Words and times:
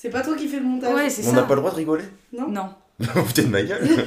C'est 0.00 0.10
pas 0.10 0.22
toi 0.22 0.36
qui 0.36 0.46
fais 0.46 0.60
le 0.60 0.64
montage 0.64 0.94
Ouais, 0.94 1.10
c'est 1.10 1.28
On 1.28 1.32
n'a 1.32 1.42
pas 1.42 1.56
le 1.56 1.60
droit 1.60 1.72
de 1.72 1.76
rigoler 1.76 2.04
Non 2.32 2.48
Non. 2.48 2.68
Vous 3.00 3.24
foutez 3.24 3.42
de 3.42 3.48
ma 3.48 3.64
gueule 3.64 3.84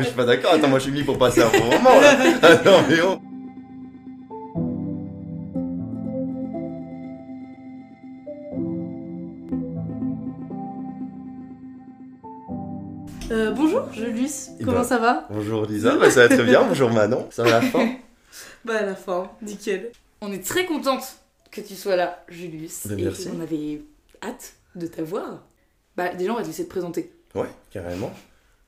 Je 0.00 0.04
suis 0.04 0.14
pas 0.14 0.24
d'accord. 0.24 0.54
Attends, 0.54 0.66
moi 0.66 0.80
je 0.80 0.84
suis 0.84 0.92
venu 0.92 1.04
pour 1.04 1.16
passer 1.16 1.40
un 1.40 1.48
bon 1.50 1.66
moment 1.66 2.00
là. 2.00 2.18
Attends, 2.42 2.82
mais 2.88 2.96
oh. 3.00 3.20
Euh, 13.30 13.52
bonjour 13.52 13.92
Julius, 13.92 14.48
Eh 14.58 14.64
comment 14.64 14.78
ben. 14.78 14.84
ça 14.84 14.98
va? 14.98 15.28
Bonjour 15.30 15.64
Lisa, 15.66 15.94
bah, 15.96 16.10
ça 16.10 16.26
va 16.26 16.34
très 16.34 16.42
bien. 16.42 16.64
Bonjour 16.64 16.90
Manon, 16.90 17.28
ça 17.30 17.44
va 17.44 17.50
la 17.50 17.60
fin 17.60 17.88
Bah 18.64 18.78
à 18.80 18.82
la 18.82 18.96
fin, 18.96 19.30
nickel. 19.42 19.92
On 20.22 20.32
est 20.32 20.44
très 20.44 20.66
contente 20.66 21.18
que 21.52 21.60
tu 21.60 21.76
sois 21.76 21.94
là, 21.94 22.24
Julius. 22.28 22.88
Ben, 22.88 22.98
et 22.98 23.04
merci. 23.04 23.28
on 23.32 23.40
avait 23.40 23.82
hâte 24.24 24.57
de 24.74 24.86
t'avoir. 24.86 25.46
Bah, 25.96 26.14
déjà, 26.14 26.32
on 26.32 26.36
va 26.36 26.42
te 26.42 26.46
laisser 26.46 26.64
te 26.64 26.70
présenter. 26.70 27.12
Ouais, 27.34 27.50
carrément. 27.70 28.12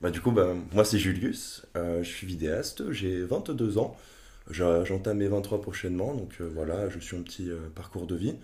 Bah 0.00 0.10
du 0.10 0.20
coup, 0.20 0.30
bah, 0.30 0.54
moi 0.72 0.84
c'est 0.84 0.98
Julius, 0.98 1.66
euh, 1.76 2.02
je 2.02 2.08
suis 2.08 2.26
vidéaste, 2.26 2.90
j'ai 2.90 3.22
22 3.22 3.78
ans. 3.78 3.96
J'entame 4.50 5.18
mes 5.18 5.28
23 5.28 5.60
prochainement, 5.60 6.14
donc 6.14 6.38
euh, 6.40 6.50
voilà, 6.52 6.88
je 6.88 6.98
suis 6.98 7.16
un 7.16 7.22
petit 7.22 7.50
euh, 7.50 7.58
parcours 7.74 8.06
de 8.06 8.16
vie. 8.16 8.34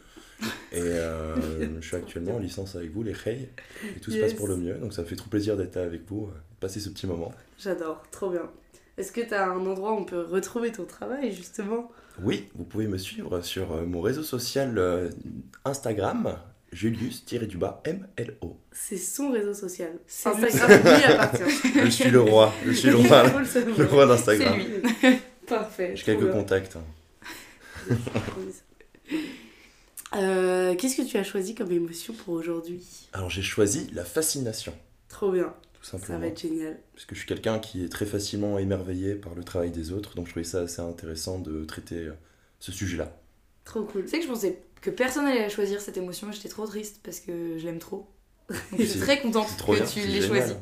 Et 0.70 0.82
je 1.80 1.86
suis 1.86 1.96
actuellement 1.96 2.36
en 2.36 2.38
licence 2.38 2.76
avec 2.76 2.92
vous, 2.92 3.02
les 3.02 3.14
Rey, 3.14 3.50
et 3.96 4.00
tout 4.00 4.10
se 4.10 4.18
passe 4.18 4.34
pour 4.34 4.48
le 4.48 4.56
mieux. 4.56 4.74
Donc 4.74 4.92
ça 4.92 5.02
me 5.02 5.06
fait 5.06 5.16
trop 5.16 5.30
plaisir 5.30 5.56
d'être 5.56 5.78
avec 5.78 6.06
vous, 6.06 6.28
passer 6.60 6.78
ce 6.78 6.90
petit 6.90 7.06
moment. 7.06 7.32
J'adore, 7.58 8.02
trop 8.10 8.28
bien. 8.30 8.50
Est-ce 8.98 9.12
que 9.12 9.22
t'as 9.22 9.46
un 9.46 9.66
endroit 9.66 9.92
où 9.92 9.96
on 9.96 10.04
peut 10.04 10.20
retrouver 10.20 10.72
ton 10.72 10.84
travail 10.84 11.32
justement? 11.32 11.90
Oui, 12.22 12.48
vous 12.54 12.64
pouvez 12.64 12.86
me 12.86 12.98
suivre 12.98 13.40
sur 13.40 13.86
mon 13.86 14.02
réseau 14.02 14.22
social 14.22 15.10
euh, 16.72 16.72
Instagram, 16.72 16.72
Julius-du-bas 16.72 17.82
MLO. 17.86 18.56
C'est 18.72 18.96
son 18.96 19.30
réseau 19.30 19.54
social. 19.54 19.92
C'est 20.06 20.28
Instagram 20.28 20.80
lui 20.82 21.04
appartient. 21.04 21.68
Je 21.84 21.88
suis 21.90 22.10
le 22.10 22.20
roi, 22.20 22.52
je 22.64 22.72
suis 22.72 22.90
le 22.90 22.96
roi, 22.96 23.22
le 23.78 23.84
roi 23.86 24.02
C'est 24.16 24.38
d'Instagram. 24.38 24.58
lui. 24.58 25.18
Parfait. 25.46 25.92
J'ai 25.94 26.02
quelques 26.04 26.24
bien. 26.24 26.32
contacts. 26.32 26.76
hein. 26.76 26.84
Euh, 30.14 30.74
Qu'est-ce 30.76 30.96
que 30.96 31.02
tu 31.02 31.16
as 31.18 31.24
choisi 31.24 31.54
comme 31.54 31.70
émotion 31.72 32.14
pour 32.14 32.34
aujourd'hui? 32.34 32.84
Alors 33.12 33.30
j'ai 33.30 33.42
choisi 33.42 33.88
la 33.92 34.04
fascination, 34.04 34.72
Trop 35.08 35.30
bien, 35.30 35.54
tout 35.74 35.84
ça 35.84 35.92
simplement. 35.98 36.20
va 36.20 36.26
être 36.28 36.40
génial. 36.40 36.78
Parce 36.94 37.04
que 37.06 37.14
je 37.14 37.20
suis 37.20 37.28
quelqu'un 37.28 37.58
qui 37.58 37.84
est 37.84 37.88
très 37.88 38.06
facilement 38.06 38.58
émerveillé 38.58 39.14
par 39.14 39.34
le 39.34 39.44
travail 39.44 39.70
des 39.70 39.92
autres, 39.92 40.14
donc 40.14 40.26
je 40.26 40.32
trouvais 40.32 40.44
ça 40.44 40.60
assez 40.62 40.80
intéressant 40.80 41.38
de 41.38 41.64
traiter 41.64 41.96
euh, 42.06 42.12
ce 42.60 42.72
sujet-là. 42.72 43.16
Trop 43.64 43.82
cool. 43.84 44.02
Tu 44.04 44.08
sais 44.10 44.18
que 44.18 44.24
je 44.24 44.28
pensais 44.30 44.58
que 44.86 44.90
personne 44.92 45.26
allait 45.26 45.48
choisir 45.50 45.80
cette 45.80 45.96
émotion, 45.96 46.28
j'étais 46.30 46.48
trop 46.48 46.64
triste 46.66 47.00
parce 47.02 47.18
que 47.18 47.58
je 47.58 47.64
l'aime 47.66 47.80
trop. 47.80 48.06
Donc 48.48 48.58
je 48.78 48.84
suis 48.84 49.00
très 49.00 49.18
contente 49.20 49.48
que 49.66 49.72
bien, 49.74 49.84
tu 49.84 49.98
l'aies 50.06 50.20
choisi. 50.24 50.52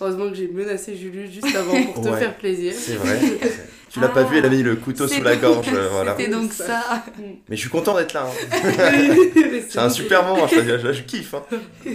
Heureusement 0.00 0.30
que 0.30 0.34
j'ai 0.34 0.48
menacé 0.48 0.96
Julius 0.96 1.30
juste 1.30 1.54
avant 1.54 1.74
pour 1.92 2.02
te 2.02 2.08
Ouais. 2.08 2.18
faire 2.18 2.34
plaisir. 2.38 2.72
C'est 2.74 2.94
vrai. 2.94 3.20
tu 3.90 4.00
l'as 4.00 4.08
pas 4.08 4.22
vu, 4.22 4.38
elle 4.38 4.46
a 4.46 4.48
mis 4.48 4.62
le 4.62 4.76
couteau 4.76 5.06
sous 5.06 5.22
la 5.22 5.36
gorge, 5.36 5.68
euh, 5.70 5.88
voilà. 5.90 6.16
C'était 6.16 6.30
donc 6.30 6.54
ça. 6.54 7.04
Mais 7.50 7.56
je 7.56 7.60
suis 7.60 7.68
content 7.68 7.94
d'être 7.94 8.14
là. 8.14 8.26
hein. 8.26 9.10
C'est 9.68 9.78
un 9.78 9.90
super 9.90 10.24
moment, 10.24 10.46
je, 10.46 10.62
je, 10.78 10.92
je 10.94 11.02
kiffe. 11.02 11.34
hein. 11.34 11.42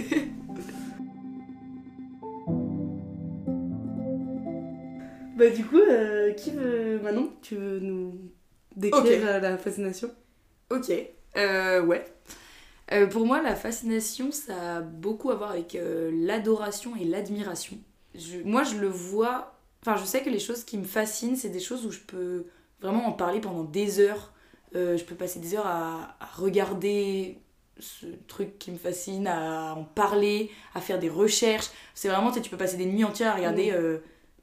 Bah 5.36 5.48
du 5.48 5.64
coup, 5.64 5.78
euh, 5.80 6.32
qui 6.32 6.50
veut... 6.50 7.00
Manon, 7.02 7.30
tu 7.40 7.56
veux 7.56 7.80
nous 7.80 8.14
décrire 8.76 9.40
la 9.40 9.56
fascination? 9.56 10.10
Ok, 10.70 10.92
euh, 11.36 11.82
ouais. 11.82 12.04
Euh, 12.92 13.06
pour 13.06 13.26
moi, 13.26 13.42
la 13.42 13.56
fascination, 13.56 14.32
ça 14.32 14.78
a 14.78 14.80
beaucoup 14.80 15.30
à 15.30 15.36
voir 15.36 15.52
avec 15.52 15.74
euh, 15.76 16.10
l'adoration 16.12 16.96
et 16.96 17.04
l'admiration. 17.04 17.78
Je- 18.14 18.38
moi, 18.44 18.64
je 18.64 18.76
le 18.76 18.88
vois. 18.88 19.54
Enfin, 19.82 19.96
je 19.96 20.04
sais 20.06 20.22
que 20.22 20.30
les 20.30 20.40
choses 20.40 20.64
qui 20.64 20.78
me 20.78 20.84
fascinent, 20.84 21.36
c'est 21.36 21.50
des 21.50 21.60
choses 21.60 21.86
où 21.86 21.92
je 21.92 22.00
peux 22.00 22.46
vraiment 22.80 23.06
en 23.06 23.12
parler 23.12 23.40
pendant 23.40 23.64
des 23.64 24.00
heures. 24.00 24.32
Euh, 24.76 24.96
je 24.96 25.04
peux 25.04 25.14
passer 25.16 25.40
des 25.40 25.54
heures 25.56 25.66
à, 25.66 26.16
à 26.20 26.26
regarder 26.36 27.38
ce 27.78 28.06
truc 28.28 28.58
qui 28.58 28.70
me 28.72 28.78
fascine, 28.78 29.26
à 29.28 29.74
en 29.74 29.84
parler, 29.84 30.50
à 30.74 30.80
faire 30.80 30.98
des 30.98 31.08
recherches. 31.10 31.68
C'est 31.94 32.08
vraiment, 32.08 32.30
tu 32.30 32.36
sais, 32.36 32.42
tu 32.42 32.50
peux 32.50 32.56
passer 32.58 32.76
des 32.76 32.86
nuits 32.86 33.04
entières 33.04 33.32
à 33.32 33.36
regarder 33.36 33.72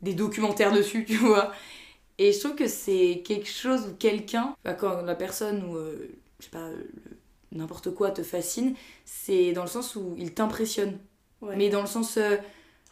des 0.02 0.14
documentaires 0.14 0.72
dessus, 0.74 1.06
tu 1.06 1.18
vois. 1.18 1.52
Et 2.18 2.34
je 2.34 2.40
trouve 2.40 2.56
que 2.56 2.68
c'est 2.68 3.24
quelque 3.26 3.50
chose 3.50 3.88
où 3.90 3.96
quelqu'un, 3.96 4.56
enfin, 4.66 4.74
quand 4.76 5.02
la 5.04 5.16
personne 5.16 5.64
ou 5.66 5.78
je 6.40 6.46
sais 6.46 6.52
pas, 6.52 6.70
le- 6.70 6.90
n'importe 7.52 7.94
quoi 7.94 8.12
te 8.12 8.24
fascine, 8.24 8.76
c'est 9.06 9.54
dans 9.54 9.64
le 9.64 9.68
sens 9.70 9.96
où 9.96 10.14
il 10.18 10.34
t'impressionne. 10.34 10.98
Ouais. 11.42 11.56
Mais 11.56 11.70
dans 11.70 11.82
le 11.82 11.88
sens. 11.88 12.18
euh, 12.18 12.38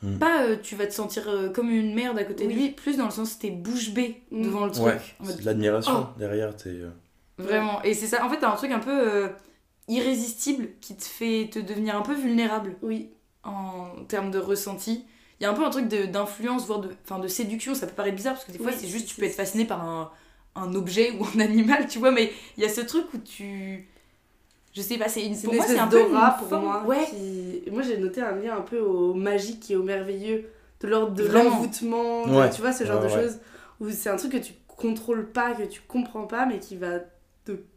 Mm. 0.02 0.18
Pas 0.20 0.44
euh, 0.44 0.58
tu 0.62 0.76
vas 0.76 0.86
te 0.88 0.94
sentir 0.94 1.30
euh, 1.30 1.50
comme 1.50 1.70
une 1.70 1.96
merde 1.96 2.18
à 2.20 2.26
côté 2.26 2.46
Oui. 2.46 2.54
de 2.54 2.60
lui, 2.60 2.70
plus 2.72 2.98
dans 2.98 3.06
le 3.06 3.12
sens 3.12 3.40
t'es 3.40 3.50
bouche 3.50 3.92
bée 3.92 4.22
Mm. 4.30 4.44
devant 4.44 4.66
le 4.66 4.72
truc. 4.72 4.84
Ouais, 4.86 5.00
En 5.22 5.24
mode, 5.24 5.36
c'est 5.36 5.40
de 5.42 5.46
l'admiration 5.46 6.08
Oh. 6.14 6.20
derrière. 6.20 6.54
T'es, 6.56 6.70
euh, 6.70 6.90
Vraiment. 7.38 7.82
Et 7.82 7.94
c'est 7.94 8.08
ça, 8.08 8.24
en 8.26 8.30
fait, 8.30 8.38
t'as 8.40 8.52
un 8.52 8.58
truc 8.58 8.72
un 8.72 8.80
peu 8.80 8.92
euh, 8.92 9.30
irrésistible 9.88 10.70
qui 10.82 10.96
te 10.96 11.04
fait 11.04 11.50
te 11.52 11.60
devenir 11.60 11.96
un 11.96 12.02
peu 12.02 12.14
vulnérable 12.14 12.76
Oui, 12.82 13.12
en 13.44 13.90
termes 14.08 14.32
de 14.32 14.40
ressenti. 14.40 15.06
Il 15.40 15.44
y 15.44 15.46
a 15.46 15.52
un 15.52 15.54
peu 15.54 15.66
un 15.66 15.70
truc 15.70 15.88
de- 15.88 16.06
d'influence, 16.06 16.66
voire 16.66 16.80
de, 16.80 16.90
enfin, 17.04 17.20
de 17.20 17.28
séduction. 17.28 17.76
Ça 17.76 17.88
peut 17.88 17.94
paraître 17.96 18.16
bizarre 18.16 18.34
parce 18.34 18.46
que 18.46 18.52
des 18.52 18.58
fois, 18.58 18.72
Oui, 18.72 18.78
c'est 18.78 18.88
juste, 18.88 19.08
c'est- 19.08 19.14
tu 19.14 19.20
peux 19.20 19.26
être 19.26 19.36
fasciné 19.36 19.66
par 19.66 19.84
un, 19.84 20.12
un 20.56 20.74
objet 20.76 21.12
ou 21.12 21.26
un 21.36 21.40
animal, 21.40 21.88
tu 21.88 22.00
vois, 22.00 22.12
mais 22.12 22.32
il 22.58 22.64
y 22.64 22.66
a 22.66 22.70
ce 22.70 22.82
truc 22.82 23.06
où 23.14 23.18
tu. 23.18 23.88
Je 24.74 24.82
sais 24.82 24.98
pas, 24.98 25.08
c'est 25.08 25.26
une. 25.26 25.40
Pour 25.40 25.54
une 25.54 25.60
moi, 25.60 25.68
c'est 25.68 25.80
un 25.80 25.88
peu. 25.88 26.02
d'aura 26.04 26.32
une 26.32 26.38
pour 26.40 26.48
forme- 26.50 26.64
moi. 26.66 26.84
Ouais. 26.86 27.06
qui- 27.10 27.70
Moi 27.72 27.82
j'ai 27.82 27.98
noté 27.98 28.22
un 28.22 28.36
lien 28.36 28.58
un 28.58 28.62
peu 28.62 28.80
au 28.80 29.14
magique 29.14 29.70
et 29.72 29.76
au 29.76 29.84
merveilleux, 29.84 30.50
de 30.82 30.88
l'ordre 30.88 31.14
de 31.14 31.26
l'envoûtement, 31.28 32.24
Ouais. 32.26 32.50
tu 32.50 32.62
vois, 32.62 32.74
ce 32.74 32.84
genre 32.84 33.02
Ouais, 33.02 33.08
de 33.10 33.14
ouais. 33.14 33.22
choses 33.24 33.38
où 33.80 33.90
c'est 33.90 34.10
un 34.10 34.16
truc 34.18 34.32
que 34.34 34.38
tu 34.38 34.54
contrôles 34.68 35.28
pas, 35.32 35.54
que 35.54 35.64
tu 35.64 35.82
comprends 35.88 36.26
pas, 36.28 36.46
mais 36.46 36.60
qui 36.60 36.76
va 36.76 37.00
te 37.00 37.06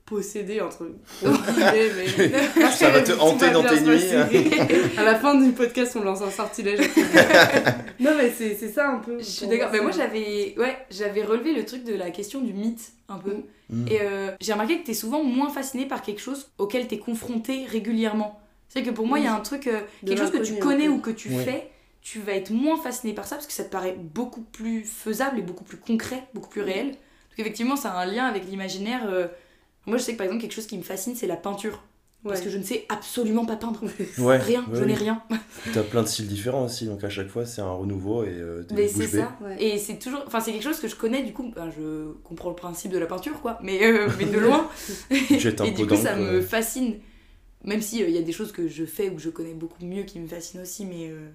posséder 0.09 0.61
entre 0.61 0.87
guillemets, 1.23 1.91
mais- 2.19 2.71
Ça 2.71 2.91
va 2.91 3.03
te 3.03 3.13
hanter 3.13 3.51
dans 3.51 3.63
tes 3.63 3.81
nuits. 3.81 4.13
à 4.97 5.03
la 5.05 5.15
fin 5.17 5.35
du 5.35 5.51
podcast, 5.53 5.97
on 5.97 6.03
lance 6.05 6.23
un 6.23 6.31
sortilège. 6.31 6.81
non 8.01 8.13
mais 8.17 8.31
c'est 8.37 8.55
c'est 8.55 8.69
ça 8.69 8.89
un 8.91 8.99
peu. 8.99 9.19
Je 9.19 9.25
suis 9.25 9.47
d'accord. 9.47 9.69
Mais 9.73 9.81
moi, 9.81 9.93
c'est- 9.93 9.99
j'avais 9.99 10.55
ouais, 10.59 10.77
j'avais 10.91 11.23
relevé 11.25 11.55
le 11.55 11.65
truc 11.65 11.85
de 11.85 11.95
la 11.95 12.11
question 12.11 12.41
du 12.41 12.53
mythe, 12.53 12.93
un 13.09 13.19
peu. 13.19 13.37
Mm. 13.71 13.87
Et 13.89 13.99
euh, 14.03 14.31
j'ai 14.41 14.53
remarqué 14.53 14.81
que 14.81 14.87
t'es 14.87 14.95
souvent 14.95 15.23
moins 15.23 15.51
fasciné 15.51 15.87
par 15.87 16.03
quelque 16.03 16.21
chose 16.21 16.49
auquel 16.59 16.87
t'es 16.87 16.99
confronté 16.99 17.67
régulièrement. 17.67 18.41
C'est 18.69 18.83
que 18.83 18.91
pour 18.91 19.07
moi, 19.07 19.19
il 19.19 19.25
y 19.25 19.29
a 19.29 19.35
un 19.35 19.41
truc, 19.41 19.67
euh, 19.67 19.81
quelque 20.07 20.19
chose 20.19 20.31
que 20.31 20.39
tu 20.43 20.59
connais 20.59 20.89
ou 20.89 20.99
que 20.99 21.11
tu 21.11 21.29
Oui. 21.31 21.45
fais, 21.45 21.71
tu 22.03 22.19
vas 22.21 22.33
être 22.33 22.51
moins 22.51 22.77
fasciné 22.81 23.13
par 23.15 23.27
ça 23.27 23.37
parce 23.37 23.47
que 23.47 23.53
ça 23.53 23.65
te 23.65 23.71
paraît 23.71 23.97
beaucoup 23.99 24.43
plus 24.43 24.85
faisable 24.85 25.39
et 25.39 25.43
beaucoup 25.43 25.65
plus 25.65 25.79
concret, 25.79 26.23
beaucoup 26.35 26.49
plus 26.51 26.63
réel. 26.63 26.89
Donc 26.91 27.39
effectivement, 27.39 27.77
ça 27.77 27.93
a 27.93 28.03
un 28.03 28.07
lien 28.07 28.25
avec 28.27 28.45
l'imaginaire. 28.49 29.03
euh, 29.11 29.27
Moi, 29.87 29.97
je 29.99 30.03
sais 30.03 30.13
que 30.13 30.19
par 30.19 30.27
exemple, 30.27 30.43
quelque 30.43 30.55
chose 30.55 30.67
qui 30.67 30.77
me 30.79 30.83
fascine, 30.83 31.15
c'est 31.17 31.27
la 31.27 31.37
peinture. 31.37 31.83
Parce 32.25 32.41
que 32.41 32.51
je 32.51 32.59
ne 32.59 32.65
sais 32.65 32.85
absolument 32.89 33.47
pas 33.47 33.55
peindre. 33.57 33.81
Ouais, 34.19 34.37
Rien, 34.39 34.63
ouais, 34.69 34.79
je 34.81 34.85
n'ai 34.85 34.93
oui. 34.95 34.99
rien. 34.99 35.23
T'as 35.73 35.83
plein 35.85 36.03
de 36.03 36.09
styles 36.09 36.27
différents 36.27 36.65
aussi, 36.65 36.85
donc 36.85 37.03
à 37.05 37.09
chaque 37.09 37.29
fois 37.29 37.47
c'est 37.47 37.61
un 37.63 37.71
renouveau 37.71 38.25
et 38.25 38.31
euh, 38.33 38.65
Mais 38.75 38.89
c'est 38.89 39.07
ça. 39.07 39.33
Ouais. 39.41 39.57
Et 39.63 39.79
c'est 39.79 39.99
toujours. 40.01 40.25
Enfin, 40.27 40.41
c'est 40.41 40.51
quelque 40.53 40.65
chose 40.65 40.81
que 40.81 40.89
je 40.89 40.97
connais, 40.97 41.23
du 41.23 41.33
coup. 41.33 41.53
ben, 41.55 41.71
je 41.71 42.11
comprends 42.25 42.49
le 42.51 42.57
principe 42.57 42.91
de 42.91 42.99
la 42.99 43.07
peinture, 43.07 43.41
quoi. 43.41 43.59
Mais, 43.63 43.83
euh, 43.85 44.09
mais 44.19 44.25
de 44.27 44.37
loin. 44.39 44.69
Jette 45.31 45.61
un 45.61 45.65
et 45.67 45.71
du 45.71 45.87
coup, 45.87 45.95
ça 45.97 46.17
me 46.17 46.25
euh. 46.39 46.43
fascine. 46.43 46.97
Même 47.65 47.81
si 47.81 48.01
il 48.01 48.11
y 48.11 48.19
a 48.19 48.23
des 48.23 48.33
choses 48.33 48.51
que 48.53 48.67
je 48.69 48.85
fais 48.85 49.09
ou 49.11 49.15
que 49.15 49.23
je 49.23 49.31
connais 49.31 49.55
beaucoup 49.55 49.85
mieux 49.85 50.03
qui 50.03 50.19
me 50.19 50.27
fascinent 50.27 50.61
aussi, 50.63 50.85
mais. 50.87 51.09
euh, 51.11 51.29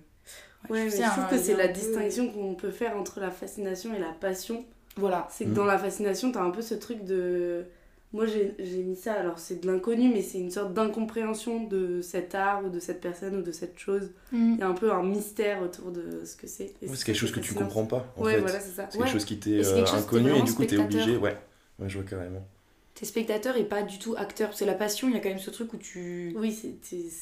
Ouais, 0.69 0.83
mais 0.85 0.89
c'est 0.89 1.03
je 1.03 1.09
trouve 1.09 1.23
un 1.23 1.27
que 1.27 1.37
c'est 1.37 1.55
la 1.55 1.67
peu- 1.69 1.73
distinction 1.73 2.29
qu'on 2.31 2.55
peut 2.55 2.71
faire 2.71 2.95
entre 2.97 3.19
la 3.19 3.31
fascination 3.31 3.93
et 3.95 3.99
la 3.99 4.11
passion. 4.19 4.63
Voilà. 4.97 5.27
C'est 5.31 5.45
que 5.45 5.49
Mm. 5.51 5.53
dans 5.55 5.65
la 5.65 5.77
fascination, 5.77 6.31
t'as 6.31 6.41
un 6.43 6.51
peu 6.51 6.61
ce 6.61 6.73
truc 6.75 7.03
de. 7.05 7.65
Moi, 8.13 8.27
j'ai 8.27 8.53
j'ai 8.59 8.83
mis 8.83 8.95
ça, 8.95 9.13
alors 9.13 9.39
c'est 9.39 9.61
de 9.61 9.67
l'inconnu, 9.67 10.09
mais 10.13 10.21
c'est 10.21 10.37
une 10.37 10.51
sorte 10.51 10.73
d'incompréhension 10.73 11.63
de 11.63 11.99
cet 12.01 12.35
art 12.35 12.63
ou 12.63 12.69
de 12.69 12.79
cette 12.79 13.01
personne 13.01 13.35
ou 13.37 13.41
de 13.41 13.51
cette 13.51 13.77
chose. 13.79 14.11
Il 14.31 14.57
y 14.59 14.61
a 14.61 14.67
un 14.67 14.73
peu 14.75 14.91
un 14.91 15.01
mystère 15.03 15.61
autour 15.63 15.91
de 15.91 16.23
ce 16.23 16.35
que 16.35 16.45
c'est. 16.45 16.73
Ouais, 16.83 16.89
c'est 16.93 17.05
quelque 17.05 17.15
chose 17.17 17.31
que 17.31 17.39
tu 17.39 17.53
comprends 17.55 17.85
pas 17.85 18.05
en 18.15 18.23
Ouais, 18.23 18.35
fait. 18.35 18.41
voilà, 18.41 18.59
c'est 18.59 18.71
ça. 18.75 18.87
C'est 18.91 18.99
quelque 18.99 19.09
chose 19.09 19.25
qui 19.25 19.39
t'est 19.39 19.65
euh, 19.65 19.85
inconnu 19.93 20.31
et 20.35 20.41
du 20.43 20.53
coup 20.53 20.63
t'es 20.63 20.77
obligé. 20.77 21.17
Ouais. 21.17 21.35
ouais, 21.79 21.89
je 21.89 21.97
vois 21.97 22.07
carrément. 22.07 22.45
T'es 22.93 23.05
spectateur 23.05 23.57
et 23.57 23.63
pas 23.63 23.81
du 23.81 23.97
tout 23.97 24.13
acteur. 24.15 24.51
C'est 24.53 24.67
la 24.67 24.75
passion, 24.75 25.07
il 25.07 25.15
y 25.15 25.17
a 25.17 25.19
quand 25.19 25.29
même 25.29 25.39
ce 25.39 25.49
truc 25.49 25.73
où 25.73 25.77
tu. 25.77 26.35
Oui, 26.37 26.51
c'est 26.51 26.75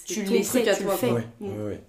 Tu 0.06 0.24
l'essaies, 0.24 0.60
truc 0.64 0.68
à 0.68 0.76
tu 0.76 0.84
toi. 0.84 0.92
le 0.92 0.98
fais. 0.98 1.12
Ouais, 1.14 1.28
Mm. 1.40 1.48
ouais, 1.48 1.64
ouais. 1.68 1.82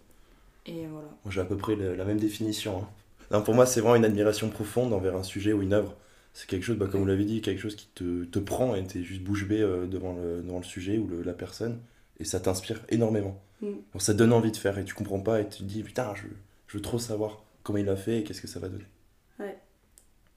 Et 0.66 0.86
voilà. 0.86 1.08
J'ai 1.28 1.40
à 1.40 1.44
peu 1.44 1.56
près 1.56 1.74
le- 1.74 1.96
la 1.96 2.04
même 2.04 2.20
définition. 2.20 2.78
hein. 2.82 2.88
Non, 3.32 3.42
pour 3.42 3.54
moi, 3.54 3.66
c'est 3.66 3.80
vraiment 3.80 3.96
une 3.96 4.04
admiration 4.04 4.48
profonde 4.48 4.92
envers 4.92 5.16
un 5.16 5.24
sujet 5.24 5.52
ou 5.52 5.62
une 5.62 5.72
œuvre. 5.72 5.96
C'est 6.34 6.48
quelque 6.48 6.62
chose, 6.64 6.76
bah, 6.78 6.86
comme 6.90 7.00
vous 7.02 7.06
l'avez 7.06 7.24
dit, 7.26 7.40
quelque 7.42 7.60
chose 7.60 7.76
qui 7.76 7.88
te, 7.94 8.24
te 8.24 8.38
prend 8.38 8.74
et 8.74 8.84
t'es 8.86 9.02
juste 9.02 9.22
bouche 9.22 9.46
bée 9.46 9.60
euh, 9.60 9.86
devant, 9.86 10.14
le, 10.14 10.40
devant 10.42 10.58
le 10.58 10.64
sujet 10.64 10.96
ou 10.98 11.06
le- 11.06 11.22
la 11.22 11.34
personne. 11.34 11.78
Et 12.18 12.24
ça 12.24 12.40
t'inspire 12.40 12.80
énormément. 12.88 13.40
Mm. 13.60 13.66
Donc, 13.92 14.00
ça 14.02 14.12
te 14.14 14.18
donne 14.18 14.32
envie 14.32 14.50
de 14.52 14.56
faire 14.56 14.78
et 14.78 14.84
tu 14.84 14.94
comprends 14.94 15.20
pas 15.20 15.40
et 15.40 15.48
tu 15.48 15.58
te 15.58 15.64
dis, 15.64 15.82
putain, 15.82 16.14
je, 16.14 16.22
je 16.68 16.76
veux 16.78 16.82
trop 16.82 16.98
savoir 16.98 17.44
comment 17.62 17.78
il 17.78 17.88
a 17.88 17.96
fait 17.96 18.20
et 18.20 18.24
qu'est-ce 18.24 18.40
que 18.40 18.48
ça 18.48 18.60
va 18.60 18.68
donner. 18.68 18.84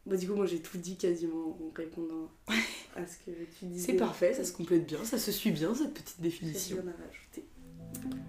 Bah, 0.06 0.18
du 0.18 0.28
coup, 0.28 0.36
moi, 0.36 0.46
j'ai 0.46 0.60
tout 0.60 0.78
dit 0.78 0.98
quasiment 0.98 1.58
en 1.60 1.72
répondant 1.76 2.30
à 2.96 3.08
ce 3.08 3.18
que 3.26 3.32
tu 3.58 3.66
disais. 3.66 3.88
C'est 3.94 3.98
parfait, 3.98 4.34
ça 4.36 4.44
se 4.44 4.52
complète 4.54 4.86
bien, 4.86 5.04
ça 5.04 5.18
se 5.18 5.32
suit 5.32 5.50
bien 5.52 5.74
cette 5.74 5.96
petite 5.96 6.22
définition. 6.22 6.78
rien 6.78 6.92
à 6.92 7.08
rajouter. 7.08 7.46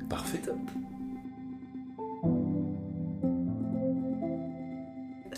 Parfait. 0.08 0.38
Top. 0.38 0.56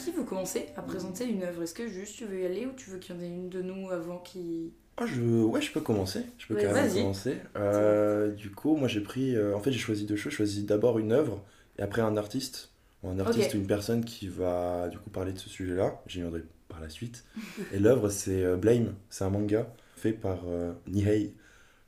Qui 0.05 0.12
vous 0.12 0.25
commencez 0.25 0.67
à 0.77 0.83
présenter 0.83 1.25
une 1.27 1.43
œuvre? 1.43 1.62
Est-ce 1.62 1.75
que 1.75 1.89
juste 1.89 2.17
tu 2.17 2.25
veux 2.25 2.41
y 2.41 2.47
aller 2.47 2.67
ou 2.67 2.73
tu 2.73 2.91
veux 2.91 2.99
qu'il 2.99 3.15
y 3.15 3.19
en 3.19 3.23
ait 3.23 3.27
une 3.27 3.49
de 3.49 3.62
nous 3.62 3.91
avant 3.91 4.19
qui. 4.19 4.73
Ah, 4.97 5.06
je... 5.06 5.21
Ouais, 5.23 5.61
je 5.61 5.73
peux 5.73 5.81
commencer. 5.81 6.25
Je 6.39 6.47
peux 6.47 6.55
Ouais, 6.55 6.62
carrément 6.62 6.93
commencer. 6.95 7.37
Euh, 7.56 8.33
du 8.33 8.50
coup, 8.50 8.77
moi 8.77 8.89
j'ai 8.89 9.00
pris. 9.00 9.37
euh, 9.37 9.55
en 9.56 9.61
fait, 9.61 9.71
j'ai 9.73 9.79
choisi 9.79 10.06
deux 10.06 10.17
choses. 10.17 10.33
J'ai 10.33 10.37
choisi 10.39 10.65
d'abord 10.65 10.99
une 10.99 11.12
œuvre 11.12 11.43
et 11.79 11.83
après 11.83 12.03
un 12.03 12.17
artiste. 12.17 12.71
Un 13.05 13.19
artiste 13.21 13.55
ou 13.55 13.59
une 13.59 13.67
personne 13.67 14.05
qui 14.05 14.27
va 14.29 14.89
du 14.89 14.99
coup 14.99 15.11
parler 15.11 15.33
de 15.33 15.39
ce 15.39 15.49
sujet-là. 15.49 16.03
J'y 16.06 16.21
viendrai 16.21 16.43
par 16.69 16.81
la 16.81 16.89
suite. 16.89 17.25
et 17.73 17.79
l'œuvre, 17.79 18.09
c'est 18.09 18.43
euh, 18.45 18.56
Blame. 18.56 18.95
C'est 19.11 19.25
un 19.25 19.31
manga 19.31 19.73
fait 19.97 20.12
par 20.12 20.39
euh, 20.49 20.73
Nihei 20.89 21.35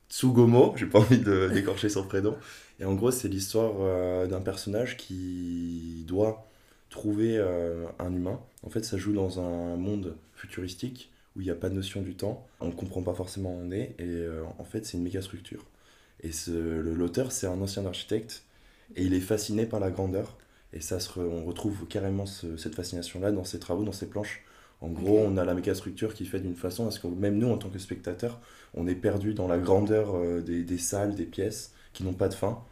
Tsugomo. 0.08 0.74
J'ai 0.76 0.86
pas 0.86 1.00
envie 1.00 1.18
de 1.18 1.48
d'écorcher 1.54 1.88
son 1.88 2.04
prénom. 2.04 2.36
Et 2.78 2.84
en 2.84 2.94
gros, 2.94 3.10
c'est 3.10 3.28
l'histoire 3.28 3.74
euh, 3.80 4.26
d'un 4.26 4.40
personnage 4.40 4.96
qui 4.96 6.04
doit 6.06 6.49
trouver 6.90 7.38
euh, 7.38 7.86
un 7.98 8.12
humain. 8.14 8.40
En 8.64 8.70
fait, 8.70 8.84
ça 8.84 8.98
joue 8.98 9.12
dans 9.14 9.40
un 9.40 9.76
monde 9.76 10.16
futuristique 10.34 11.12
où 11.36 11.40
il 11.40 11.44
n'y 11.44 11.50
a 11.50 11.54
pas 11.56 11.70
de 11.70 11.74
notion 11.76 12.02
du 12.02 12.14
temps. 12.16 12.46
On 12.60 12.68
ne 12.68 12.72
comprend 12.72 13.02
pas 13.02 13.14
forcément 13.14 13.54
où 13.54 13.60
on 13.62 13.70
est. 13.72 13.94
Et 13.98 14.04
euh, 14.06 14.44
en 14.58 14.64
fait, 14.64 14.86
c'est 14.86 14.98
une 14.98 15.04
méga 15.04 15.22
structure. 15.22 15.64
Et 16.22 16.32
ce- 16.32 16.50
l'auteur, 16.80 17.32
c'est 17.32 17.46
un 17.46 17.60
ancien 17.60 17.86
architecte. 17.86 18.44
Et 18.96 19.04
il 19.04 19.14
est 19.14 19.20
fasciné 19.20 19.66
par 19.66 19.80
la 19.80 19.90
grandeur. 19.90 20.36
Et 20.72 20.80
ça 20.80 21.00
se 21.00 21.10
re- 21.10 21.22
on 21.24 21.44
retrouve 21.44 21.86
carrément 21.88 22.26
ce- 22.26 22.56
cette 22.56 22.74
fascination-là 22.74 23.32
dans 23.32 23.44
ses 23.44 23.58
travaux, 23.60 23.84
dans 23.84 23.92
ses 23.92 24.08
planches. 24.08 24.42
En 24.80 24.88
gros, 24.88 25.18
on 25.18 25.36
a 25.36 25.44
la 25.44 25.54
méga 25.54 25.74
structure 25.74 26.14
qui 26.14 26.24
fait 26.26 26.40
d'une 26.40 26.56
façon 26.56 26.86
à 26.86 26.90
ce 26.90 27.00
que 27.00 27.06
même 27.08 27.38
nous, 27.38 27.48
en 27.50 27.58
tant 27.58 27.68
que 27.70 27.78
spectateurs, 27.78 28.40
on 28.74 28.86
est 28.86 28.94
perdu 28.94 29.34
dans 29.34 29.46
la 29.48 29.58
grandeur 29.58 30.14
euh, 30.16 30.40
des, 30.40 30.62
des 30.64 30.78
salles, 30.78 31.14
des 31.14 31.26
pièces 31.26 31.72
qui 31.92 32.04
n'ont 32.04 32.14
pas 32.14 32.28
de 32.28 32.34
fin. 32.34 32.62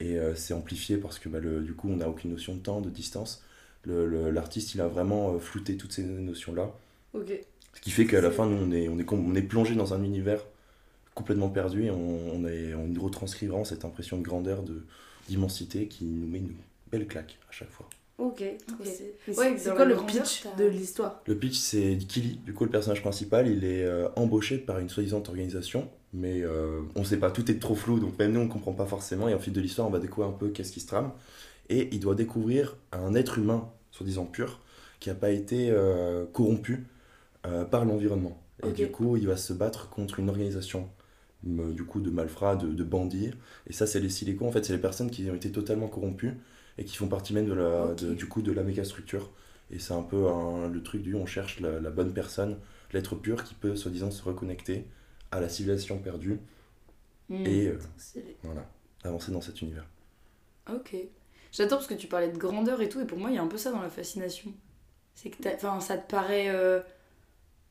Et 0.00 0.18
c'est 0.34 0.54
amplifié 0.54 0.96
parce 0.98 1.18
que 1.18 1.28
bah, 1.28 1.38
le- 1.40 1.60
du 1.62 1.74
coup, 1.74 1.88
on 1.90 1.96
n'a 1.96 2.08
aucune 2.08 2.32
notion 2.32 2.54
de 2.54 2.60
temps, 2.60 2.80
de 2.80 2.90
distance. 2.90 3.42
L'artiste, 3.86 4.74
il 4.74 4.80
a 4.80 4.88
vraiment 4.88 5.34
euh, 5.34 5.38
flouté 5.38 5.76
toutes 5.76 5.92
ces 5.92 6.02
notions-là. 6.04 6.70
Ce 7.14 7.80
qui 7.80 7.90
fait 7.90 8.06
qu'à 8.06 8.20
la 8.20 8.30
fin, 8.30 8.46
nous, 8.46 8.56
on 8.56 8.70
est, 8.72 8.88
on 8.88 8.98
est, 8.98 9.04
com- 9.04 9.24
on 9.26 9.34
est 9.34 9.42
plongé 9.42 9.74
dans 9.74 9.94
un 9.94 10.02
univers 10.02 10.44
complètement 11.14 11.48
perdu 11.48 11.84
et 11.84 11.90
on, 11.90 12.34
on, 12.34 12.46
est, 12.46 12.74
on 12.74 12.92
retranscrit 13.02 13.46
vraiment 13.46 13.64
cette 13.64 13.84
impression 13.84 14.18
de 14.18 14.22
grandeur, 14.22 14.62
de- 14.62 14.84
d'immensité 15.28 15.86
qui 15.86 16.04
nous 16.04 16.26
met 16.26 16.38
une 16.38 16.52
belle 16.90 17.06
claque 17.06 17.38
à 17.48 17.52
chaque 17.52 17.70
fois. 17.70 17.88
Ok. 18.18 18.42
trop 18.66 18.76
Ok. 18.80 18.86
stylé. 18.86 19.14
Mais 19.28 19.36
Ouais, 19.38 19.54
c'est- 19.58 19.74
quoi 19.74 19.84
le 19.84 19.96
pitch 19.96 20.44
de 20.56 20.64
l'histoire? 20.64 21.20
Le 21.26 21.36
pitch, 21.36 21.56
c'est 21.58 21.98
Kili, 22.08 22.36
du 22.44 22.54
coup, 22.54 22.64
le 22.64 22.70
personnage 22.70 23.00
principal, 23.02 23.48
il 23.48 23.64
est 23.64 23.84
euh, 23.84 24.08
embauché 24.16 24.58
par 24.58 24.78
une 24.78 24.88
soi-disant 24.88 25.22
organisation, 25.26 25.88
mais 26.12 26.42
euh, 26.42 26.80
on 26.94 27.04
sait 27.04 27.16
pas, 27.18 27.30
tout 27.30 27.50
est 27.50 27.58
trop 27.58 27.74
flou, 27.74 27.98
donc 27.98 28.18
même 28.18 28.32
nous, 28.32 28.40
on 28.40 28.48
comprend 28.48 28.72
pas 28.72 28.86
forcément, 28.86 29.28
et 29.28 29.34
au 29.34 29.38
fil 29.38 29.52
de 29.52 29.60
l'histoire, 29.60 29.88
on 29.88 29.90
va 29.90 29.98
découvrir 29.98 30.28
un 30.32 30.36
peu 30.36 30.48
qu'est-ce 30.50 30.72
qui 30.72 30.80
se 30.80 30.86
trame, 30.86 31.10
et 31.68 31.88
il 31.92 32.00
doit 32.00 32.14
découvrir 32.14 32.76
un 32.92 33.14
être 33.14 33.38
humain, 33.38 33.70
soi-disant 33.90 34.26
pur, 34.26 34.60
qui 35.00 35.08
n'a 35.08 35.14
pas 35.14 35.30
été 35.30 35.70
euh, 35.70 36.26
corrompu 36.26 36.86
euh, 37.46 37.64
par 37.64 37.84
l'environnement. 37.84 38.42
Et 38.62 38.72
du 38.72 38.88
coup, 38.88 39.16
il 39.16 39.26
va 39.26 39.36
se 39.36 39.52
battre 39.52 39.90
contre 39.90 40.20
une 40.20 40.28
organisation, 40.30 40.90
euh, 41.48 41.72
du 41.72 41.84
coup, 41.84 42.00
de 42.00 42.10
malfrats, 42.10 42.56
de, 42.56 42.68
de 42.68 42.84
bandits, 42.84 43.32
et 43.66 43.72
ça, 43.72 43.86
c'est 43.86 44.00
les 44.00 44.08
silicons, 44.08 44.48
en 44.48 44.52
fait, 44.52 44.64
c'est 44.64 44.72
les 44.72 44.78
personnes 44.80 45.10
qui 45.10 45.28
ont 45.30 45.34
été 45.34 45.50
totalement 45.52 45.88
corrompues, 45.88 46.34
et 46.78 46.84
qui 46.84 46.96
font 46.96 47.08
partie 47.08 47.34
même 47.34 47.46
de 47.46 47.52
la, 47.54 47.94
de- 47.94 48.14
du 48.14 48.26
coup, 48.26 48.42
de 48.42 48.52
la 48.52 48.62
mégastructure. 48.62 49.30
Et 49.70 49.78
c'est 49.78 49.94
un 49.94 50.02
peu 50.02 50.28
un- 50.28 50.68
le 50.68 50.82
truc 50.82 51.02
du 51.02 51.14
on 51.14 51.26
cherche 51.26 51.60
la, 51.60 51.80
la 51.80 51.90
bonne 51.90 52.12
personne, 52.12 52.58
l'être 52.92 53.14
pur 53.16 53.44
qui 53.44 53.54
peut 53.54 53.76
soi-disant 53.76 54.10
se 54.10 54.22
reconnecter 54.22 54.86
à 55.30 55.40
la 55.40 55.48
civilisation 55.48 55.98
perdue 55.98 56.40
Hmm. 57.28 57.44
et 57.44 57.68
euh, 57.68 57.78
voilà, 58.42 58.68
avancer 59.04 59.30
dans 59.32 59.40
cet 59.40 59.62
univers. 59.62 59.86
Ok. 60.66 60.90
J'adore 61.52 61.78
parce 61.78 61.86
que 61.88 61.94
tu 61.94 62.06
parlais 62.08 62.28
de 62.30 62.38
grandeur 62.38 62.80
et 62.80 62.88
tout, 62.88 63.00
et 63.00 63.04
pour 63.04 63.18
moi, 63.18 63.30
il 63.30 63.36
y 63.36 63.38
a 63.38 63.42
un 63.42 63.46
peu 63.46 63.58
ça 63.58 63.70
dans 63.70 63.80
la 63.82 63.90
fascination. 63.90 64.52
C'est 65.14 65.30
que 65.30 65.36
enfin, 65.54 65.78
ça 65.80 65.96
te 65.98 66.10
paraît. 66.10 66.48
euh, 66.48 66.80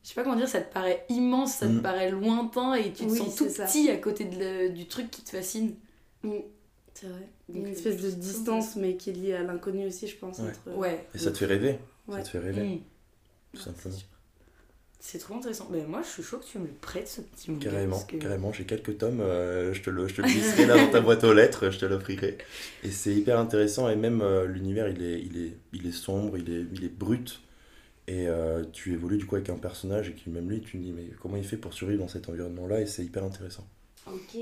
Je 0.04 0.08
sais 0.08 0.14
pas 0.14 0.24
comment 0.24 0.34
dire, 0.36 0.48
ça 0.48 0.60
te 0.60 0.72
paraît 0.72 1.04
immense, 1.10 1.54
ça 1.54 1.66
te 1.68 1.72
Mm. 1.74 1.82
paraît 1.82 2.10
lointain, 2.10 2.74
et 2.74 2.92
tu 2.92 3.04
te 3.06 3.10
Oui, 3.10 3.18
sens 3.18 3.36
tout 3.36 3.48
ça. 3.48 3.66
petit 3.66 3.88
à 3.90 3.96
côté 3.98 4.24
de 4.24 4.36
le- 4.36 4.68
du 4.70 4.86
truc 4.88 5.10
qui 5.12 5.22
te 5.22 5.30
fascine. 5.30 5.76
Mm. 6.24 6.30
C'est 6.94 7.06
vrai. 7.06 7.28
Donc, 7.48 7.56
une 7.58 7.66
euh, 7.66 7.70
espèce 7.70 8.02
de 8.02 8.10
distance, 8.10 8.74
mais 8.76 8.96
qui 8.96 9.10
est 9.10 9.12
liée 9.12 9.34
à 9.34 9.42
l'inconnu 9.44 9.86
aussi, 9.86 10.06
je 10.08 10.16
pense. 10.16 10.38
Ouais. 10.40 10.50
Entre... 10.66 10.76
Ouais. 10.76 11.06
Et 11.14 11.18
ça 11.18 11.30
te 11.30 11.38
fait 11.38 11.46
rêver, 11.46 11.78
Ouais. 12.08 12.18
ça 12.18 12.22
te 12.24 12.28
fait 12.30 12.38
rêver, 12.40 12.62
Mm. 12.64 12.80
tout 13.54 13.60
simplement. 13.62 13.94
C'est 15.04 15.18
trop 15.18 15.34
intéressant. 15.34 15.66
Ben, 15.68 15.84
moi, 15.84 16.00
je 16.04 16.08
suis 16.08 16.22
chaud 16.22 16.38
que 16.38 16.44
tu 16.44 16.58
me 16.60 16.66
le 16.68 16.72
prêtes, 16.80 17.08
ce 17.08 17.20
petit 17.22 17.50
manga. 17.50 17.70
Carrément, 17.70 18.00
que- 18.04 18.16
carrément, 18.18 18.52
j'ai 18.52 18.64
quelques 18.64 18.98
tomes, 18.98 19.20
euh, 19.20 19.74
je 19.74 19.82
te 19.82 19.90
le, 19.90 20.06
je 20.06 20.14
te 20.14 20.22
le 20.22 20.28
glisserai 20.28 20.64
là 20.64 20.76
dans 20.76 20.92
ta 20.92 21.00
boîte 21.00 21.24
aux 21.24 21.34
lettres, 21.34 21.70
je 21.70 21.78
te 21.80 21.84
l'offrirai. 21.86 22.38
Et 22.84 22.90
c'est 22.92 23.12
hyper 23.12 23.36
intéressant, 23.40 23.88
et 23.90 23.96
même 23.96 24.22
euh, 24.22 24.46
l'univers, 24.46 24.88
il 24.88 25.02
est, 25.02 25.20
il, 25.20 25.44
est, 25.44 25.56
il 25.72 25.88
est 25.88 25.92
sombre, 25.92 26.38
il 26.38 26.48
est, 26.48 26.64
il 26.72 26.84
est 26.84 26.88
brut, 26.96 27.40
et 28.06 28.28
euh, 28.28 28.62
tu 28.72 28.92
évolues 28.92 29.18
du 29.18 29.26
coup 29.26 29.34
avec 29.34 29.50
un 29.50 29.56
personnage, 29.56 30.08
et 30.10 30.12
qui 30.12 30.30
même 30.30 30.48
lui, 30.48 30.60
tu 30.60 30.78
te 30.78 30.82
dis, 30.84 30.92
mais 30.92 31.06
comment 31.20 31.36
il 31.36 31.44
fait 31.44 31.56
pour 31.56 31.72
survivre 31.74 32.00
dans 32.00 32.08
cet 32.08 32.28
environnement-là, 32.28 32.80
et 32.80 32.86
c'est 32.86 33.02
hyper 33.04 33.24
intéressant. 33.24 33.66
Ok. 34.06 34.36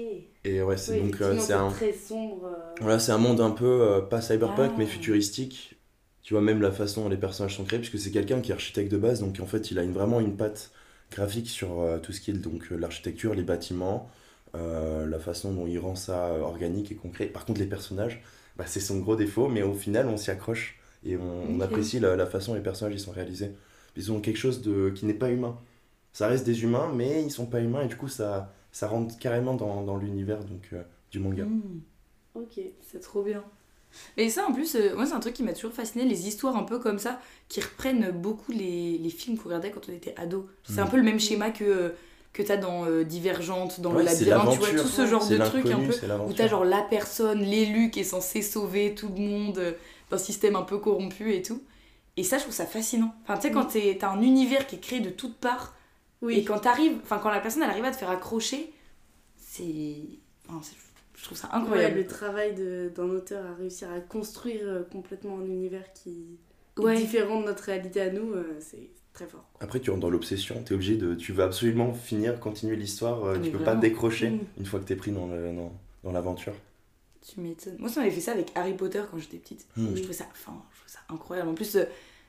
Et 0.44 0.62
ouais, 0.62 0.76
c'est 0.76 1.00
Oui, 1.00 1.10
donc 1.10 1.22
euh, 1.22 1.38
c'est 1.38 1.54
un... 1.54 1.70
très 1.70 1.94
sombre. 1.94 2.50
Voilà, 2.82 2.98
c'est 2.98 3.12
un 3.12 3.18
monde 3.18 3.40
un 3.40 3.50
peu, 3.50 3.64
euh, 3.64 4.00
pas 4.02 4.20
cyberpunk, 4.20 4.72
Ah. 4.74 4.78
mais 4.78 4.84
futuristique. 4.86 5.79
Tu 6.22 6.34
vois, 6.34 6.42
même 6.42 6.60
la 6.60 6.70
façon 6.70 7.04
dont 7.04 7.08
les 7.08 7.16
personnages 7.16 7.56
sont 7.56 7.64
créés, 7.64 7.78
puisque 7.78 7.98
c'est 7.98 8.10
quelqu'un 8.10 8.40
qui 8.40 8.50
est 8.50 8.54
architecte 8.54 8.92
de 8.92 8.98
base, 8.98 9.20
donc 9.20 9.38
en 9.40 9.46
fait, 9.46 9.70
il 9.70 9.78
a 9.78 9.82
une, 9.82 9.92
vraiment 9.92 10.20
une 10.20 10.36
patte 10.36 10.70
graphique 11.10 11.48
sur 11.48 11.80
euh, 11.80 11.98
tout 11.98 12.12
ce 12.12 12.20
qui 12.20 12.30
est 12.30 12.34
donc 12.34 12.70
euh, 12.70 12.76
l'architecture, 12.76 13.34
les 13.34 13.42
bâtiments, 13.42 14.10
euh, 14.54 15.06
la 15.06 15.18
façon 15.18 15.52
dont 15.52 15.66
il 15.66 15.78
rend 15.78 15.94
ça 15.94 16.32
organique 16.34 16.92
et 16.92 16.94
concret. 16.94 17.26
Par 17.26 17.44
contre, 17.44 17.60
les 17.60 17.66
personnages, 17.66 18.22
bah, 18.56 18.64
c'est 18.66 18.80
son 18.80 18.98
gros 18.98 19.16
défaut, 19.16 19.48
mais 19.48 19.62
au 19.62 19.74
final, 19.74 20.08
on 20.08 20.16
s'y 20.16 20.30
accroche 20.30 20.78
et 21.04 21.16
on, 21.16 21.60
apprécie 21.60 21.98
la, 21.98 22.14
la 22.14 22.26
façon 22.26 22.52
dont 22.52 22.56
les 22.56 22.62
personnages 22.62 22.94
ils 22.94 23.00
sont 23.00 23.12
réalisés. 23.12 23.52
Ils 23.96 24.12
ont 24.12 24.20
quelque 24.20 24.36
chose 24.36 24.60
de, 24.62 24.90
qui 24.90 25.06
n'est 25.06 25.14
pas 25.14 25.30
humain. 25.30 25.58
Ça 26.12 26.28
reste 26.28 26.44
des 26.44 26.62
humains, 26.62 26.92
mais 26.94 27.22
ils 27.22 27.30
sont 27.30 27.46
pas 27.46 27.60
humains, 27.60 27.82
et 27.82 27.88
du 27.88 27.96
coup, 27.96 28.08
ça, 28.08 28.52
ça 28.72 28.88
rentre 28.88 29.16
carrément 29.18 29.54
dans, 29.54 29.82
dans 29.82 29.96
l'univers 29.96 30.44
donc, 30.44 30.68
euh, 30.72 30.82
du 31.10 31.18
manga. 31.18 31.44
Mm. 31.44 31.80
Ok. 32.34 32.60
C'est 32.82 33.00
trop 33.00 33.22
bien. 33.22 33.44
Et 34.16 34.28
ça, 34.30 34.46
en 34.46 34.52
plus, 34.52 34.74
euh, 34.76 34.94
moi, 34.94 35.06
c'est 35.06 35.12
un 35.14 35.20
truc 35.20 35.34
qui 35.34 35.42
m'a 35.42 35.52
toujours 35.52 35.72
fasciné, 35.72 36.04
les 36.04 36.28
histoires 36.28 36.56
un 36.56 36.62
peu 36.62 36.78
comme 36.78 36.98
ça, 36.98 37.20
qui 37.48 37.60
reprennent 37.60 38.10
beaucoup 38.12 38.52
les, 38.52 38.98
les 38.98 39.10
films 39.10 39.36
qu'on 39.36 39.44
regardait 39.48 39.70
quand 39.70 39.88
on 39.88 39.92
était 39.92 40.14
ado. 40.16 40.48
C'est 40.64 40.74
Mm. 40.80 40.84
un 40.84 40.86
peu 40.86 40.96
le 40.96 41.02
même 41.02 41.20
schéma 41.20 41.50
que, 41.50 41.64
euh, 41.64 41.88
que 42.32 42.42
t'as 42.42 42.56
dans 42.56 42.84
euh, 42.86 43.02
Divergente, 43.04 43.80
dans 43.80 43.90
Ouais, 43.92 43.98
le 44.02 44.04
labyrinthe, 44.10 44.50
tu 44.52 44.58
vois, 44.58 44.66
l'aventure. 44.68 44.82
tout 44.82 44.88
ce 44.88 45.06
genre 45.06 45.26
de 45.26 45.36
trucs 45.38 45.66
un 45.66 45.80
peu. 45.80 45.94
Où 46.28 46.32
t'as 46.32 46.46
genre 46.48 46.64
la 46.64 46.82
personne, 46.82 47.40
l'élu 47.40 47.90
qui 47.90 48.00
est 48.00 48.04
censé 48.04 48.42
sauver 48.42 48.94
tout 48.94 49.08
le 49.08 49.20
monde 49.20 49.58
euh, 49.58 49.72
d'un 50.10 50.18
système 50.18 50.54
un 50.56 50.62
peu 50.62 50.78
corrompu 50.78 51.34
et 51.34 51.42
tout. 51.42 51.60
Et 52.16 52.22
ça, 52.24 52.36
je 52.38 52.42
trouve 52.42 52.54
ça 52.54 52.66
fascinant. 52.66 53.14
Enfin, 53.24 53.36
tu 53.36 53.42
sais, 53.48 53.50
quand 53.52 53.64
t'es- 53.66 53.96
t'as 53.98 54.10
un 54.10 54.20
univers 54.22 54.66
qui 54.66 54.76
est 54.76 54.80
créé 54.80 55.00
de 55.00 55.10
toutes 55.10 55.36
parts, 55.36 55.74
Oui. 56.22 56.38
et 56.38 56.44
quand 56.44 56.58
t'arrives, 56.60 56.98
enfin, 57.02 57.18
quand 57.18 57.30
la 57.30 57.40
personne 57.40 57.62
elle 57.62 57.70
arrive 57.70 57.84
à 57.84 57.90
te 57.90 57.96
faire 57.96 58.10
accrocher, 58.10 58.72
c'est. 59.36 59.96
enfin, 60.48 60.60
c'est- 60.62 60.76
je 61.20 61.24
trouve 61.26 61.36
ça 61.38 61.48
Ouais, 61.48 61.54
incroyable. 61.54 61.96
le 61.96 62.06
travail 62.06 62.54
d'un 62.54 63.10
auteur 63.10 63.44
à 63.46 63.54
réussir 63.54 63.90
à 63.90 64.00
construire 64.00 64.62
euh, 64.64 64.82
complètement 64.84 65.38
un 65.38 65.44
univers 65.44 65.92
qui 65.92 66.38
Ouais. 66.78 66.96
est 66.96 67.00
différent 67.00 67.40
de 67.40 67.46
notre 67.46 67.64
réalité 67.64 68.00
à 68.00 68.10
nous, 68.10 68.32
euh, 68.32 68.56
c'est 68.60 68.88
très 69.12 69.26
fort. 69.26 69.44
Après, 69.60 69.80
tu 69.80 69.90
rentres 69.90 70.00
dans 70.02 70.08
l'obsession, 70.10 70.62
t'es 70.64 70.72
obligé 70.74 70.96
de. 70.96 71.14
Tu 71.14 71.32
vas 71.32 71.44
absolument 71.44 71.92
finir, 71.92 72.40
continuer 72.40 72.76
l'histoire, 72.76 73.24
euh, 73.24 73.34
Ah, 73.36 73.38
tu 73.38 73.50
peux 73.50 73.58
vraiment. 73.58 73.64
pas 73.64 73.76
décrocher 73.76 74.30
Mm. 74.30 74.38
une 74.58 74.64
fois 74.66 74.80
que 74.80 74.84
t'es 74.86 74.96
pris 74.96 75.10
dans 75.10 75.26
le- 75.26 75.52
dans- 75.52 75.72
dans 76.04 76.12
l'aventure. 76.12 76.54
Tu 77.20 77.38
m'étonnes. 77.40 77.76
Moi, 77.78 77.90
ça 77.90 78.00
m'avait 78.00 78.12
fait 78.12 78.20
ça 78.22 78.32
avec 78.32 78.50
Harry 78.54 78.72
Potter 78.72 79.02
quand 79.10 79.18
j'étais 79.18 79.36
petite. 79.36 79.66
Mm. 79.76 79.88
Je 79.94 79.98
trouvais 79.98 80.14
ça, 80.14 80.24
enfin, 80.32 80.52
je 80.72 80.76
trouvais 80.78 80.92
ça 80.92 81.00
incroyable. 81.10 81.50
En 81.50 81.54
plus, 81.54 81.76
euh, 81.76 81.84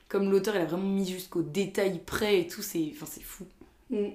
comme 0.08 0.30
l'auteur, 0.30 0.54
il 0.54 0.60
a 0.60 0.66
vraiment 0.66 0.86
mis 0.90 1.06
jusqu'au 1.10 1.40
détail 1.42 1.98
près 2.04 2.40
et 2.40 2.46
tout, 2.46 2.60
c'est, 2.60 2.92
enfin, 2.94 3.06
fou. 3.22 3.46
Mm. 3.88 4.08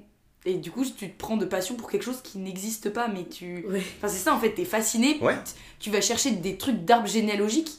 Et 0.48 0.54
du 0.54 0.72
coup, 0.72 0.86
tu 0.86 1.10
te 1.10 1.18
prends 1.18 1.36
de 1.36 1.44
passion 1.44 1.76
pour 1.76 1.90
quelque 1.92 2.04
chose 2.04 2.22
qui 2.24 2.38
n'existe 2.38 2.90
pas, 2.90 3.10
mais 3.10 3.26
tu. 3.26 3.66
Ouais. 3.68 3.84
Enfin, 3.98 4.08
c'est 4.08 4.24
ça 4.24 4.34
en 4.34 4.40
fait, 4.40 4.52
t'es 4.52 4.64
fasciné. 4.64 5.20
Ouais. 5.22 5.36
Tu 5.78 5.92
vas 5.92 6.00
chercher 6.00 6.32
des 6.32 6.56
trucs 6.56 6.86
d'arbres 6.86 7.10
généalogiques. 7.10 7.72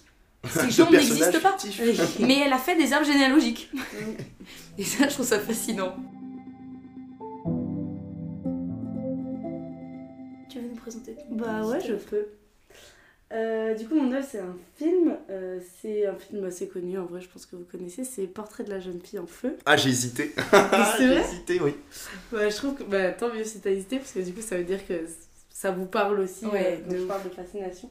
Ces 0.51 0.71
gens 0.71 0.91
n'existent 0.91 1.41
pas. 1.41 1.57
Mais 2.21 2.41
elle 2.45 2.53
a 2.53 2.59
fait 2.59 2.77
des 2.77 2.93
arbres 2.93 3.07
généalogiques. 3.07 3.71
Mm. 3.75 4.77
Et 4.77 4.85
ça, 4.85 5.09
je 5.09 5.15
trouve 5.15 5.25
ça 5.25 5.41
fascinant. 5.41 5.97
Tu 10.51 10.61
veux 10.61 10.69
nous 10.69 10.77
présenter 10.77 11.15
ton 11.15 11.37
Bah 11.37 11.67
ouais, 11.67 11.81
je 11.81 11.95
peux. 11.95 12.27
Euh, 13.31 13.75
du 13.75 13.87
coup, 13.87 13.95
mon 13.95 14.11
œuvre, 14.13 14.27
c'est 14.29 14.39
un 14.39 14.57
film. 14.77 15.17
euh, 15.29 15.61
c'est 15.81 16.07
un 16.07 16.15
film 16.15 16.45
assez 16.45 16.67
connu, 16.69 16.99
en 16.99 17.05
vrai, 17.05 17.21
je 17.21 17.29
pense 17.29 17.45
que 17.47 17.57
vous 17.57 17.65
connaissez. 17.65 18.05
C'est 18.05 18.27
Portrait 18.27 18.65
de 18.65 18.71
la 18.71 18.81
jeune 18.81 19.01
fille 19.01 19.19
en 19.19 19.27
feu. 19.27 19.57
Ah, 19.67 19.77
j'ai 19.77 19.91
hésité. 19.91 20.33
C'est 20.51 20.99
j'ai 20.99 21.09
vrai 21.09 21.21
hésité, 21.21 21.61
oui. 21.61 21.75
Ouais, 22.33 22.51
je 22.51 22.57
trouve 22.57 22.75
que 22.75 22.85
bah, 22.85 23.11
tant 23.13 23.33
mieux 23.33 23.45
si 23.45 23.61
t'as 23.61 23.71
hésité, 23.71 23.99
parce 23.99 24.13
que 24.13 24.21
du 24.21 24.33
coup, 24.33 24.41
ça 24.41 24.57
veut 24.57 24.65
dire 24.65 24.87
que 24.87 25.05
ça 25.51 25.71
vous 25.71 25.87
parle 25.87 26.21
aussi. 26.21 26.47
Ouais, 26.47 26.81
euh, 26.87 26.91
de 26.91 26.99
je 26.99 27.05
parle 27.05 27.25
de 27.25 27.29
fascination. 27.29 27.91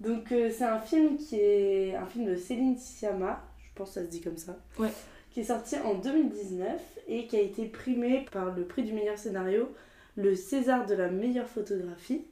Donc, 0.00 0.32
euh, 0.32 0.50
c'est 0.50 0.64
un 0.64 0.80
film 0.80 1.16
qui 1.16 1.36
est 1.36 1.94
un 1.94 2.06
film 2.06 2.26
de 2.26 2.36
Céline 2.36 2.76
Sciamma, 2.76 3.42
je 3.64 3.70
pense 3.74 3.88
que 3.88 3.94
ça 3.94 4.02
se 4.02 4.10
dit 4.10 4.20
comme 4.20 4.36
ça. 4.36 4.58
Ouais. 4.78 4.92
Qui 5.30 5.40
est 5.40 5.44
sorti 5.44 5.76
en 5.78 5.94
2019 5.94 6.68
et 7.08 7.26
qui 7.26 7.36
a 7.36 7.40
été 7.40 7.64
primé 7.64 8.26
par 8.30 8.54
le 8.54 8.64
prix 8.64 8.82
du 8.82 8.92
meilleur 8.92 9.16
scénario, 9.16 9.72
le 10.16 10.34
César 10.34 10.84
de 10.84 10.94
la 10.94 11.08
meilleure 11.08 11.48
photographie 11.48 12.22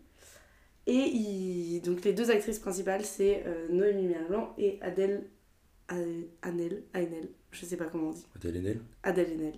Et 0.92 1.80
donc 1.84 2.04
les 2.04 2.12
deux 2.12 2.30
actrices 2.30 2.58
principales, 2.58 3.04
c'est 3.04 3.44
Noémie 3.70 4.08
Merlan 4.08 4.52
et 4.58 4.78
Adèle 4.82 5.24
Anel, 5.88 6.84
Anel, 6.92 7.28
je 7.50 7.64
sais 7.64 7.76
pas 7.76 7.86
comment 7.86 8.08
on 8.08 8.12
dit. 8.12 8.26
Adèle 8.36 8.56
Enel 8.58 8.80
Adèle 9.02 9.32
Enel. 9.34 9.54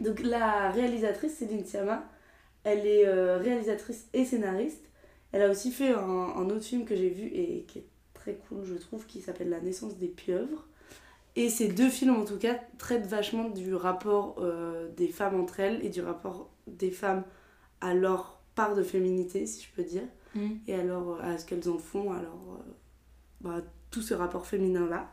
Donc 0.00 0.20
la 0.22 0.70
réalisatrice, 0.70 1.34
Céline 1.34 1.64
Sciamma, 1.64 2.08
elle 2.64 2.86
est 2.86 3.08
réalisatrice 3.38 4.08
et 4.12 4.24
scénariste. 4.24 4.84
Elle 5.32 5.42
a 5.42 5.50
aussi 5.50 5.70
fait 5.70 5.92
un, 5.92 5.98
un 6.00 6.50
autre 6.50 6.64
film 6.64 6.84
que 6.84 6.96
j'ai 6.96 7.10
vu 7.10 7.26
et 7.26 7.64
qui 7.66 7.78
est 7.78 7.86
très 8.14 8.34
cool, 8.34 8.64
je 8.64 8.74
trouve, 8.74 9.06
qui 9.06 9.20
s'appelle 9.20 9.48
La 9.48 9.60
naissance 9.60 9.96
des 9.96 10.08
pieuvres. 10.08 10.66
Et 11.36 11.50
ces 11.50 11.68
deux 11.68 11.88
films, 11.88 12.16
en 12.16 12.24
tout 12.24 12.36
cas, 12.38 12.58
traitent 12.78 13.06
vachement 13.06 13.48
du 13.48 13.74
rapport 13.74 14.36
euh, 14.40 14.88
des 14.96 15.08
femmes 15.08 15.40
entre 15.40 15.60
elles 15.60 15.84
et 15.84 15.88
du 15.88 16.00
rapport 16.00 16.50
des 16.66 16.90
femmes 16.90 17.24
à 17.80 17.94
leur 17.94 18.42
part 18.54 18.74
de 18.74 18.82
féminité, 18.82 19.46
si 19.46 19.64
je 19.64 19.72
peux 19.72 19.88
dire, 19.88 20.02
mm. 20.34 20.48
et 20.66 20.74
alors 20.74 21.20
à 21.20 21.38
ce 21.38 21.44
qu'elles 21.44 21.68
en 21.68 21.78
font, 21.78 22.12
alors 22.12 22.58
euh, 22.58 22.72
bah, 23.40 23.62
tout 23.90 24.02
ce 24.02 24.14
rapport 24.14 24.46
féminin-là. 24.46 25.10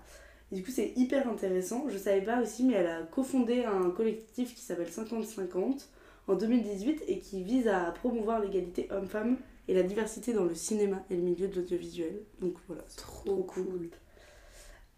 Du 0.52 0.64
coup, 0.64 0.72
c'est 0.72 0.94
hyper 0.96 1.28
intéressant. 1.28 1.86
Je 1.90 1.98
savais 1.98 2.22
pas 2.22 2.42
aussi, 2.42 2.64
mais 2.64 2.76
elle 2.76 2.88
a 2.88 3.02
cofondé 3.02 3.66
un 3.66 3.90
collectif 3.90 4.54
qui 4.54 4.62
s'appelle 4.62 4.90
50-50 4.90 5.88
en 6.28 6.36
2018 6.36 7.04
et 7.08 7.20
qui 7.20 7.44
vise 7.44 7.68
à 7.68 7.92
promouvoir 7.92 8.40
l'égalité 8.40 8.88
homme-femme 8.92 9.38
et 9.68 9.74
la 9.74 9.84
diversité 9.84 10.34
dans 10.34 10.44
le 10.44 10.56
cinéma 10.56 11.04
et 11.10 11.16
le 11.16 11.22
milieu 11.22 11.48
de 11.48 11.56
l'audiovisuel. 11.56 12.22
Donc 12.40 12.56
voilà, 12.68 12.84
trop, 12.96 13.44
cool. 13.44 13.90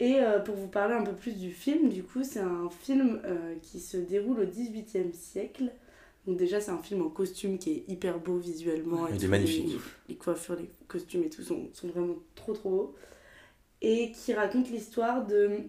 Et 0.00 0.20
euh, 0.20 0.38
pour 0.38 0.54
vous 0.54 0.68
parler 0.68 0.94
un 0.94 1.02
peu 1.02 1.14
plus 1.14 1.36
du 1.36 1.50
film, 1.50 1.88
du 1.88 2.04
coup, 2.04 2.22
c'est 2.22 2.40
un 2.40 2.68
film 2.70 3.20
euh, 3.24 3.56
qui 3.62 3.80
se 3.80 3.96
déroule 3.96 4.40
au 4.40 4.44
18e 4.44 5.12
siècle. 5.12 5.72
Donc 6.26 6.36
déjà, 6.36 6.60
c'est 6.60 6.70
un 6.70 6.82
film 6.82 7.02
en 7.02 7.08
costume 7.08 7.58
qui 7.58 7.70
est 7.70 7.84
hyper 7.88 8.18
beau 8.18 8.36
visuellement. 8.36 9.08
il 9.08 9.24
est 9.24 9.28
magnifique. 9.28 9.78
Les, 10.08 10.16
coiffures, 10.16 10.56
les 10.56 10.68
costumes 10.86 11.24
et 11.24 11.30
tout 11.30 11.42
sont, 11.42 11.70
sont, 11.72 11.88
vraiment 11.88 12.16
trop 12.34 12.52
trop 12.52 12.70
beaux. 12.70 12.94
Et 13.80 14.12
qui 14.12 14.34
raconte 14.34 14.70
l'histoire 14.70 15.26
de 15.26 15.60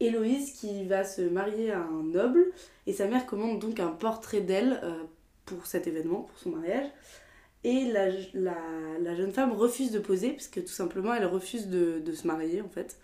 Héloïse 0.00 0.52
qui 0.52 0.86
va 0.86 1.04
se 1.04 1.22
marier 1.22 1.72
à 1.72 1.80
un 1.80 2.04
noble. 2.04 2.52
Et 2.86 2.92
sa 2.92 3.06
mère 3.06 3.26
commande 3.26 3.58
donc 3.58 3.80
un 3.80 3.90
portrait 3.90 4.40
d'elle 4.40 4.80
euh, 4.82 5.02
pour 5.44 5.66
cet 5.66 5.86
événement, 5.86 6.22
pour 6.22 6.38
son 6.38 6.50
mariage. 6.50 6.86
Et 7.64 7.84
la, 7.92 8.08
la, 8.34 8.56
la, 9.00 9.14
jeune 9.14 9.32
femme 9.32 9.52
refuse 9.52 9.92
de 9.92 10.00
poser, 10.00 10.30
parce 10.30 10.48
que 10.48 10.58
tout 10.58 10.66
simplement, 10.66 11.14
elle 11.14 11.26
refuse 11.26 11.68
de, 11.68 12.00
de 12.04 12.12
se 12.12 12.26
marier, 12.26 12.60
en 12.60 12.68
fait. 12.68 12.98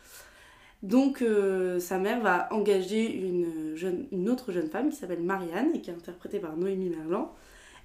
Donc, 0.82 1.22
euh, 1.22 1.80
sa 1.80 1.98
mère 1.98 2.20
va 2.20 2.52
engager 2.52 3.12
une, 3.12 3.74
jeune, 3.74 4.06
une 4.12 4.28
autre 4.28 4.52
jeune 4.52 4.68
femme 4.68 4.90
qui 4.90 4.96
s'appelle 4.96 5.22
Marianne, 5.22 5.74
et 5.74 5.80
qui 5.80 5.90
est 5.90 5.94
interprétée 5.94 6.38
par 6.38 6.56
Noémie 6.56 6.90
Merlan, 6.90 7.34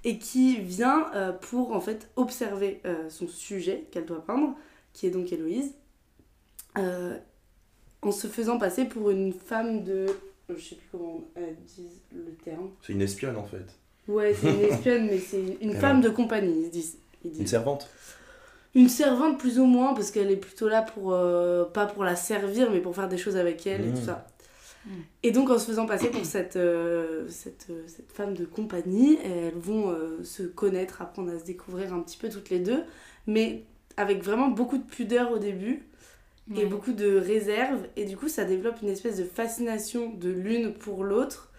et 0.04 0.20
qui 0.20 0.60
vient 0.60 1.12
euh, 1.16 1.32
pour, 1.32 1.72
en 1.72 1.80
fait, 1.80 2.10
observer 2.16 2.82
euh, 2.86 3.10
son 3.10 3.28
sujet 3.28 3.86
qu'elle 3.92 4.06
doit 4.06 4.24
peindre, 4.24 4.56
qui 4.94 5.08
est 5.08 5.12
donc 5.12 5.32
Héloïse, 5.32 5.74
en 6.76 8.12
se 8.12 8.28
faisant 8.28 8.58
passer 8.58 8.86
pour 8.86 9.10
une 9.10 9.34
femme 9.34 9.84
de... 9.84 10.08
Je 10.50 10.62
sais 10.62 10.76
plus 10.76 10.88
comment 10.92 11.24
elles 11.36 11.56
disent 11.66 12.02
le 12.14 12.34
terme. 12.44 12.70
C'est 12.82 12.94
une 12.94 13.02
espionne, 13.02 13.38
en 13.38 13.46
fait. 13.46 13.66
Ouais, 14.08 14.34
c'est 14.34 14.54
une 14.54 14.62
espionne, 14.62 15.06
mais 15.06 15.20
c'est 15.20 15.58
une 15.62 15.74
femme 15.80 16.02
de 16.02 16.10
compagnie, 16.10 16.66
ils 16.66 16.70
disent. 16.70 16.98
Une 17.24 17.48
servante 17.48 17.90
Une 18.75 18.89
servante, 18.89 19.38
plus 19.38 19.60
ou 19.60 19.65
moins, 19.65 19.94
parce 19.94 20.12
qu'elle 20.12 20.32
est 20.32 20.38
plutôt 20.38 20.68
là 20.68 20.82
pour. 20.82 21.13
Euh, 21.13 21.65
pas 21.65 21.86
pour 21.86 22.03
la 22.03 22.15
servir, 22.15 22.72
mais 22.72 22.80
pour 22.80 22.96
faire 22.96 23.08
des 23.08 23.18
choses 23.18 23.38
avec 23.38 23.68
elle 23.68 23.82
et 23.82 23.92
tout 23.92 24.01
mmh. 24.01 24.06
ça. 24.06 24.27
Mmh. 24.86 24.89
Et 25.22 25.32
donc, 25.32 25.50
en 25.50 25.60
se 25.60 25.65
faisant 25.65 25.86
passer 25.86 26.10
pour 26.10 26.25
cette, 26.25 26.56
euh, 26.56 27.25
cette, 27.30 27.68
euh, 27.70 27.84
cette, 27.88 28.12
femme 28.12 28.34
de 28.34 28.46
compagnie, 28.46 29.20
elles 29.24 29.58
vont 29.58 29.96
se 30.24 30.44
connaître, 30.44 31.01
apprendre 31.01 31.32
à 31.32 31.39
se 31.39 31.46
découvrir 31.46 31.94
un 31.94 32.00
petit 32.00 32.18
peu 32.18 32.30
toutes 32.30 32.50
les 32.50 32.60
deux, 32.60 32.84
mais 33.27 33.63
avec 33.96 34.24
vraiment 34.24 34.48
beaucoup 34.48 34.77
de 34.77 34.84
pudeur 34.84 35.32
au 35.32 35.38
début 35.38 35.88
et 36.56 36.65
beaucoup 36.65 36.94
de 36.94 37.15
réserve. 37.15 37.88
Et 37.96 38.06
du 38.06 38.18
coup, 38.18 38.27
ça 38.27 38.44
développe 38.44 38.82
une 38.82 38.89
espèce 38.89 39.18
de 39.18 39.24
fascination 39.24 40.10
de 40.10 40.30
l'une 40.30 40.74
pour 40.74 41.03
l'autre 41.03 41.51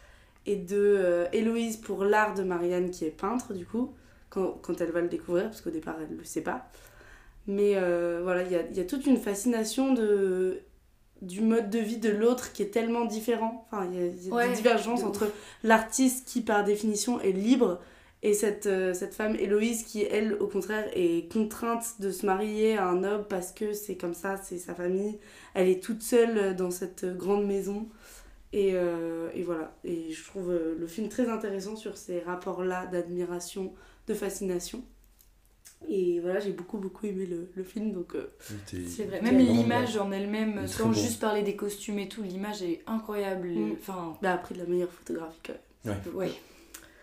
et 0.46 0.56
de 0.56 0.76
euh, 0.76 1.26
Héloïse 1.32 1.76
pour 1.76 2.04
l'art 2.04 2.34
de 2.34 2.42
Marianne 2.42 2.90
qui 2.90 3.04
est 3.04 3.10
peintre 3.10 3.54
du 3.54 3.64
coup, 3.64 3.94
quand, 4.28 4.58
quand, 4.62 4.80
elle 4.80 4.90
va 4.90 5.00
le 5.00 5.08
découvrir, 5.08 5.44
parce 5.44 5.60
qu'au 5.60 5.70
départ 5.70 5.96
elle 6.00 6.14
ne 6.14 6.18
le 6.18 6.24
sait 6.24 6.42
pas. 6.42 6.68
Mais 7.46 7.74
euh, 7.76 8.20
voilà, 8.22 8.42
il 8.42 8.52
y 8.52 8.56
a, 8.56 8.62
y 8.70 8.80
a, 8.80 8.84
toute 8.84 9.06
une 9.06 9.18
fascination 9.18 9.92
de, 9.92 10.60
du 11.20 11.42
mode 11.42 11.70
de 11.70 11.78
vie 11.78 11.98
de 11.98 12.10
l'autre 12.10 12.52
qui 12.52 12.62
est 12.62 12.70
tellement 12.70 13.04
différent. 13.04 13.66
Enfin, 13.70 13.86
il 13.92 13.98
y 13.98 14.02
a, 14.02 14.06
y 14.06 14.44
a 14.44 14.48
des 14.48 14.54
divergences 14.54 15.04
entre 15.04 15.30
l'artiste 15.62 16.26
qui 16.26 16.40
par 16.40 16.64
définition 16.64 17.20
est 17.20 17.32
libre 17.32 17.80
et 18.24 18.32
cette, 18.32 18.66
euh, 18.66 18.94
cette 18.94 19.14
femme 19.14 19.36
Héloïse 19.36 19.84
qui, 19.84 20.02
elle, 20.02 20.32
au 20.40 20.46
contraire, 20.46 20.88
est 20.94 21.30
contrainte 21.30 22.00
de 22.00 22.10
se 22.10 22.24
marier 22.24 22.78
à 22.78 22.88
un 22.88 23.04
homme 23.04 23.26
parce 23.28 23.52
que 23.52 23.74
c'est 23.74 23.96
comme 23.96 24.14
ça, 24.14 24.38
c'est 24.38 24.56
sa 24.56 24.74
famille. 24.74 25.18
Elle 25.52 25.68
est 25.68 25.82
toute 25.82 26.00
seule 26.00 26.56
dans 26.56 26.70
cette 26.70 27.04
grande 27.04 27.46
maison. 27.46 27.86
Et, 28.54 28.70
euh, 28.74 29.28
et, 29.34 29.42
voilà. 29.42 29.76
Et 29.84 30.10
je 30.10 30.24
trouve 30.24 30.50
le 30.52 30.86
film 30.86 31.10
très 31.10 31.28
intéressant 31.28 31.76
sur 31.76 31.98
ces 31.98 32.20
rapports-là 32.20 32.86
d'admiration, 32.86 33.74
de 34.06 34.14
fascination. 34.14 34.82
Et 35.88 36.20
voilà, 36.20 36.40
j'ai 36.40 36.52
beaucoup 36.52 36.78
beaucoup 36.78 37.06
aimé 37.06 37.26
le, 37.26 37.48
le 37.54 37.64
film. 37.64 37.92
donc 37.92 38.14
euh, 38.14 38.32
C'est 38.86 39.04
vrai, 39.04 39.20
même 39.22 39.38
l'image 39.38 39.96
en 39.96 40.10
elle-même, 40.12 40.66
sans 40.66 40.92
juste 40.92 41.20
parler 41.20 41.42
des 41.42 41.56
costumes 41.56 41.98
et 41.98 42.08
tout, 42.08 42.22
l'image 42.22 42.62
est 42.62 42.82
incroyable. 42.86 43.48
Mm. 43.48 43.76
Enfin... 43.80 44.16
Bah, 44.22 44.32
après 44.32 44.54
de 44.54 44.60
la 44.60 44.66
meilleure 44.66 44.92
photographie 44.92 45.40
quand 45.44 45.54
même. 45.84 46.00
Ouais. 46.14 46.32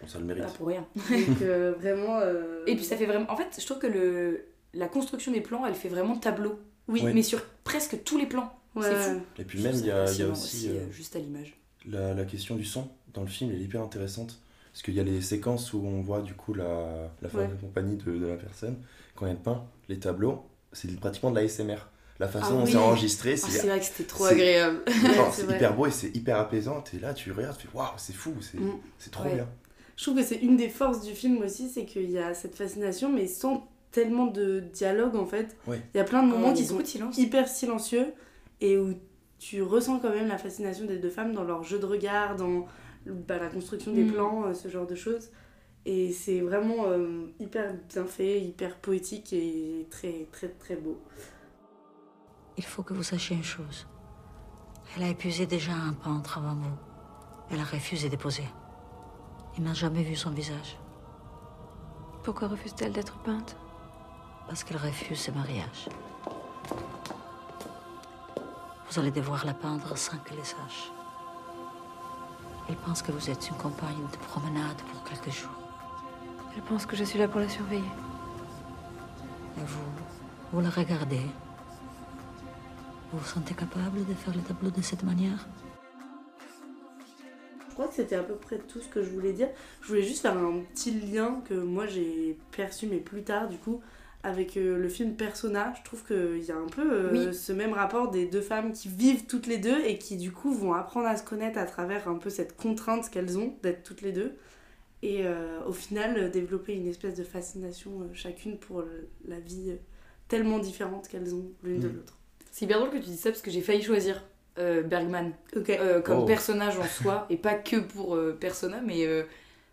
Ça 0.07 0.17
le 0.17 0.25
mérite. 0.25 0.43
Pas 0.43 0.49
pour 0.49 0.67
rien. 0.67 0.85
donc 0.95 1.37
vraiment. 1.79 2.19
Et 2.65 2.75
puis 2.75 2.83
ça 2.83 2.97
fait 2.97 3.05
vraiment. 3.05 3.29
En 3.29 3.37
fait, 3.37 3.57
je 3.59 3.65
trouve 3.65 3.79
que 3.79 3.87
le... 3.87 4.45
la 4.73 4.87
construction 4.87 5.31
des 5.31 5.41
plans, 5.41 5.65
elle 5.65 5.75
fait 5.75 5.89
vraiment 5.89 6.15
tableau. 6.15 6.59
Oui, 6.87 7.03
mais 7.03 7.23
sur 7.23 7.43
presque 7.63 8.03
tous 8.03 8.17
les 8.17 8.25
plans. 8.25 8.51
C'est 8.79 8.95
fou. 8.95 9.21
Et 9.37 9.43
puis 9.43 9.61
même, 9.61 9.75
il 9.75 9.85
y 9.85 9.91
a, 9.91 10.11
y 10.11 10.21
a, 10.21 10.27
aussi. 10.27 10.69
Euh, 10.69 10.73
euh, 10.73 10.91
juste 10.91 11.15
à 11.15 11.19
l'image. 11.19 11.57
La, 11.85 12.13
la, 12.13 12.25
question 12.25 12.55
du 12.55 12.63
son 12.63 12.87
dans 13.13 13.21
le 13.21 13.27
film, 13.27 13.51
elle 13.51 13.61
est 13.61 13.65
hyper 13.65 13.81
intéressante. 13.81 14.39
Parce 14.71 14.83
qu'il 14.83 14.93
y 14.93 14.99
a 14.99 15.03
les 15.03 15.21
séquences 15.21 15.73
où 15.73 15.83
on 15.85 16.01
voit 16.01 16.21
du 16.21 16.33
coup 16.33 16.53
la, 16.53 17.11
la 17.21 17.29
femme 17.29 17.49
de 17.49 17.59
compagnie 17.59 17.97
de, 17.97 18.11
de, 18.17 18.25
la 18.25 18.37
personne. 18.37 18.77
Quand 19.15 19.27
elle 19.27 19.37
peint 19.37 19.65
les 19.89 19.99
tableaux, 19.99 20.45
c'est 20.71 20.97
pratiquement 20.99 21.31
de 21.31 21.39
la 21.39 21.47
SMR. 21.47 21.89
La 22.19 22.27
façon 22.27 22.53
ah 22.53 22.59
dont 22.59 22.65
c'est 22.65 22.77
enregistré, 22.77 23.35
c'est. 23.35 23.47
Ah, 23.47 23.59
c'est 23.61 23.67
vrai 23.67 23.79
que 23.79 23.85
c'était 23.85 24.03
trop 24.03 24.25
agréable. 24.25 24.81
c'est 25.31 25.43
hyper 25.43 25.75
beau 25.75 25.87
et 25.87 25.91
c'est 25.91 26.15
hyper 26.15 26.37
apaisant. 26.37 26.83
Et 26.93 26.99
là, 26.99 27.13
tu 27.13 27.31
regardes, 27.31 27.57
tu 27.57 27.67
fais 27.67 27.75
waouh, 27.75 27.87
c'est 27.97 28.13
fou, 28.13 28.33
c'est 28.39 28.59
mm. 28.59 29.11
trop 29.11 29.23
bien. 29.23 29.47
Je 29.97 30.03
trouve 30.03 30.17
que 30.17 30.23
c'est 30.23 30.37
une 30.37 30.55
des 30.55 30.69
forces 30.69 31.01
du 31.01 31.13
film 31.13 31.41
aussi, 31.41 31.69
c'est 31.69 31.85
qu'il 31.85 32.09
y 32.09 32.19
a 32.19 32.33
cette 32.33 32.55
fascination, 32.55 33.11
mais 33.11 33.27
sans 33.27 33.67
tellement 33.91 34.27
de 34.27 34.59
dialogue 34.59 35.15
en 35.15 35.25
fait. 35.25 35.57
Il 35.67 35.97
y 35.97 35.99
a 35.99 36.03
plein 36.03 36.23
de 36.23 36.29
moments 36.29 36.53
qui 36.53 36.65
sont 36.65 36.81
hyper 37.17 37.47
silencieux 37.47 38.13
et 38.61 38.77
où 38.77 38.93
tu 39.39 39.61
ressens 39.63 39.99
quand 39.99 40.11
même 40.11 40.27
la 40.27 40.37
fascination 40.37 40.85
des 40.85 40.97
deux 40.97 41.09
femmes 41.09 41.33
dans 41.33 41.43
leur 41.43 41.63
jeu 41.63 41.79
de 41.79 41.85
regard, 41.85 42.35
dans 42.35 42.65
bah, 43.05 43.37
la 43.37 43.49
construction 43.49 43.93
des 43.93 44.03
mm. 44.03 44.13
plans, 44.13 44.45
euh, 44.45 44.53
ce 44.53 44.67
genre 44.67 44.87
de 44.87 44.95
choses. 44.95 45.29
Et 45.85 46.11
c'est 46.11 46.41
vraiment 46.41 46.85
euh, 46.87 47.25
hyper 47.39 47.73
bien 47.89 48.05
fait, 48.05 48.39
hyper 48.39 48.77
poétique 48.77 49.33
et 49.33 49.87
très 49.89 50.27
très 50.31 50.49
très 50.49 50.75
beau. 50.75 51.01
Il 52.57 52.63
faut 52.63 52.83
que 52.83 52.93
vous 52.93 53.03
sachiez 53.03 53.35
une 53.35 53.43
chose. 53.43 53.87
Elle 54.95 55.03
a 55.03 55.09
épuisé 55.09 55.47
déjà 55.47 55.71
un 55.73 55.93
peintre 55.93 56.37
avant 56.37 56.53
vous. 56.53 56.77
Elle 57.49 57.59
a 57.59 57.63
refusé 57.63 58.09
de 58.09 58.15
poser. 58.15 58.43
Il 59.57 59.63
n'a 59.63 59.73
jamais 59.73 60.03
vu 60.03 60.15
son 60.15 60.31
visage. 60.31 60.77
Pourquoi 62.23 62.47
refuse-t-elle 62.47 62.93
d'être 62.93 63.17
peinte? 63.23 63.57
Parce 64.47 64.63
qu'elle 64.63 64.77
refuse 64.77 65.19
ce 65.19 65.31
mariage. 65.31 65.89
Vous 68.89 68.99
allez 68.99 69.11
devoir 69.11 69.45
la 69.45 69.53
peindre 69.53 69.97
sans 69.97 70.17
qu'elle 70.17 70.37
le 70.37 70.43
sache. 70.43 70.91
Elle 72.71 72.77
pense 72.77 73.01
que 73.01 73.11
vous 73.11 73.29
êtes 73.29 73.49
une 73.49 73.57
compagne 73.57 73.97
de 74.13 74.17
promenade 74.17 74.77
pour 74.89 75.03
quelques 75.03 75.29
jours. 75.29 75.51
Elle 76.55 76.61
pense 76.61 76.85
que 76.85 76.95
je 76.95 77.03
suis 77.03 77.19
là 77.19 77.27
pour 77.27 77.41
la 77.41 77.49
surveiller. 77.49 77.83
Et 79.57 79.65
vous, 79.65 79.91
vous 80.53 80.61
la 80.61 80.69
regardez. 80.69 81.19
Vous 83.11 83.19
vous 83.19 83.25
sentez 83.25 83.55
capable 83.55 84.05
de 84.05 84.13
faire 84.13 84.33
le 84.33 84.39
tableau 84.39 84.69
de 84.69 84.81
cette 84.81 85.03
manière? 85.03 85.45
Je 87.67 87.73
crois 87.73 87.89
que 87.89 87.95
c'était 87.95 88.15
à 88.15 88.23
peu 88.23 88.35
près 88.35 88.57
tout 88.57 88.79
ce 88.79 88.87
que 88.87 89.03
je 89.03 89.09
voulais 89.09 89.33
dire. 89.33 89.49
Je 89.81 89.89
voulais 89.89 90.03
juste 90.03 90.21
faire 90.21 90.37
un 90.37 90.61
petit 90.73 90.91
lien 90.91 91.41
que 91.43 91.55
moi 91.55 91.87
j'ai 91.87 92.39
perçu, 92.51 92.87
mais 92.87 92.99
plus 92.99 93.23
tard 93.23 93.49
du 93.49 93.57
coup, 93.57 93.81
avec 94.23 94.55
euh, 94.57 94.77
le 94.77 94.87
film 94.87 95.15
Persona, 95.15 95.73
je 95.77 95.83
trouve 95.83 96.03
qu'il 96.03 96.43
y 96.43 96.51
a 96.51 96.55
un 96.55 96.67
peu 96.67 96.91
euh, 96.91 97.33
ce 97.33 97.51
même 97.51 97.73
rapport 97.73 98.11
des 98.11 98.25
deux 98.25 98.41
femmes 98.41 98.71
qui 98.71 98.87
vivent 98.87 99.25
toutes 99.25 99.47
les 99.47 99.57
deux 99.57 99.79
et 99.85 99.97
qui 99.97 100.17
du 100.17 100.31
coup 100.31 100.53
vont 100.53 100.73
apprendre 100.73 101.07
à 101.07 101.17
se 101.17 101.23
connaître 101.23 101.57
à 101.57 101.65
travers 101.65 102.07
un 102.07 102.15
peu 102.15 102.29
cette 102.29 102.55
contrainte 102.55 103.09
qu'elles 103.09 103.37
ont 103.37 103.55
d'être 103.63 103.83
toutes 103.83 104.01
les 104.01 104.11
deux. 104.11 104.33
Et 105.01 105.25
euh, 105.25 105.59
au 105.65 105.73
final, 105.73 106.29
développer 106.29 106.73
une 106.73 106.87
espèce 106.87 107.15
de 107.15 107.23
fascination 107.23 108.09
chacune 108.13 108.57
pour 108.59 108.83
la 109.27 109.39
vie 109.39 109.73
tellement 110.27 110.59
différente 110.59 111.07
qu'elles 111.07 111.33
ont 111.33 111.51
l'une 111.63 111.79
de 111.79 111.87
mm. 111.87 111.95
l'autre. 111.95 112.17
C'est 112.51 112.65
hyper 112.65 112.77
drôle 112.77 112.91
que 112.91 112.97
tu 112.97 113.09
dis 113.09 113.17
ça 113.17 113.31
parce 113.31 113.41
que 113.41 113.49
j'ai 113.49 113.61
failli 113.61 113.81
choisir 113.81 114.23
Bergman 114.57 115.31
comme 116.03 116.19
oh. 116.19 116.25
personnage 116.25 116.77
en 116.77 116.83
soi 117.01 117.25
et 117.31 117.37
pas 117.37 117.55
que 117.55 117.77
pour 117.77 118.19
Persona, 118.39 118.81
mais 118.85 119.07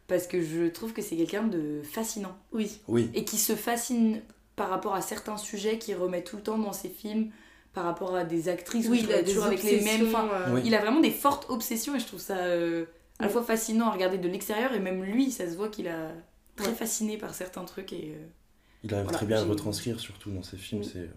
parce 0.06 0.26
que 0.26 0.40
je 0.40 0.68
trouve 0.68 0.94
que 0.94 1.02
c'est 1.02 1.16
quelqu'un 1.16 1.44
de 1.44 1.82
fascinant. 1.82 2.36
Oui. 2.52 2.80
oui. 2.88 3.10
Et 3.12 3.24
qui 3.24 3.36
se 3.36 3.54
fascine 3.54 4.22
par 4.58 4.68
rapport 4.68 4.94
à 4.94 5.00
certains 5.00 5.36
sujets 5.38 5.78
qu'il 5.78 5.96
remet 5.96 6.22
tout 6.22 6.36
le 6.36 6.42
temps 6.42 6.58
dans 6.58 6.72
ses 6.72 6.88
films, 6.90 7.30
par 7.72 7.84
rapport 7.84 8.14
à 8.16 8.24
des 8.24 8.48
actrices 8.48 8.88
Oui, 8.88 9.00
il 9.04 9.12
a 9.12 9.22
toujours 9.22 9.44
avec 9.44 9.62
les 9.62 9.80
mêmes. 9.80 10.08
enfin, 10.08 10.28
euh, 10.32 10.54
Oui. 10.54 10.62
Il 10.64 10.74
a 10.74 10.80
vraiment 10.80 11.00
des 11.00 11.10
fortes 11.10 11.46
obsessions 11.48 11.94
et 11.94 12.00
je 12.00 12.06
trouve 12.06 12.20
ça 12.20 12.36
euh, 12.38 12.84
à 13.18 13.22
la 13.22 13.26
Oui. 13.28 13.32
fois 13.32 13.42
fascinant 13.42 13.88
à 13.88 13.92
regarder 13.92 14.18
de 14.18 14.28
l'extérieur 14.28 14.72
et 14.74 14.80
même 14.80 15.02
lui, 15.04 15.30
ça 15.30 15.48
se 15.50 15.54
voit 15.56 15.68
qu'il 15.68 15.88
a 15.88 16.10
très 16.56 16.68
Ouais. 16.68 16.74
fasciné 16.74 17.16
par 17.18 17.34
certains 17.34 17.64
trucs 17.64 17.92
et. 17.92 18.14
euh, 18.16 18.26
Il 18.84 18.92
arrive 18.92 19.04
Voilà, 19.04 19.18
très 19.18 19.26
bien 19.26 19.38
à 19.40 19.44
le 19.44 19.50
retranscrire, 19.50 19.98
surtout 20.00 20.30
dans 20.30 20.42
ses 20.42 20.56
films. 20.56 20.82
Oui. 20.82 20.90
C'est 20.92 21.08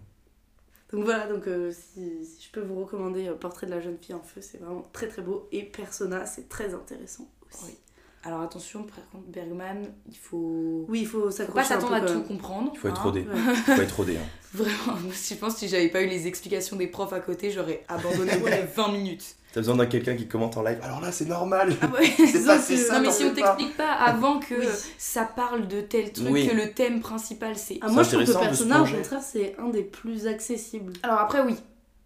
Donc 0.96 1.04
voilà, 1.04 1.26
donc 1.26 1.46
euh, 1.48 1.72
si, 1.72 2.24
si 2.24 2.46
je 2.46 2.50
peux 2.52 2.60
vous 2.60 2.80
recommander 2.84 3.30
Portrait 3.40 3.66
de 3.66 3.72
la 3.72 3.80
jeune 3.80 3.96
fille 3.98 4.14
en 4.14 4.22
feu, 4.22 4.40
c'est 4.40 4.58
vraiment 4.58 4.84
très 4.92 5.08
très 5.08 5.22
beau. 5.22 5.48
Et 5.52 5.62
Persona, 5.64 6.26
c'est 6.26 6.48
très 6.48 6.74
intéressant 6.74 7.28
aussi. 7.50 7.76
Alors 8.24 8.40
attention, 8.42 8.84
par 8.84 9.04
contre, 9.10 9.24
Bergman, 9.28 9.84
il 10.08 10.16
faut. 10.16 10.84
Oui, 10.88 11.00
il 11.00 11.06
faut 11.06 11.28
Faut 11.30 11.52
pas 11.52 11.64
s'attendre 11.64 11.94
à 11.94 12.00
tout 12.00 12.14
même. 12.14 12.24
comprendre. 12.24 12.70
Il 12.74 12.78
faut 12.78 12.88
être 12.88 13.00
hein. 13.00 13.04
rodé. 13.04 13.20
Ouais. 13.22 13.26
Il 13.68 13.74
faut 13.74 13.82
être 13.82 13.96
rodé. 13.96 14.16
hein. 14.16 14.26
Vraiment, 14.54 14.98
moi, 15.02 15.12
je 15.12 15.34
pense 15.34 15.54
que 15.54 15.60
si 15.60 15.68
j'avais 15.68 15.88
pas 15.88 16.02
eu 16.02 16.06
les 16.06 16.26
explications 16.28 16.76
des 16.76 16.86
profs 16.86 17.12
à 17.12 17.20
côté, 17.20 17.50
j'aurais 17.50 17.84
abandonné 17.88 18.36
au 18.36 18.40
bout 18.40 18.46
de 18.48 18.74
20 18.76 18.92
minutes. 18.92 19.34
T'as 19.52 19.60
besoin 19.60 19.76
d'un 19.76 19.86
quelqu'un 19.86 20.14
qui 20.14 20.28
commente 20.28 20.56
en 20.56 20.62
live. 20.62 20.78
Alors 20.82 21.00
là, 21.00 21.10
c'est 21.10 21.24
normal. 21.24 21.74
Ah 21.82 21.86
ouais, 21.88 22.06
C'est 22.16 22.32
que- 22.32 22.76
ça. 22.80 22.94
Non 22.98 23.00
mais 23.06 23.10
si 23.10 23.24
on 23.24 23.30
pas. 23.30 23.34
t'explique 23.34 23.76
pas 23.76 23.92
avant 23.92 24.38
que 24.38 24.54
Oui. 24.54 24.66
ça 24.98 25.24
parle 25.24 25.66
de 25.68 25.80
tel 25.80 26.12
truc, 26.12 26.28
Oui. 26.30 26.46
que 26.48 26.54
le 26.54 26.70
thème 26.72 27.00
principal 27.00 27.56
c'est... 27.56 27.78
Ah, 27.82 27.88
moi 27.88 28.02
je 28.02 28.10
trouve 28.16 28.24
que 28.24 28.32
Persona, 28.32 28.82
au 28.82 28.86
contraire, 28.86 29.20
c'est 29.22 29.54
un 29.58 29.68
des 29.68 29.82
plus 29.82 30.26
accessibles. 30.26 30.92
Alors 31.02 31.18
après 31.18 31.42
oui. 31.42 31.56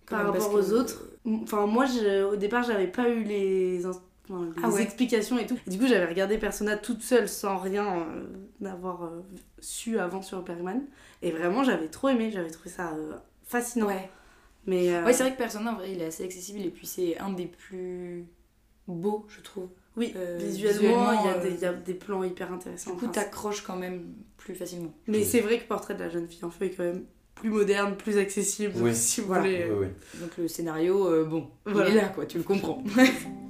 Quand 0.07 0.17
Par 0.17 0.27
rapport 0.33 0.55
aux 0.55 0.59
que- 0.61 0.73
autres. 0.73 1.03
Enfin, 1.43 1.67
moi 1.67 1.85
je- 1.87 2.25
au 2.25 2.37
départ, 2.37 2.63
j'avais 2.65 2.87
pas 2.87 3.09
eu 3.09 3.23
les, 3.25 3.85
les 4.29 4.35
Ah 4.63 4.69
ouais. 4.71 4.83
explications 4.83 5.39
et 5.39 5.47
tout. 5.47 5.59
Et 5.67 5.71
du 5.71 5.79
coup, 5.79 5.87
j'avais 5.87 6.07
regardé 6.07 6.39
Persona 6.39 6.77
toute 6.77 7.03
seule 7.03 7.29
sans 7.29 7.59
rien 7.59 7.87
euh, 8.01 8.25
d'avoir 8.61 9.05
euh, 9.05 9.23
su 9.61 9.99
avant 9.99 10.23
sur 10.23 10.43
Bergman. 10.43 10.83
Et 11.23 11.31
vraiment, 11.31 11.63
j'avais 11.65 11.89
trop 11.89 12.09
aimé, 12.09 12.31
j'avais 12.33 12.51
trouvé 12.51 12.71
ça 12.71 12.93
euh, 12.95 13.15
fascinant. 13.45 13.87
Ouais. 13.87 14.11
Mais 14.67 14.93
euh, 14.95 15.05
Ouais 15.05 15.13
c'est 15.13 15.23
vrai 15.23 15.33
que 15.33 15.39
Persona 15.39 15.71
en 15.73 15.77
vrai 15.77 15.93
il 15.93 16.03
est 16.03 16.07
assez 16.07 16.25
accessible 16.25 16.59
et 16.61 16.71
puis 16.71 16.89
c'est 16.89 17.17
un 17.19 17.31
des 17.31 17.47
plus 17.47 18.25
beaux 18.89 19.25
je 19.29 19.41
trouve. 19.41 19.69
oui, 19.97 20.13
euh, 20.17 20.39
visuellement, 20.41 21.13
il 21.13 21.25
y, 21.25 21.29
a 21.29 21.39
des- 21.39 21.49
euh, 21.51 21.55
il 21.55 21.61
y 21.61 21.65
a 21.67 21.73
des 21.73 21.95
plans 21.95 22.25
hyper 22.25 22.53
intéressants. 22.53 22.91
Du 22.91 22.97
coup 22.97 23.05
Enfin, 23.05 23.13
t'accroches 23.13 23.63
quand 23.63 23.77
même 23.77 24.03
plus 24.37 24.57
facilement. 24.57 24.93
Mais 25.07 25.23
c'est 25.23 25.41
vrai 25.41 25.61
que 25.61 25.69
Portrait 25.69 25.95
de 25.95 26.01
la 26.01 26.09
jeune 26.09 26.27
fille 26.27 26.45
en 26.45 26.51
feu 26.51 26.65
est 26.65 26.71
quand 26.71 26.83
même 26.83 27.05
plus 27.37 27.51
moderne, 27.51 27.97
plus 27.97 28.19
accessible. 28.19 28.73
Oui. 28.79 28.93
Si 28.93 29.21
vous 29.21 29.29
Voilà. 29.29 29.43
voulez. 29.43 29.67
Oui, 29.71 29.87
oui. 29.87 30.21
Donc 30.21 30.37
le 30.37 30.49
scénario, 30.49 31.07
euh, 31.07 31.25
bon, 31.25 31.49
Voilà. 31.65 31.89
il 31.91 31.97
est 31.99 32.01
là 32.03 32.09
quoi, 32.09 32.27
tu 32.27 32.39
le 32.39 32.43
comprends. 32.45 32.83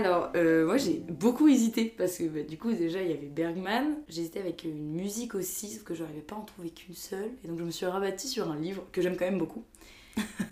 Alors, 0.00 0.30
euh, 0.34 0.64
moi 0.64 0.78
j'ai 0.78 0.94
beaucoup 0.94 1.46
hésité 1.46 1.84
parce 1.84 2.16
que 2.16 2.24
bah, 2.24 2.42
du 2.42 2.56
coup, 2.56 2.72
déjà 2.72 3.02
il 3.02 3.10
y 3.10 3.12
avait 3.12 3.26
Bergman. 3.26 3.98
J'hésitais 4.08 4.40
avec 4.40 4.64
une 4.64 4.92
musique 4.92 5.34
aussi, 5.34 5.68
sauf 5.68 5.84
que 5.84 5.94
je 5.94 6.02
n'arrivais 6.02 6.22
pas 6.22 6.36
à 6.36 6.38
en 6.38 6.44
trouver 6.44 6.70
qu'une 6.70 6.94
seule. 6.94 7.30
Et 7.44 7.48
donc 7.48 7.58
je 7.58 7.64
me 7.64 7.70
suis 7.70 7.84
rabattie 7.84 8.26
sur 8.26 8.50
un 8.50 8.56
livre 8.56 8.82
que 8.92 9.02
j'aime 9.02 9.18
quand 9.18 9.26
même 9.26 9.38
beaucoup. 9.38 9.62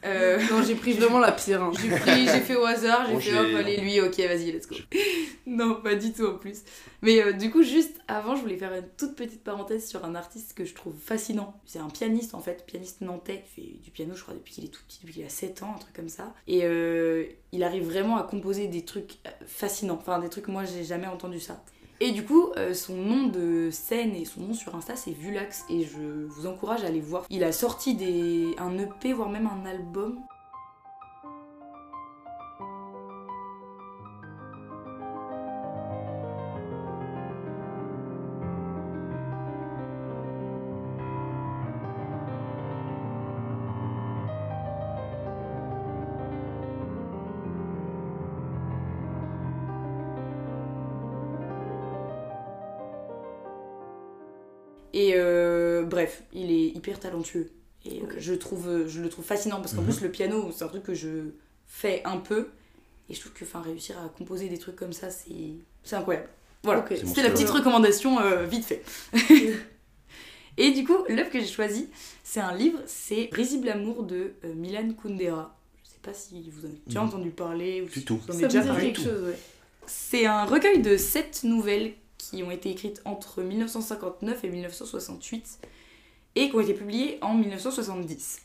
Euh, 0.04 0.38
Non, 0.50 0.62
j'ai 0.62 0.74
pris 0.74 0.92
vraiment 0.92 1.18
la 1.18 1.32
pire. 1.32 1.62
hein. 1.62 1.72
j'ai 1.80 1.88
pris, 1.88 2.26
j'ai 2.26 2.40
fait 2.40 2.54
au 2.56 2.64
hasard, 2.64 3.06
j'ai 3.08 3.12
Bon, 3.14 3.20
fait 3.20 3.38
hop, 3.38 3.46
allez, 3.58 3.76
lui, 3.78 4.00
ok, 4.00 4.16
vas-y, 4.18 4.52
let's 4.52 4.68
go. 4.68 4.76
non, 5.46 5.80
pas 5.82 5.94
du 5.96 6.12
tout 6.12 6.26
en 6.26 6.36
plus. 6.38 6.58
Mais 7.02 7.22
euh, 7.22 7.32
du 7.32 7.50
coup, 7.50 7.62
juste 7.62 7.96
avant, 8.06 8.36
je 8.36 8.42
voulais 8.42 8.56
faire 8.56 8.72
une 8.74 8.86
toute 8.96 9.14
petite 9.16 9.42
parenthèse 9.44 9.88
sur 9.88 10.04
un 10.04 10.14
artiste 10.14 10.54
que 10.54 10.64
je 10.64 10.74
trouve 10.74 10.94
fascinant. 10.98 11.60
C'est 11.66 11.78
un 11.80 11.88
pianiste 11.90 12.34
en 12.34 12.40
fait, 12.40 12.64
pianiste 12.66 13.00
nantais, 13.00 13.42
il 13.56 13.62
fait 13.62 13.70
du 13.84 13.90
piano, 13.90 14.14
je 14.14 14.22
crois, 14.22 14.34
depuis 14.34 14.54
qu'il 14.54 14.64
est 14.64 14.68
tout 14.68 14.82
petit, 14.86 15.00
depuis 15.02 15.14
qu'il 15.14 15.24
a 15.24 15.28
7 15.28 15.62
ans, 15.62 15.74
un 15.76 15.78
truc 15.78 15.94
comme 15.94 16.08
ça. 16.08 16.32
Et 16.46 16.60
euh, 16.64 17.24
il 17.52 17.62
arrive 17.64 17.84
vraiment 17.84 18.16
à 18.18 18.22
composer 18.22 18.68
des 18.68 18.84
trucs 18.84 19.18
fascinants, 19.46 19.98
enfin 20.00 20.18
des 20.20 20.28
trucs, 20.28 20.48
moi, 20.48 20.64
j'ai 20.64 20.84
jamais 20.84 21.06
entendu 21.08 21.40
ça. 21.40 21.62
Et 22.00 22.12
du 22.12 22.24
coup, 22.24 22.50
euh, 22.56 22.74
son 22.74 22.94
nom 22.94 23.26
de 23.26 23.70
scène 23.72 24.14
et 24.14 24.24
son 24.24 24.40
nom 24.42 24.54
sur 24.54 24.74
Insta, 24.76 24.94
c'est 24.94 25.10
Vulax. 25.10 25.64
Et 25.68 25.84
je 25.84 26.26
vous 26.26 26.46
encourage 26.46 26.84
à 26.84 26.86
aller 26.86 27.00
voir. 27.00 27.24
Il 27.28 27.42
a 27.42 27.50
sorti 27.50 27.94
des, 27.94 28.54
un 28.58 28.78
EP, 28.78 29.12
voire 29.12 29.30
même 29.30 29.48
un 29.48 29.66
album. 29.68 30.20
Hyper 56.98 57.10
talentueux. 57.10 57.50
Et 57.84 58.02
euh, 58.02 58.06
je, 58.18 58.34
trouve, 58.34 58.86
je 58.86 59.00
le 59.00 59.08
trouve 59.08 59.24
fascinant 59.24 59.56
parce 59.60 59.72
qu'en 59.74 59.82
Mhm. 59.82 59.88
plus, 59.88 60.00
le 60.02 60.10
piano, 60.10 60.50
c'est 60.54 60.64
un 60.64 60.68
truc 60.68 60.82
que 60.82 60.94
je 60.94 61.30
fais 61.66 62.02
un 62.04 62.16
peu. 62.18 62.48
Et 63.08 63.14
je 63.14 63.20
trouve 63.20 63.32
que 63.32 63.44
enfin, 63.44 63.62
réussir 63.62 63.96
à 63.98 64.08
composer 64.08 64.48
des 64.48 64.58
trucs 64.58 64.76
comme 64.76 64.92
ça, 64.92 65.10
c'est 65.10 65.54
c'est 65.84 65.96
incroyable. 65.96 66.28
Voilà, 66.64 66.80
Ok. 66.80 66.86
C'est 66.90 67.06
c'était 67.06 67.22
la 67.22 67.30
petite 67.30 67.48
recommandation 67.50 68.20
euh, 68.20 68.44
vite 68.44 68.64
fait. 68.64 68.82
Et 70.56 70.72
du 70.72 70.84
coup, 70.84 70.96
l'œuvre 71.08 71.30
que 71.30 71.38
j'ai 71.38 71.46
choisie, 71.46 71.88
c'est 72.24 72.40
un 72.40 72.52
livre, 72.54 72.80
c'est 72.86 73.28
Risible 73.32 73.68
Amour 73.68 74.02
de 74.02 74.32
euh, 74.44 74.54
Milan 74.54 74.88
Kundera. 75.00 75.56
Je 75.84 75.88
sais 75.88 76.00
pas 76.02 76.12
si 76.12 76.50
vous 76.50 76.62
en 76.66 76.68
avez 76.68 76.80
déjà 76.86 77.00
Mhm. 77.00 77.06
entendu 77.08 77.30
parler 77.30 77.80
ou 77.82 77.88
si 77.88 78.04
vous 78.04 78.14
en 78.16 78.18
Ça 78.26 78.32
avez 78.32 78.42
me 78.42 78.48
déjà 78.48 78.60
dit 78.62 78.68
parlé. 78.68 78.92
quelque 78.92 79.02
chose, 79.04 79.22
ouais. 79.28 79.38
C'est 79.86 80.26
un 80.26 80.44
recueil 80.44 80.82
de 80.82 80.96
sept 80.96 81.44
nouvelles 81.44 81.92
qui 82.18 82.42
ont 82.42 82.50
été 82.50 82.70
écrites 82.70 83.00
entre 83.04 83.42
1959 83.42 84.42
et 84.44 84.48
1968 84.48 85.58
et 86.36 86.50
qui 86.50 86.56
ont 86.56 86.60
été 86.60 86.74
publiées 86.74 87.18
en 87.22 87.34
1970. 87.34 88.40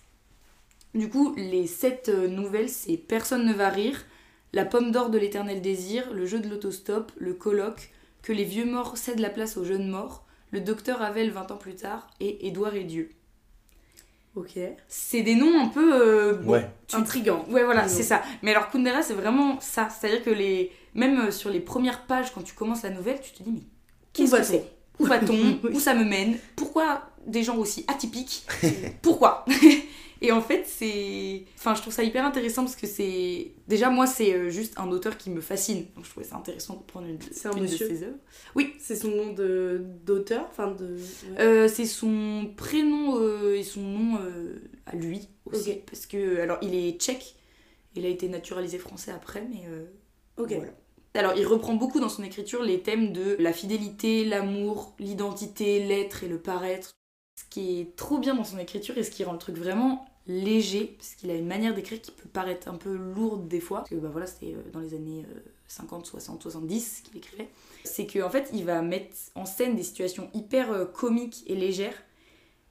Du 0.95 1.09
coup, 1.09 1.33
les 1.37 1.65
sept 1.67 2.09
euh, 2.09 2.27
nouvelles, 2.27 2.69
c'est 2.69 2.97
Personne 2.97 3.45
ne 3.45 3.53
va 3.53 3.69
rire, 3.69 4.05
La 4.53 4.65
pomme 4.65 4.91
d'or 4.91 5.09
de 5.09 5.17
l'éternel 5.17 5.61
désir, 5.61 6.13
Le 6.13 6.25
jeu 6.25 6.39
de 6.39 6.47
l'autostop, 6.49 7.11
Le 7.17 7.33
colloque, 7.33 7.89
Que 8.21 8.31
les 8.31 8.43
vieux 8.43 8.65
morts 8.65 8.97
cèdent 8.97 9.19
la 9.19 9.29
place 9.31 9.57
aux 9.57 9.63
jeunes 9.65 9.89
morts, 9.89 10.25
Le 10.51 10.61
docteur 10.61 11.01
Havel 11.01 11.31
20 11.31 11.51
ans 11.51 11.57
plus 11.57 11.75
tard 11.75 12.09
et 12.19 12.45
Édouard 12.47 12.75
et 12.75 12.83
Dieu. 12.83 13.09
Ok. 14.35 14.57
C'est 14.87 15.21
des 15.21 15.35
noms 15.35 15.59
un 15.59 15.67
peu... 15.67 15.93
euh, 15.93 16.33
bon, 16.33 16.53
Ouais. 16.53 16.69
tu- 16.87 16.95
Intrigant. 16.95 17.45
Ouais, 17.49 17.63
voilà, 17.63 17.87
c'est 17.87 18.01
ça. 18.03 18.23
Mais 18.41 18.49
alors, 18.55 18.69
Kundera, 18.71 19.03
c'est 19.03 19.13
vraiment 19.13 19.59
ça. 19.59 19.89
C'est-à-dire 19.89 20.23
que 20.23 20.31
les... 20.31 20.71
même 20.95 21.19
euh, 21.27 21.31
sur 21.31 21.51
les 21.51 21.59
premières 21.59 22.05
pages, 22.05 22.33
quand 22.33 22.41
tu 22.41 22.55
commences 22.55 22.81
la 22.81 22.89
nouvelle, 22.89 23.21
tu 23.21 23.31
te 23.31 23.43
dis, 23.43 23.51
mais 23.51 23.61
qu'est-ce 24.11 24.35
que 24.35 24.43
c'est? 24.43 24.65
Où 24.99 25.05
va-t-on? 25.05 25.59
Où 25.71 25.79
ça 25.79 25.93
me 25.93 26.03
mène? 26.03 26.37
Pourquoi 26.55 27.09
des 27.27 27.43
gens 27.43 27.57
aussi 27.57 27.85
atypiques 27.87 28.45
Pourquoi? 29.01 29.45
Et 30.21 30.31
en 30.31 30.41
fait, 30.41 30.63
c'est. 30.65 31.43
Enfin, 31.57 31.75
je 31.75 31.81
trouve 31.81 31.93
ça 31.93 32.01
hyper 32.03 32.25
intéressant 32.25 32.63
parce 32.63 32.77
que 32.77 32.87
c'est. 32.87 33.51
Déjà, 33.67 33.89
moi, 33.89 34.07
c'est 34.07 34.33
euh, 34.33 34.49
juste 34.49 34.73
un 34.77 34.89
auteur 34.89 35.17
qui 35.17 35.29
me 35.29 35.41
fascine. 35.41 35.85
Donc, 35.95 36.05
je 36.05 36.09
trouvais 36.11 36.25
ça 36.25 36.37
intéressant 36.37 36.77
de 36.77 36.83
prendre 36.83 37.07
une, 37.07 37.19
C'est 37.31 37.49
un 37.49 37.51
une 37.51 37.63
de 37.63 37.67
ses 37.67 38.03
œuvres. 38.03 38.15
C'est 38.79 38.95
son 38.95 39.09
nom 39.09 39.33
de 39.33 39.81
d'auteur, 40.05 40.47
enfin 40.49 40.71
de. 40.71 40.95
ouais. 40.95 41.41
Euh, 41.41 41.67
c'est 41.67 41.85
son 41.85 42.49
prénom 42.55 43.17
euh, 43.19 43.55
et 43.57 43.63
son 43.63 43.81
nom 43.81 44.19
euh, 44.21 44.61
à 44.85 44.95
lui 44.95 45.27
aussi. 45.45 45.73
Parce 45.85 46.05
que. 46.05 46.39
Alors, 46.39 46.57
il 46.61 46.73
est 46.73 46.97
tchèque. 46.99 47.35
Il 47.95 48.05
a 48.05 48.09
été 48.09 48.29
naturalisé 48.29 48.77
français 48.77 49.11
après, 49.11 49.45
mais. 49.49 49.63
euh, 49.67 49.85
ok. 50.37 50.53
Voilà. 50.53 50.71
Alors, 51.15 51.33
il 51.35 51.45
reprend 51.45 51.75
beaucoup 51.75 51.99
dans 51.99 52.09
son 52.09 52.23
écriture 52.23 52.63
les 52.63 52.79
thèmes 52.81 53.11
de 53.13 53.35
la 53.39 53.53
fidélité, 53.53 54.25
l'amour, 54.25 54.95
l'identité, 54.99 55.85
l'être 55.85 56.23
et 56.23 56.27
le 56.27 56.39
paraître. 56.39 56.95
Qui 57.53 57.81
est 57.81 57.95
trop 57.95 58.17
bien 58.17 58.33
dans 58.33 58.43
son 58.43 58.57
écriture 58.57 58.97
et 58.97 59.03
ce 59.03 59.11
qui 59.11 59.23
rend 59.23 59.33
le 59.33 59.37
truc 59.37 59.57
vraiment 59.57 60.05
léger, 60.25 60.95
parce 60.97 61.13
qu'il 61.15 61.29
a 61.29 61.35
une 61.35 61.45
manière 61.45 61.75
d'écrire 61.75 62.01
qui 62.01 62.11
peut 62.11 62.29
paraître 62.29 62.67
un 62.67 62.75
peu 62.75 62.95
lourde 62.95 63.47
des 63.47 63.59
fois, 63.59 63.79
parce 63.79 63.89
que 63.89 63.95
bah 63.95 64.09
voilà, 64.11 64.25
c'était 64.25 64.55
euh, 64.55 64.71
dans 64.71 64.79
les 64.79 64.95
années 64.95 65.25
euh, 65.29 65.39
50, 65.67 66.05
60, 66.05 66.41
70 66.41 67.01
qu'il 67.03 67.17
écrivait. 67.17 67.49
C'est 67.83 68.07
qu'en 68.07 68.29
fait, 68.29 68.49
il 68.53 68.63
va 68.65 68.81
mettre 68.81 69.15
en 69.35 69.45
scène 69.45 69.75
des 69.75 69.83
situations 69.83 70.29
hyper 70.33 70.71
euh, 70.71 70.85
comiques 70.85 71.43
et 71.45 71.55
légères, 71.55 72.01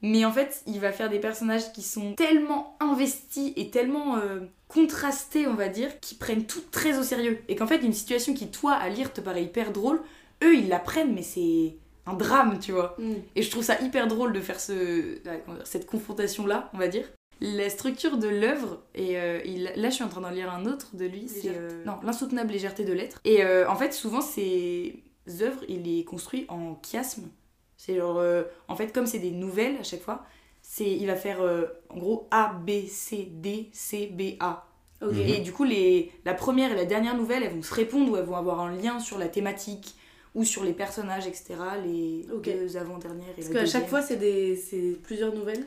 mais 0.02 0.24
en 0.24 0.32
fait, 0.32 0.62
il 0.66 0.80
va 0.80 0.90
faire 0.90 1.08
des 1.08 1.20
personnages 1.20 1.72
qui 1.72 1.82
sont 1.82 2.14
tellement 2.14 2.76
investis 2.80 3.52
et 3.54 3.70
tellement 3.70 4.16
euh, 4.16 4.40
contrastés, 4.66 5.46
on 5.46 5.54
va 5.54 5.68
dire, 5.68 6.00
qui 6.00 6.16
prennent 6.16 6.44
tout 6.44 6.62
très 6.72 6.98
au 6.98 7.04
sérieux. 7.04 7.38
Et 7.46 7.54
qu'en 7.54 7.68
fait, 7.68 7.78
une 7.78 7.92
situation 7.92 8.34
qui, 8.34 8.48
toi, 8.50 8.72
à 8.72 8.88
lire, 8.88 9.12
te 9.12 9.20
paraît 9.20 9.44
hyper 9.44 9.72
drôle, 9.72 10.02
eux, 10.42 10.56
ils 10.56 10.68
la 10.68 10.80
prennent, 10.80 11.14
mais 11.14 11.22
c'est 11.22 11.76
un 12.06 12.14
drame, 12.14 12.58
tu 12.58 12.72
vois. 12.72 12.96
Mm. 12.98 13.12
Et 13.36 13.42
je 13.42 13.50
trouve 13.50 13.62
ça 13.62 13.80
hyper 13.80 14.08
drôle 14.08 14.32
de 14.32 14.40
faire 14.40 14.60
ce, 14.60 15.18
cette 15.64 15.86
confrontation-là, 15.86 16.70
on 16.74 16.78
va 16.78 16.88
dire. 16.88 17.04
La 17.40 17.68
structure 17.70 18.18
de 18.18 18.28
l'œuvre, 18.28 18.82
et 18.94 19.18
euh, 19.18 19.40
il- 19.44 19.72
là 19.74 19.90
je 19.90 19.94
suis 19.94 20.04
en 20.04 20.08
train 20.08 20.20
d'en 20.20 20.30
lire 20.30 20.52
un 20.52 20.64
autre 20.66 20.94
de 20.94 21.04
lui, 21.06 21.28
c'est 21.28 21.48
euh, 21.48 21.84
non, 21.84 21.98
l'insoutenable 22.04 22.52
légèreté 22.52 22.84
de 22.84 22.92
l'être. 22.92 23.20
Et 23.24 23.42
euh, 23.44 23.68
en 23.68 23.74
fait, 23.74 23.92
souvent 23.92 24.20
ces 24.20 25.02
œuvres, 25.40 25.64
il 25.68 25.82
les 25.82 26.04
construit 26.04 26.46
en 26.48 26.80
chiasme. 26.84 27.28
C'est 27.76 27.96
genre, 27.96 28.22
en 28.68 28.76
fait, 28.76 28.92
comme 28.92 29.06
c'est 29.06 29.18
des 29.18 29.32
nouvelles 29.32 29.76
à 29.80 29.82
chaque 29.82 30.02
fois, 30.02 30.24
c'est, 30.60 30.88
il 30.88 31.06
va 31.08 31.16
faire 31.16 31.40
en 31.88 31.98
gros 31.98 32.28
A, 32.30 32.52
B, 32.64 32.86
C, 32.88 33.28
D, 33.32 33.70
C, 33.72 34.06
B, 34.06 34.36
A. 34.38 34.68
Et 35.16 35.40
du 35.40 35.52
coup, 35.52 35.64
les, 35.64 36.12
la 36.24 36.32
première 36.34 36.70
et 36.70 36.76
la 36.76 36.84
dernière 36.84 37.16
nouvelle, 37.16 37.42
elles 37.42 37.52
vont 37.54 37.62
se 37.62 37.74
répondre 37.74 38.12
ou 38.12 38.16
elles 38.16 38.24
vont 38.24 38.36
avoir 38.36 38.60
un 38.60 38.70
lien 38.70 39.00
sur 39.00 39.18
la 39.18 39.26
thématique 39.26 39.96
ou 40.34 40.44
sur 40.44 40.64
les 40.64 40.72
personnages, 40.72 41.26
etc. 41.26 41.54
Les 41.84 42.26
deux 42.42 42.76
avant-dernières 42.76 43.28
et 43.36 43.42
Parce 43.42 43.48
qu'à 43.48 43.66
chaque 43.66 43.88
fois, 43.88 44.00
c'est 44.02 44.16
des... 44.16 44.56
c'est 44.56 44.96
plusieurs 45.02 45.34
nouvelles. 45.34 45.64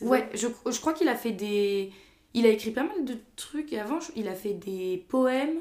Ouais, 0.00 0.28
je, 0.34 0.48
je 0.70 0.80
crois 0.80 0.92
qu'il 0.92 1.08
a 1.08 1.14
fait 1.14 1.32
des. 1.32 1.90
Il 2.34 2.46
a 2.46 2.48
écrit 2.48 2.72
pas 2.72 2.82
mal 2.82 3.04
de 3.04 3.16
trucs 3.36 3.72
avant. 3.74 4.00
je- 4.00 4.10
Il 4.16 4.26
a 4.28 4.34
fait 4.34 4.54
des 4.54 5.04
poèmes. 5.08 5.58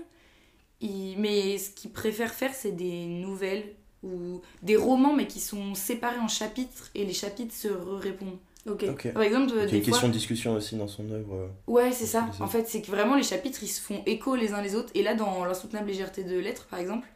Il- 0.81 1.15
Mais 1.19 1.57
ce 1.57 1.69
qu'il 1.69 1.91
préfère 1.91 2.33
faire, 2.33 2.53
c'est 2.53 2.71
des 2.71 3.05
nouvelles 3.05 3.63
ou 4.03 4.41
des 4.63 4.75
romans, 4.75 5.13
mais 5.13 5.27
qui 5.27 5.39
sont 5.39 5.75
séparés 5.75 6.19
en 6.19 6.27
chapitres 6.27 6.89
et 6.95 7.05
les 7.05 7.13
chapitres 7.13 7.53
se 7.55 7.67
répondent. 7.69 8.39
Ok. 8.67 8.85
Ok. 8.89 9.13
Par 9.13 9.23
exemple, 9.23 9.51
Il 9.53 9.55
y 9.57 9.61
a 9.61 9.65
des 9.67 9.77
une 9.77 9.83
fois. 9.83 9.91
question 9.91 10.07
de 10.07 10.13
discussion 10.13 10.53
aussi 10.55 10.75
dans 10.75 10.87
son 10.87 11.09
œuvre. 11.11 11.35
euh. 11.35 11.47
Ouais, 11.67 11.91
c'est 11.91 12.05
ça. 12.05 12.27
C'est 12.31 12.37
ça. 12.39 12.43
En 12.43 12.47
fait, 12.47 12.67
c'est 12.67 12.81
que 12.81 12.87
vraiment 12.91 13.15
les 13.15 13.23
chapitres 13.23 13.59
ils 13.61 13.67
se 13.67 13.79
font 13.81 14.01
écho 14.05 14.35
les 14.35 14.51
uns 14.53 14.61
les 14.61 14.75
autres. 14.75 14.89
Et 14.95 15.03
là, 15.03 15.15
dans 15.15 15.45
L'insoutenable 15.45 15.87
légèreté 15.87 16.23
de 16.23 16.37
l'être, 16.37 16.65
par 16.67 16.79
exemple, 16.79 17.07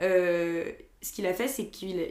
euh, 0.00 0.64
ce 1.02 1.12
qu'il 1.12 1.26
a 1.26 1.34
fait, 1.34 1.48
c'est 1.48 1.66
qu'il. 1.66 2.04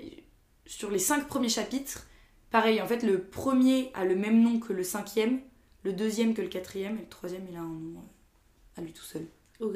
Sur 0.68 0.90
les 0.90 1.00
cinq 1.00 1.28
premiers 1.28 1.50
chapitres, 1.50 2.08
pareil, 2.50 2.82
en 2.82 2.88
fait, 2.88 3.04
le 3.04 3.22
premier 3.22 3.92
a 3.94 4.04
le 4.06 4.16
même 4.16 4.42
nom 4.42 4.60
que 4.60 4.74
le 4.74 4.84
cinquième, 4.84 5.40
le 5.84 5.94
deuxième 5.94 6.34
que 6.34 6.42
le 6.42 6.48
quatrième, 6.48 6.98
et 6.98 7.02
le 7.02 7.08
troisième, 7.10 7.44
il 7.50 7.56
a 7.56 7.60
un 7.60 7.64
nom 7.68 8.00
euh, 8.00 8.80
à 8.80 8.82
lui 8.82 8.92
tout 8.92 9.04
seul. 9.04 9.26
Ok. 9.60 9.76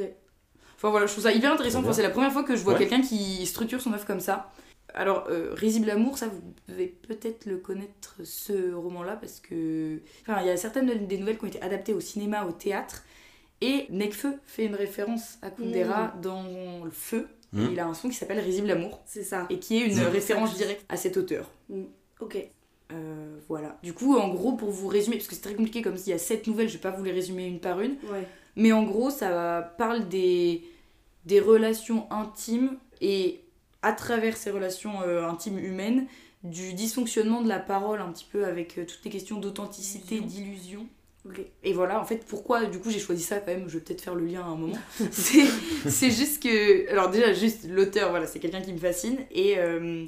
Enfin 0.76 0.89
voilà, 0.89 1.06
je 1.06 1.12
trouve 1.12 1.26
ça 1.26 1.32
hyper 1.34 1.52
intéressant. 1.54 1.82
Enfin, 1.82 1.93
c'est 1.93 2.02
la 2.02 2.10
première 2.10 2.32
fois 2.32 2.43
que 2.43 2.56
je 2.56 2.63
vois 2.63 2.74
Ouais. 2.74 2.80
quelqu'un 2.80 3.02
qui 3.02 3.45
structure 3.45 3.82
son 3.82 3.93
œuvre 3.93 4.06
comme 4.06 4.19
ça. 4.22 4.52
Alors, 4.95 5.26
euh, 5.30 5.54
Risible 5.54 5.89
Amour, 5.91 6.17
ça, 6.17 6.28
vous 6.30 6.41
devez 6.67 6.88
peut-être 6.88 7.45
le 7.45 7.58
connaître, 7.58 8.15
ce 8.24 8.74
roman-là, 8.74 9.15
parce 9.17 9.39
que. 9.39 10.00
Enfin, 10.24 10.41
il 10.41 10.48
y 10.48 10.50
a 10.50 10.58
certaines 10.58 10.88
de- 10.88 10.93
des 11.06 11.17
nouvelles 11.19 11.38
qui 11.38 11.43
ont 11.45 11.50
été 11.50 11.62
adaptées 11.62 11.93
au 11.93 12.00
cinéma, 12.00 12.45
au 12.45 12.52
théâtre. 12.52 13.04
Et 13.62 13.86
Necfeu 13.91 14.34
fait 14.48 14.65
une 14.65 14.74
référence 14.76 15.38
à 15.43 15.52
Kundera 15.52 16.13
dans 16.22 16.84
Le 16.86 16.91
Feu. 16.91 17.28
Mm. 17.53 17.67
Il 17.71 17.79
a 17.79 17.88
un 17.88 17.93
son 17.93 18.09
qui 18.09 18.15
s'appelle 18.15 18.39
Risible 18.39 18.69
Amour, 18.71 19.01
C'est 19.05 19.23
ça. 19.23 19.47
et 19.49 19.59
qui 19.59 19.77
est 19.77 19.88
une 19.88 19.99
référence 19.99 20.55
directe 20.55 20.85
à 20.89 20.97
cet 20.97 21.17
auteur. 21.17 21.49
Ok. 22.19 22.38
Euh, 22.91 23.38
voilà. 23.47 23.77
Du 23.83 23.93
coup, 23.93 24.17
en 24.17 24.29
gros, 24.29 24.53
pour 24.53 24.71
vous 24.71 24.88
résumer, 24.88 25.17
parce 25.17 25.27
que 25.27 25.35
c'est 25.35 25.41
très 25.41 25.53
compliqué, 25.55 25.81
comme 25.81 25.97
s'il 25.97 26.12
y 26.12 26.15
a 26.15 26.17
sept 26.19 26.47
nouvelles, 26.47 26.67
je 26.69 26.73
vais 26.73 26.79
pas 26.81 26.91
vous 26.91 27.03
les 27.03 27.12
résumer 27.12 27.45
une 27.45 27.59
par 27.59 27.81
une. 27.81 27.97
Ouais. 28.12 28.27
Mais 28.55 28.71
en 28.71 28.83
gros, 28.83 29.09
ça 29.09 29.73
parle 29.77 30.07
des, 30.09 30.63
des 31.25 31.39
relations 31.39 32.12
intimes 32.12 32.77
et 33.01 33.41
à 33.81 33.93
travers 33.93 34.35
ces 34.38 34.51
relations 34.51 35.01
euh, 35.03 35.27
intimes 35.27 35.59
humaines, 35.59 36.07
du 36.43 36.73
dysfonctionnement 36.73 37.41
de 37.41 37.49
la 37.49 37.59
parole 37.59 37.99
un 38.01 38.12
petit 38.12 38.27
peu 38.29 38.45
avec 38.45 38.77
euh, 38.77 38.85
toutes 38.85 39.03
les 39.05 39.12
questions 39.12 39.39
d'authenticité, 39.39 40.19
d'illusion. 40.21 40.88
Et 41.63 41.73
voilà, 41.73 41.99
en 41.99 42.05
fait, 42.05 42.25
pourquoi 42.25 42.65
du 42.65 42.79
coup 42.79 42.89
j'ai 42.89 42.99
choisi 42.99 43.23
ça 43.23 43.39
quand 43.39 43.51
même, 43.51 43.67
je 43.67 43.77
vais 43.77 43.83
peut-être 43.83 44.01
faire 44.01 44.15
le 44.15 44.25
lien 44.25 44.41
à 44.41 44.45
un 44.45 44.55
moment. 44.55 44.77
c'est 45.11 46.11
juste 46.11 46.41
que. 46.41 46.89
Alors, 46.89 47.09
déjà, 47.09 47.33
juste 47.33 47.67
l'auteur, 47.67 48.09
voilà, 48.09 48.27
c'est 48.27 48.39
quelqu'un 48.39 48.61
qui 48.61 48.73
me 48.73 48.77
fascine 48.77 49.17
et 49.31 49.57
euh, 49.57 50.05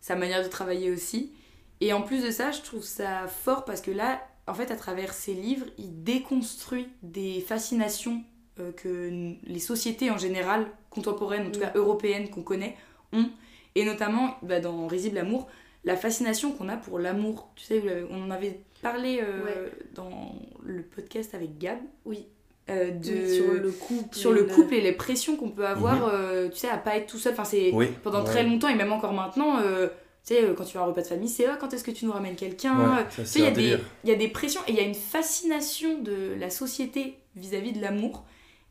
sa 0.00 0.16
manière 0.16 0.42
de 0.42 0.48
travailler 0.48 0.90
aussi. 0.90 1.32
Et 1.80 1.92
en 1.92 2.02
plus 2.02 2.22
de 2.22 2.30
ça, 2.30 2.52
je 2.52 2.60
trouve 2.62 2.82
ça 2.82 3.26
fort 3.26 3.64
parce 3.64 3.80
que 3.80 3.90
là, 3.90 4.22
en 4.46 4.54
fait, 4.54 4.70
à 4.70 4.76
travers 4.76 5.12
ses 5.14 5.34
livres, 5.34 5.66
il 5.78 6.02
déconstruit 6.02 6.88
des 7.02 7.40
fascinations 7.40 8.22
euh, 8.60 8.72
que 8.72 9.34
les 9.44 9.60
sociétés 9.60 10.10
en 10.10 10.18
général, 10.18 10.66
contemporaines, 10.90 11.48
en 11.48 11.50
tout 11.50 11.60
cas 11.60 11.72
européennes 11.74 12.30
qu'on 12.30 12.42
connaît, 12.42 12.76
ont. 13.12 13.30
Et 13.74 13.84
notamment, 13.84 14.36
bah, 14.42 14.60
dans 14.60 14.86
Risible 14.86 15.18
Amour, 15.18 15.48
la 15.84 15.96
fascination 15.96 16.52
qu'on 16.52 16.68
a 16.68 16.76
pour 16.76 16.98
l'amour. 16.98 17.50
Tu 17.56 17.64
sais, 17.64 17.82
on 18.10 18.22
en 18.22 18.30
avait 18.30 18.60
parlé 18.82 19.20
euh, 19.22 19.44
Ouais. 19.44 19.72
dans 19.94 20.34
le 20.62 20.82
podcast 20.82 21.34
avec 21.34 21.56
Gab. 21.58 21.78
Oui. 22.04 22.26
euh, 22.70 22.90
de... 22.92 23.10
Oui, 23.10 23.34
sur 23.36 23.52
le 23.54 23.70
couple. 23.72 24.14
sur 24.16 24.30
et 24.30 24.34
le 24.34 24.46
la- 24.46 24.54
couple 24.54 24.74
et 24.74 24.80
les 24.80 24.92
pressions 24.92 25.36
qu'on 25.36 25.50
peut 25.50 25.66
avoir, 25.66 25.96
Mhm. 25.96 26.10
euh, 26.14 26.48
tu 26.48 26.58
sais, 26.58 26.68
à 26.68 26.76
pas 26.78 26.96
être 26.96 27.06
tout 27.08 27.18
seul. 27.18 27.32
Enfin, 27.32 27.44
c'est 27.44 27.70
Oui. 27.72 27.88
pendant 28.04 28.20
ouais. 28.20 28.24
très 28.24 28.44
longtemps 28.44 28.68
et 28.68 28.76
même 28.76 28.92
encore 28.92 29.12
maintenant, 29.12 29.58
euh, 29.58 29.88
tu 30.24 30.34
sais, 30.34 30.44
euh, 30.44 30.54
quand 30.54 30.62
tu 30.64 30.74
vas 30.74 30.80
à 30.80 30.84
un 30.84 30.86
repas 30.86 31.02
de 31.02 31.06
famille, 31.08 31.28
c'est 31.28 31.44
ah, 31.46 31.56
quand 31.60 31.72
est-ce 31.74 31.82
que 31.82 31.90
tu 31.90 32.04
nous 32.04 32.12
ramènes 32.12 32.36
quelqu'un 32.36 32.78
Ouais, 32.98 33.04
tu 33.10 33.24
sais, 33.26 33.40
il 33.40 33.42
y, 33.42 33.46
a 33.46 33.48
un 33.48 33.52
des- 33.52 33.62
délire. 33.62 33.80
il 34.04 34.10
y 34.10 34.12
a 34.12 34.16
des 34.16 34.28
pressions 34.28 34.60
et 34.68 34.70
il 34.70 34.76
y 34.76 34.80
a 34.80 34.84
une 34.84 34.94
fascination 34.94 35.98
de 36.02 36.34
la 36.38 36.50
société 36.50 37.16
vis-à- 37.34 37.58
et 37.58 37.72
de 37.72 37.80
l'amour. 37.80 38.24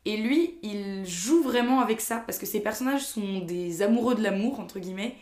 Et 0.06 0.16
lui, 0.16 0.54
il 0.62 1.04
joue 1.06 1.42
vraiment 1.42 1.80
avec 1.80 2.00
ça 2.00 2.22
parce 2.26 2.38
que 2.38 2.46
ses 2.46 2.60
personnages 2.60 3.04
sont 3.04 3.40
des 3.40 3.82
amoureux 3.82 4.14
de 4.14 4.22
l'amour, 4.22 4.58
entre 4.58 4.78
guillemets, 4.80 5.14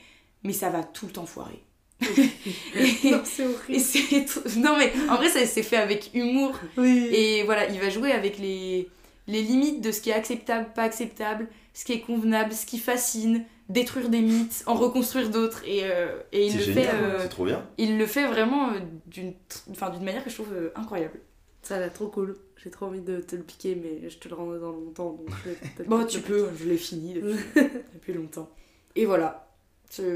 mais 0.44 0.52
ça 0.52 0.70
va 0.70 0.84
tout 0.84 1.06
le 1.06 1.12
temps 1.12 1.26
foirer. 1.26 1.60
Et, 2.02 3.10
Non, 3.10 3.20
c'est 3.24 3.44
horrible. 3.44 4.26
Non, 4.58 4.76
mais 4.78 4.92
en 5.08 5.16
vrai, 5.16 5.28
ça 5.28 5.44
c'est 5.46 5.62
fait 5.62 5.76
avec 5.76 6.10
humour 6.14 6.58
Oui. 6.76 7.08
et 7.12 7.42
voilà, 7.44 7.68
il 7.68 7.80
va 7.80 7.90
jouer 7.90 8.12
avec 8.12 8.38
les, 8.38 8.88
les 9.26 9.42
limites 9.42 9.80
de 9.80 9.92
ce 9.92 10.00
qui 10.00 10.10
est 10.10 10.14
acceptable, 10.14 10.68
pas 10.74 10.82
acceptable, 10.82 11.48
ce 11.74 11.84
qui 11.84 11.92
est 11.92 12.00
convenable, 12.00 12.52
ce 12.52 12.66
qui 12.66 12.78
fascine, 12.78 13.44
détruire 13.68 14.08
des 14.08 14.20
mythes, 14.20 14.62
en 14.66 14.74
reconstruire 14.74 15.30
d'autres. 15.30 15.62
Et, 15.66 15.80
euh, 15.84 16.18
et 16.32 16.46
il, 16.46 16.52
C'est 16.52 16.58
le 16.58 16.64
génial, 16.64 16.84
fait, 16.86 16.94
euh, 16.94 17.18
c'est 17.20 17.28
trop 17.28 17.44
bien. 17.44 17.64
il 17.78 17.98
le 17.98 18.06
fait 18.06 18.26
vraiment 18.26 18.70
euh, 18.70 18.78
d'une 19.06 19.32
d'une 19.66 20.04
manière 20.04 20.24
que 20.24 20.30
je 20.30 20.34
trouve 20.34 20.52
euh, 20.52 20.70
incroyable. 20.74 21.20
Ça 21.62 21.76
a 21.76 21.78
l'air 21.78 21.92
trop 21.92 22.08
cool. 22.08 22.36
J'ai 22.62 22.70
trop 22.70 22.86
envie 22.86 23.00
de 23.00 23.20
te 23.20 23.36
le 23.36 23.42
piquer, 23.42 23.74
mais 23.74 24.08
je 24.10 24.16
te 24.18 24.28
le 24.28 24.34
rendrai 24.34 24.58
dans 24.58 24.72
longtemps. 24.72 25.12
Donc 25.12 25.28
je 25.78 25.82
Bon, 25.84 25.98
Bah, 26.00 26.04
tu 26.04 26.20
peux, 26.20 26.48
je 26.58 26.64
l'ai 26.68 26.76
fini 26.76 27.14
depuis, 27.14 27.38
depuis 27.94 28.12
longtemps. 28.14 28.50
Et 28.96 29.06
voilà, 29.06 29.49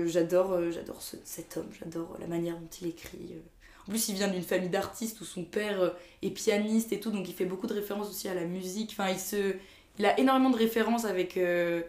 j'adore 0.06 0.52
euh, 0.52 0.70
j'adore 0.70 1.02
ce- 1.02 1.16
cet 1.24 1.56
homme, 1.56 1.68
j'adore 1.78 2.16
la 2.20 2.26
manière 2.26 2.56
dont 2.58 2.68
il 2.80 2.88
écrit. 2.88 3.28
euh. 3.32 3.40
En 3.86 3.90
plus, 3.90 4.08
il 4.08 4.14
vient 4.14 4.28
d'une 4.28 4.42
famille 4.42 4.70
d'artistes 4.70 5.20
où 5.20 5.24
son 5.24 5.44
père 5.44 5.80
euh, 5.80 5.90
est 6.22 6.30
pianiste 6.30 6.92
et 6.92 7.00
tout, 7.00 7.10
donc 7.10 7.28
il 7.28 7.34
fait 7.34 7.44
beaucoup 7.44 7.66
de 7.66 7.74
références 7.74 8.08
aussi 8.08 8.28
à 8.28 8.34
la 8.34 8.44
musique. 8.46 8.90
Enfin, 8.92 9.10
il, 9.10 9.18
se... 9.18 9.54
il 9.98 10.06
a 10.06 10.18
énormément 10.18 10.48
de 10.50 10.56
références 10.56 11.04
avec, 11.04 11.36
euh, 11.36 11.82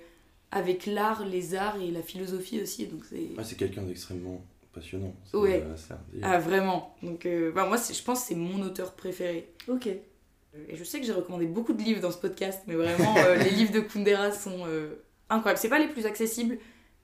avec 0.52 0.88
l'art, 0.88 1.26
les 1.26 1.56
arts 1.56 1.80
et 1.82 1.91
la 1.91 2.02
philosophie 2.02 2.62
aussi. 2.62 2.88
Donc 2.88 3.04
c'est... 3.10 3.30
C'est 3.43 3.56
quelqu'un 3.58 3.84
d'extrêmement 3.84 4.43
passionnant. 4.74 5.13
Ouais. 5.34 5.63
euh. 5.65 6.19
Ah, 6.21 6.38
vraiment. 6.38 6.95
Donc, 7.02 7.26
euh, 7.26 7.52
bah, 7.54 7.65
moi, 7.65 7.78
c'est- 7.78 7.93
je 7.93 8.04
pense 8.04 8.21
que 8.24 8.28
c'est 8.28 8.36
mon 8.36 8.62
auteur 8.63 8.91
préféré. 8.93 9.48
Ok. 9.69 9.88
Et 9.88 10.76
je 10.76 10.84
sais 10.84 11.00
que 11.00 11.06
j'ai 11.06 11.13
recommandé 11.13 11.45
beaucoup 11.45 11.71
de 11.74 11.82
livres 11.82 12.02
dans 12.02 12.12
ce 12.12 12.17
podcast, 12.17 12.62
mais 12.67 12.76
vraiment, 12.76 13.15
euh, 13.17 13.36
les 13.43 13.52
livres 13.52 13.71
de 13.74 13.80
Kundera 13.82 14.32
sont 14.32 14.65
euh, 14.67 14.95
incroyables. 15.30 15.60
C'est 15.62 15.69
pas 15.69 15.80
les 15.80 15.88
plus 15.88 16.06
accessibles, 16.06 16.58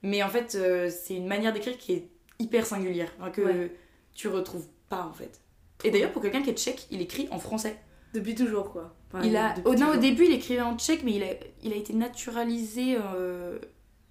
mais 0.04 0.24
en 0.24 0.30
fait, 0.30 0.56
euh, 0.56 0.90
c'est 0.90 1.16
une 1.16 1.28
manière 1.28 1.54
d'écrire 1.54 1.78
qui 1.78 1.94
est 1.94 2.08
hyper 2.40 2.66
singulière, 2.66 3.12
que 3.34 3.42
Ouais. 3.42 3.76
tu 4.14 4.28
retrouves 4.28 4.68
pas 4.90 5.06
en 5.06 5.14
fait. 5.14 5.40
Et 5.84 5.92
d'ailleurs, 5.92 6.12
pour 6.12 6.22
quelqu'un 6.22 6.42
qui 6.44 6.50
est 6.50 6.58
tchèque, 6.58 6.88
il 6.92 7.02
écrit 7.02 7.28
en 7.32 7.40
français. 7.40 7.78
Depuis 8.14 8.36
toujours, 8.36 8.72
quoi. 8.72 8.96
Enfin, 9.08 9.24
il 9.26 9.36
a, 9.38 9.56
non, 9.78 9.92
au 9.94 9.96
début, 9.98 10.26
il 10.26 10.34
écrivait 10.34 10.62
en 10.62 10.78
tchèque, 10.78 11.02
mais 11.04 11.14
il 11.14 11.24
a, 11.24 11.28
il 11.64 11.74
a 11.74 11.76
été 11.76 11.94
naturalisé 11.94 12.98
euh, 12.98 13.58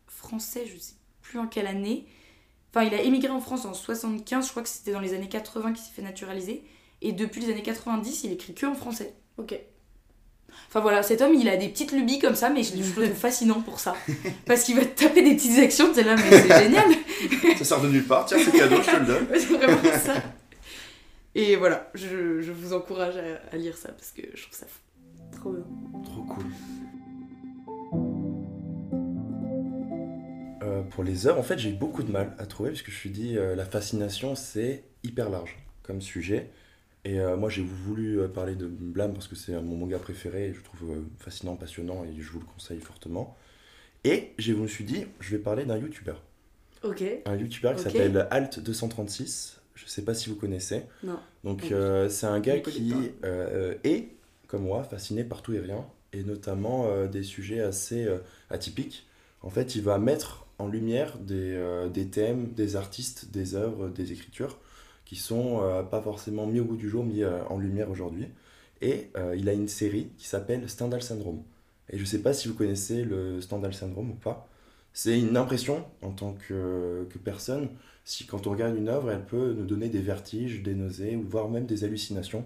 français, 0.07 0.67
je 0.67 0.79
sais 0.79 0.95
plus 1.23 1.39
en 1.39 1.47
quelle 1.47 1.67
année. 1.67 2.07
Enfin, 2.71 2.85
il 2.87 2.95
a 2.95 3.03
émigré 3.03 3.31
en 3.31 3.41
France 3.41 3.65
en 3.67 3.75
75, 3.75 4.47
je 4.47 4.51
crois 4.51 4.63
que 4.63 4.69
c'était 4.69 4.93
dans 4.93 5.01
les 5.01 5.13
années 5.15 5.29
80 5.29 5.73
qu'il 5.73 5.85
s'est 5.85 5.93
fait 5.93 6.03
naturaliser. 6.03 6.63
Et 7.03 7.13
depuis 7.13 7.41
les 7.43 7.51
années 7.53 7.63
90, 7.63 8.25
il 8.25 8.33
écrit 8.33 8.55
que 8.55 8.67
en 8.67 8.75
français. 8.75 9.15
Ok. 9.39 9.59
Enfin 10.71 10.79
voilà, 10.79 11.03
cet 11.03 11.21
homme, 11.21 11.35
il 11.35 11.49
a 11.49 11.57
des 11.57 11.69
petites 11.69 11.91
lubies 11.91 12.21
comme 12.21 12.37
ça, 12.37 12.49
mais 12.49 12.63
je, 12.63 12.77
je 12.77 12.83
le 12.83 12.93
trouve 12.93 13.05
fascinant 13.17 13.61
pour 13.61 13.81
ça. 13.81 13.97
Parce 14.47 14.63
qu'il 14.63 14.77
va 14.77 14.85
te 14.85 15.03
taper 15.03 15.21
des 15.21 15.35
petites 15.35 15.59
actions, 15.59 15.93
t'es 15.93 16.05
là, 16.05 16.15
mais 16.15 16.31
c'est 16.31 16.63
génial. 16.63 16.85
Ça 17.59 17.65
sort 17.65 17.81
de 17.83 17.89
nulle 17.89 18.05
part. 18.05 18.25
Tiens, 18.27 18.39
c'est 18.39 18.57
cadeau, 18.57 18.77
je 18.81 18.89
te 18.89 18.97
le 18.97 19.07
donne. 19.07 19.27
c'est 19.35 19.47
vraiment 19.47 19.99
ça. 19.99 20.15
Et 21.35 21.57
voilà, 21.57 21.91
je, 21.95 22.41
je 22.41 22.53
vous 22.53 22.73
encourage 22.73 23.17
à, 23.17 23.53
à 23.53 23.57
lire 23.57 23.77
ça 23.77 23.89
parce 23.91 24.13
que 24.13 24.23
je 24.33 24.43
trouve 24.43 24.57
ça. 24.57 24.67
Trop 25.33 25.51
bien. 25.51 25.65
Trop 26.05 26.23
cool. 26.23 26.45
Euh, 30.63 30.83
pour 30.83 31.03
les 31.03 31.27
œuvres, 31.27 31.41
en 31.41 31.43
fait, 31.43 31.59
j'ai 31.59 31.71
eu 31.71 31.75
beaucoup 31.75 32.05
de 32.05 32.13
mal 32.13 32.37
à 32.39 32.47
trouver 32.47 32.71
parce 32.71 32.83
que 32.83 32.93
je 32.93 32.97
me 32.97 33.01
suis 33.01 33.11
dit, 33.11 33.37
euh, 33.37 33.57
la 33.57 33.65
fascination, 33.65 34.37
c'est 34.37 34.85
hyper 35.03 35.31
large 35.31 35.59
comme 35.83 36.01
sujet. 36.01 36.51
Et 37.05 37.19
euh, 37.19 37.37
moi, 37.37 37.49
j'ai 37.49 37.63
voulu 37.63 38.21
euh, 38.21 38.29
parler 38.29 38.55
de 38.55 38.67
Blâme 38.67 39.13
parce 39.15 39.27
que 39.27 39.35
c'est 39.37 39.53
mon 39.53 39.77
manga 39.77 39.99
préféré 39.99 40.49
et 40.49 40.55
je 40.55 40.61
trouve 40.61 40.91
euh, 40.91 41.01
fascinant, 41.19 41.57
passionnant 41.57 42.05
et 42.05 42.21
je 42.21 42.31
vous 42.31 42.41
le 42.41 42.45
conseille 42.47 42.81
fortement. 42.81 43.37
Et 44.05 44.33
je 44.39 44.53
me 44.53 44.67
suis 44.67 44.85
dit, 44.85 45.07
je 45.19 45.31
vais 45.31 45.43
parler 45.43 45.65
d'un 45.65 45.79
youtubeur. 45.79 46.23
Ok. 46.83 47.03
Un 47.27 47.37
youtubeur 47.37 47.75
qui 47.75 47.81
Ok. 47.81 47.85
s'appelle 47.85 48.29
Alt236. 48.31 49.57
Je 49.75 49.87
sais 49.87 50.03
pas 50.03 50.15
si 50.15 50.29
vous 50.29 50.37
connaissez. 50.37 50.83
Non. 51.03 51.19
Donc, 51.45 51.71
euh, 51.73 52.09
c'est 52.09 52.27
un 52.27 52.41
gars 52.41 52.61
qui 52.61 52.93
euh, 53.25 53.75
est, 53.85 54.09
comme 54.47 54.63
moi, 54.65 54.83
fasciné 54.85 55.25
par 55.25 55.43
tout 55.43 55.55
et 55.55 55.61
rien, 55.61 55.87
et 56.13 56.23
notamment 56.23 56.87
euh, 56.87 57.07
des 57.07 57.23
sujets 57.23 57.61
assez 57.61 58.05
euh, 58.05 58.19
atypiques. 58.51 59.07
En 59.43 59.49
fait, 59.49 59.75
il 59.75 59.83
va 59.83 59.99
mettre 59.99 60.47
en 60.59 60.69
lumière 60.69 61.17
des, 61.19 61.55
euh, 61.55 61.89
des 61.89 62.09
thèmes, 62.09 62.53
des 62.53 62.77
artistes, 62.77 63.31
des 63.31 63.55
œuvres, 63.55 63.89
des 63.89 64.13
écritures 64.13 64.59
qui 65.11 65.17
sont 65.17 65.59
euh, 65.65 65.83
pas 65.83 66.01
forcément 66.01 66.47
mis 66.47 66.61
au 66.61 66.65
bout 66.65 66.77
du 66.77 66.89
jour, 66.89 67.03
mis 67.05 67.25
euh, 67.25 67.43
en 67.49 67.59
lumière 67.59 67.91
aujourd'hui. 67.91 68.29
Et 68.81 69.11
euh, 69.17 69.35
il 69.37 69.49
a 69.49 69.53
une 69.55 69.67
série 69.67 70.07
qui 70.19 70.29
s'appelle 70.29 70.69
Stendhal 70.69 71.03
Syndrome. 71.03 71.43
Et 71.93 71.99
je 71.99 72.05
sais 72.05 72.21
pas 72.21 72.33
si 72.33 72.47
vous 72.47 72.55
connaissez 72.55 73.03
le 73.03 73.41
Stendhal 73.41 73.75
Syndrome 73.75 74.11
ou 74.11 74.15
pas. 74.15 74.47
C'est 74.93 75.19
une 75.19 75.37
impression 75.37 75.85
en 76.03 76.11
tant 76.13 76.35
que, 76.47 77.09
que 77.13 77.19
personne. 77.19 77.71
Si 78.05 78.25
quand 78.25 78.47
on 78.47 78.53
regarde 78.53 78.77
une 78.77 78.89
œuvre, 78.89 79.11
elle 79.11 79.25
peut 79.25 79.53
nous 79.59 79.67
donner 79.67 79.89
des 79.89 79.99
vertiges, 79.99 80.63
des 80.63 80.75
nausées, 80.77 81.17
ou 81.17 81.25
voire 81.29 81.49
même 81.49 81.67
des 81.67 81.83
hallucinations. 81.83 82.45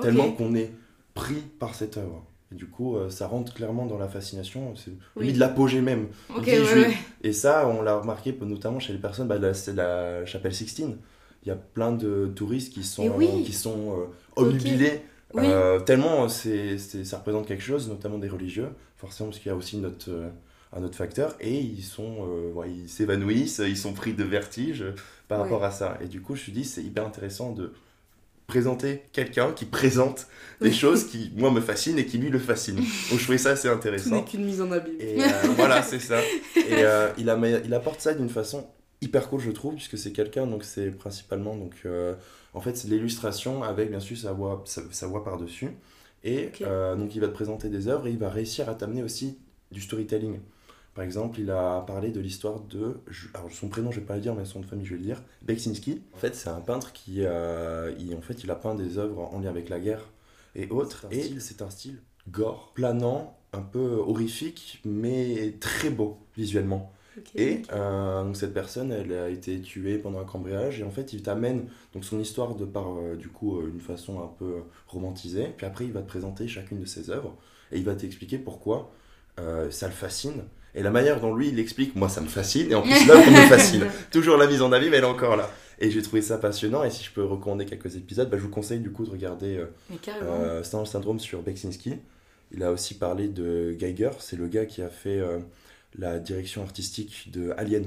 Tellement 0.00 0.32
qu'on 0.32 0.54
est 0.54 0.70
pris 1.12 1.42
par 1.58 1.74
cette 1.74 1.98
œuvre. 1.98 2.24
Et 2.52 2.54
du 2.54 2.64
coup, 2.68 2.96
ça 3.10 3.26
rentre 3.26 3.52
clairement 3.52 3.84
dans 3.84 3.98
la 3.98 4.08
fascination. 4.08 4.74
C'est 4.76 4.92
Oui. 5.16 5.34
de 5.34 5.38
l'apogée 5.38 5.82
même. 5.82 6.08
Il 6.30 6.36
Ok, 6.36 6.44
dit, 6.44 6.50
ouais, 6.52 6.56
je 6.64 6.74
vais- 6.74 6.86
ouais. 6.88 6.94
Et 7.22 7.34
ça, 7.34 7.68
on 7.68 7.82
l'a 7.82 7.98
remarqué 7.98 8.34
notamment 8.40 8.80
chez 8.80 8.94
les 8.94 8.98
personnes 8.98 9.28
bah, 9.28 9.36
de 9.36 9.48
la, 9.48 9.52
c'est 9.54 9.74
la 9.74 10.24
chapelle 10.24 10.54
Sixtine. 10.54 10.96
Il 11.44 11.48
y 11.48 11.52
a 11.52 11.56
plein 11.56 11.92
de 11.92 12.30
touristes 12.34 12.72
qui 12.72 12.84
sont, 12.84 13.08
oui. 13.16 13.42
qui 13.44 13.52
sont 13.52 13.98
euh, 13.98 14.04
obnubilés. 14.36 15.02
Oui. 15.34 15.44
euh, 15.46 15.80
tellement 15.80 16.28
c'est, 16.28 16.76
ça 16.78 17.18
représente 17.18 17.46
quelque 17.46 17.62
chose, 17.62 17.88
notamment 17.88 18.18
des 18.18 18.28
religieux, 18.28 18.68
forcément 18.98 19.30
parce 19.30 19.40
qu'il 19.40 19.48
y 19.50 19.52
a 19.52 19.56
aussi 19.56 19.78
notre, 19.78 20.10
euh, 20.10 20.28
un 20.74 20.82
autre 20.84 20.96
facteur, 20.96 21.34
et 21.40 21.58
ils 21.58 21.82
sont, 21.82 22.26
euh, 22.28 22.52
ouais, 22.52 22.70
ils 22.70 22.88
s'évanouissent, 22.88 23.60
ils 23.66 23.76
sont 23.76 23.92
pris 23.94 24.12
de 24.12 24.24
vertige 24.24 24.84
par 25.28 25.38
Ouais. 25.38 25.44
rapport 25.44 25.64
à 25.64 25.70
ça. 25.70 25.98
Et 26.02 26.06
du 26.06 26.20
coup, 26.20 26.34
je 26.34 26.40
me 26.40 26.44
suis 26.44 26.52
dit, 26.52 26.64
c'est 26.64 26.82
hyper 26.82 27.06
intéressant 27.06 27.52
de 27.52 27.72
présenter 28.46 29.02
quelqu'un 29.12 29.52
qui 29.52 29.64
présente 29.64 30.26
des 30.60 30.72
choses 30.82 31.06
qui, 31.06 31.32
moi, 31.36 31.50
me 31.50 31.60
fascinent 31.62 31.98
et 31.98 32.04
qui 32.06 32.18
lui 32.18 32.28
le 32.28 32.38
fascinent. 32.38 32.76
Donc 32.76 33.18
je 33.18 33.22
trouvais 33.22 33.38
ça 33.38 33.50
assez 33.50 33.68
intéressant. 33.68 34.10
n'est 34.16 34.24
qu'une 34.24 34.44
mise 34.44 34.60
en 34.60 34.70
abîme. 34.70 34.96
Et 35.00 35.22
euh, 35.22 35.26
voilà, 35.56 35.82
c'est 35.82 35.98
ça. 36.00 36.20
Et 36.56 36.62
euh, 36.72 37.08
il, 37.16 37.30
a, 37.30 37.38
il 37.64 37.72
apporte 37.72 38.00
ça 38.00 38.12
d'une 38.12 38.28
façon 38.28 38.66
hyper 39.02 39.28
cool, 39.28 39.40
je 39.40 39.50
trouve, 39.50 39.74
puisque 39.74 39.98
c'est 39.98 40.12
quelqu'un, 40.12 40.46
donc 40.46 40.64
c'est 40.64 40.90
principalement, 40.90 41.56
donc, 41.56 41.74
euh, 41.84 42.14
en 42.54 42.60
fait, 42.60 42.76
c'est 42.76 42.88
l'illustration 42.88 43.62
avec, 43.62 43.90
bien 43.90 44.00
sûr, 44.00 44.16
sa 44.16 44.32
voix, 44.32 44.62
sa, 44.66 44.82
sa 44.92 45.06
voix 45.06 45.24
par-dessus. 45.24 45.70
Et 46.24 46.48
Ok. 46.48 46.62
euh, 46.62 46.96
donc, 46.96 47.14
il 47.14 47.20
va 47.20 47.28
te 47.28 47.32
présenter 47.34 47.68
des 47.68 47.88
œuvres 47.88 48.06
et 48.06 48.10
il 48.10 48.18
va 48.18 48.30
réussir 48.30 48.68
à 48.68 48.74
t'amener 48.74 49.02
aussi 49.02 49.38
du 49.72 49.80
storytelling. 49.80 50.38
Par 50.94 51.04
exemple, 51.04 51.40
il 51.40 51.50
a 51.50 51.80
parlé 51.82 52.10
de 52.10 52.20
l'histoire 52.20 52.60
de. 52.60 53.00
Alors, 53.34 53.50
son 53.50 53.68
prénom, 53.68 53.90
je 53.90 54.00
vais 54.00 54.06
pas 54.06 54.16
le 54.16 54.20
dire, 54.20 54.34
mais 54.34 54.44
son 54.44 54.58
nom 54.58 54.64
de 54.64 54.70
famille, 54.70 54.84
je 54.86 54.92
vais 54.92 54.98
le 54.98 55.04
dire. 55.04 55.22
Beksinski. 55.42 56.02
En 56.12 56.18
fait, 56.18 56.34
c'est 56.36 56.50
un 56.50 56.60
peintre 56.60 56.92
qui. 56.92 57.24
euh, 57.24 57.92
il, 57.98 58.14
en 58.14 58.20
fait, 58.20 58.44
il 58.44 58.50
a 58.50 58.54
peint 58.56 58.74
des 58.74 58.98
œuvres 58.98 59.20
en 59.32 59.40
lien 59.40 59.48
avec 59.48 59.68
la 59.70 59.80
guerre 59.80 60.04
et 60.54 60.68
autres. 60.70 61.06
Et 61.10 61.40
c'est 61.40 61.62
un 61.62 61.70
style 61.70 62.02
gore, 62.30 62.72
planant, 62.74 63.38
un 63.52 63.62
peu 63.62 63.96
horrifique, 64.06 64.80
mais 64.84 65.54
très 65.60 65.90
beau 65.90 66.18
visuellement. 66.36 66.92
Et 67.34 67.62
euh, 67.72 68.24
donc 68.24 68.36
cette 68.36 68.54
personne, 68.54 68.92
elle 68.92 69.12
a 69.12 69.28
été 69.28 69.60
tuée 69.60 69.98
pendant 69.98 70.20
un 70.20 70.24
cambriolage 70.24 70.80
et 70.80 70.84
en 70.84 70.90
fait, 70.90 71.12
il 71.12 71.22
t'amène 71.22 71.66
donc 71.92 72.04
son 72.04 72.18
histoire 72.20 72.54
de 72.54 72.64
par 72.64 72.88
euh, 72.88 73.16
du 73.16 73.28
coup 73.28 73.58
euh, 73.58 73.70
une 73.72 73.80
façon 73.80 74.20
un 74.20 74.30
peu 74.38 74.56
romantisée. 74.88 75.48
Puis 75.56 75.66
après, 75.66 75.84
il 75.84 75.92
va 75.92 76.00
te 76.00 76.08
présenter 76.08 76.48
chacune 76.48 76.80
de 76.80 76.86
ses 76.86 77.10
œuvres 77.10 77.36
et 77.70 77.78
il 77.78 77.84
va 77.84 77.94
t'expliquer 77.94 78.38
pourquoi 78.38 78.92
ça 79.70 79.86
le 79.86 79.92
fascine. 79.92 80.42
Et 80.74 80.82
la 80.82 80.90
manière 80.90 81.20
dont 81.20 81.34
lui 81.34 81.48
il 81.48 81.56
l'explique, 81.56 81.96
moi 81.96 82.08
ça 82.08 82.20
me 82.20 82.28
fascine 82.28 82.70
et 82.70 82.74
en 82.74 82.82
plus 82.82 83.06
l'œuvre 83.06 83.30
me 83.30 83.48
fascine. 83.48 83.86
Toujours 84.10 84.36
la 84.36 84.46
mise 84.46 84.62
en 84.62 84.72
avis, 84.72 84.88
mais 84.90 84.98
elle 84.98 85.04
est 85.04 85.06
encore 85.06 85.36
là. 85.36 85.50
Et 85.78 85.90
j'ai 85.90 86.02
trouvé 86.02 86.22
ça 86.22 86.38
passionnant. 86.38 86.84
Et 86.84 86.90
si 86.90 87.02
je 87.02 87.10
peux 87.10 87.24
recommander 87.24 87.64
quelques 87.64 87.96
épisodes, 87.96 88.30
bah, 88.30 88.36
je 88.36 88.42
vous 88.42 88.50
conseille 88.50 88.80
du 88.80 88.92
coup 88.92 89.04
de 89.04 89.10
regarder 89.10 89.64
euh, 90.22 90.62
Syndrome 90.62 91.18
sur 91.18 91.42
Beksinski. 91.42 91.94
Il 92.52 92.62
a 92.62 92.70
aussi 92.70 92.94
parlé 92.94 93.28
de 93.28 93.74
Geiger, 93.78 94.10
c'est 94.18 94.36
le 94.36 94.46
gars 94.46 94.66
qui 94.66 94.82
a 94.82 94.90
fait 94.90 95.20
la 95.98 96.18
direction 96.18 96.62
artistique 96.62 97.30
de 97.32 97.52
Alien. 97.56 97.86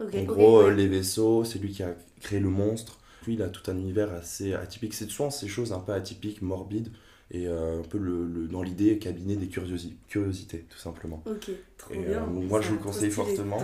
En 0.00 0.22
gros, 0.24 0.58
ouais. 0.62 0.70
euh, 0.70 0.74
les 0.74 0.88
vaisseaux, 0.88 1.44
c'est 1.44 1.58
lui 1.58 1.72
qui 1.72 1.82
a 1.82 1.94
créé 2.20 2.40
le 2.40 2.48
monstre. 2.48 2.98
Lui, 3.26 3.34
il 3.34 3.42
a 3.42 3.48
tout 3.50 3.70
un 3.70 3.76
univers 3.76 4.12
assez 4.12 4.54
atypique. 4.54 4.94
C'est 4.94 5.10
souvent 5.10 5.30
ces 5.30 5.46
choses 5.48 5.72
un 5.72 5.78
peu 5.80 5.92
atypiques, 5.92 6.40
morbides, 6.40 6.90
et 7.30 7.46
euh, 7.48 7.80
un 7.80 7.82
peu 7.82 7.98
le, 7.98 8.26
le- 8.26 8.48
dans 8.48 8.62
l'idée 8.62 8.98
cabinet 8.98 9.36
des 9.36 9.46
curiosi- 9.46 9.94
curiosités, 10.08 10.64
tout 10.70 10.78
simplement. 10.78 11.22
Ok, 11.26 11.50
trop 11.76 11.94
Et, 11.94 11.98
bien. 11.98 12.22
euh, 12.22 12.26
moi, 12.26 12.60
je 12.62 12.68
vous 12.68 12.74
le 12.76 12.80
conseille 12.80 13.10
fortement. 13.10 13.58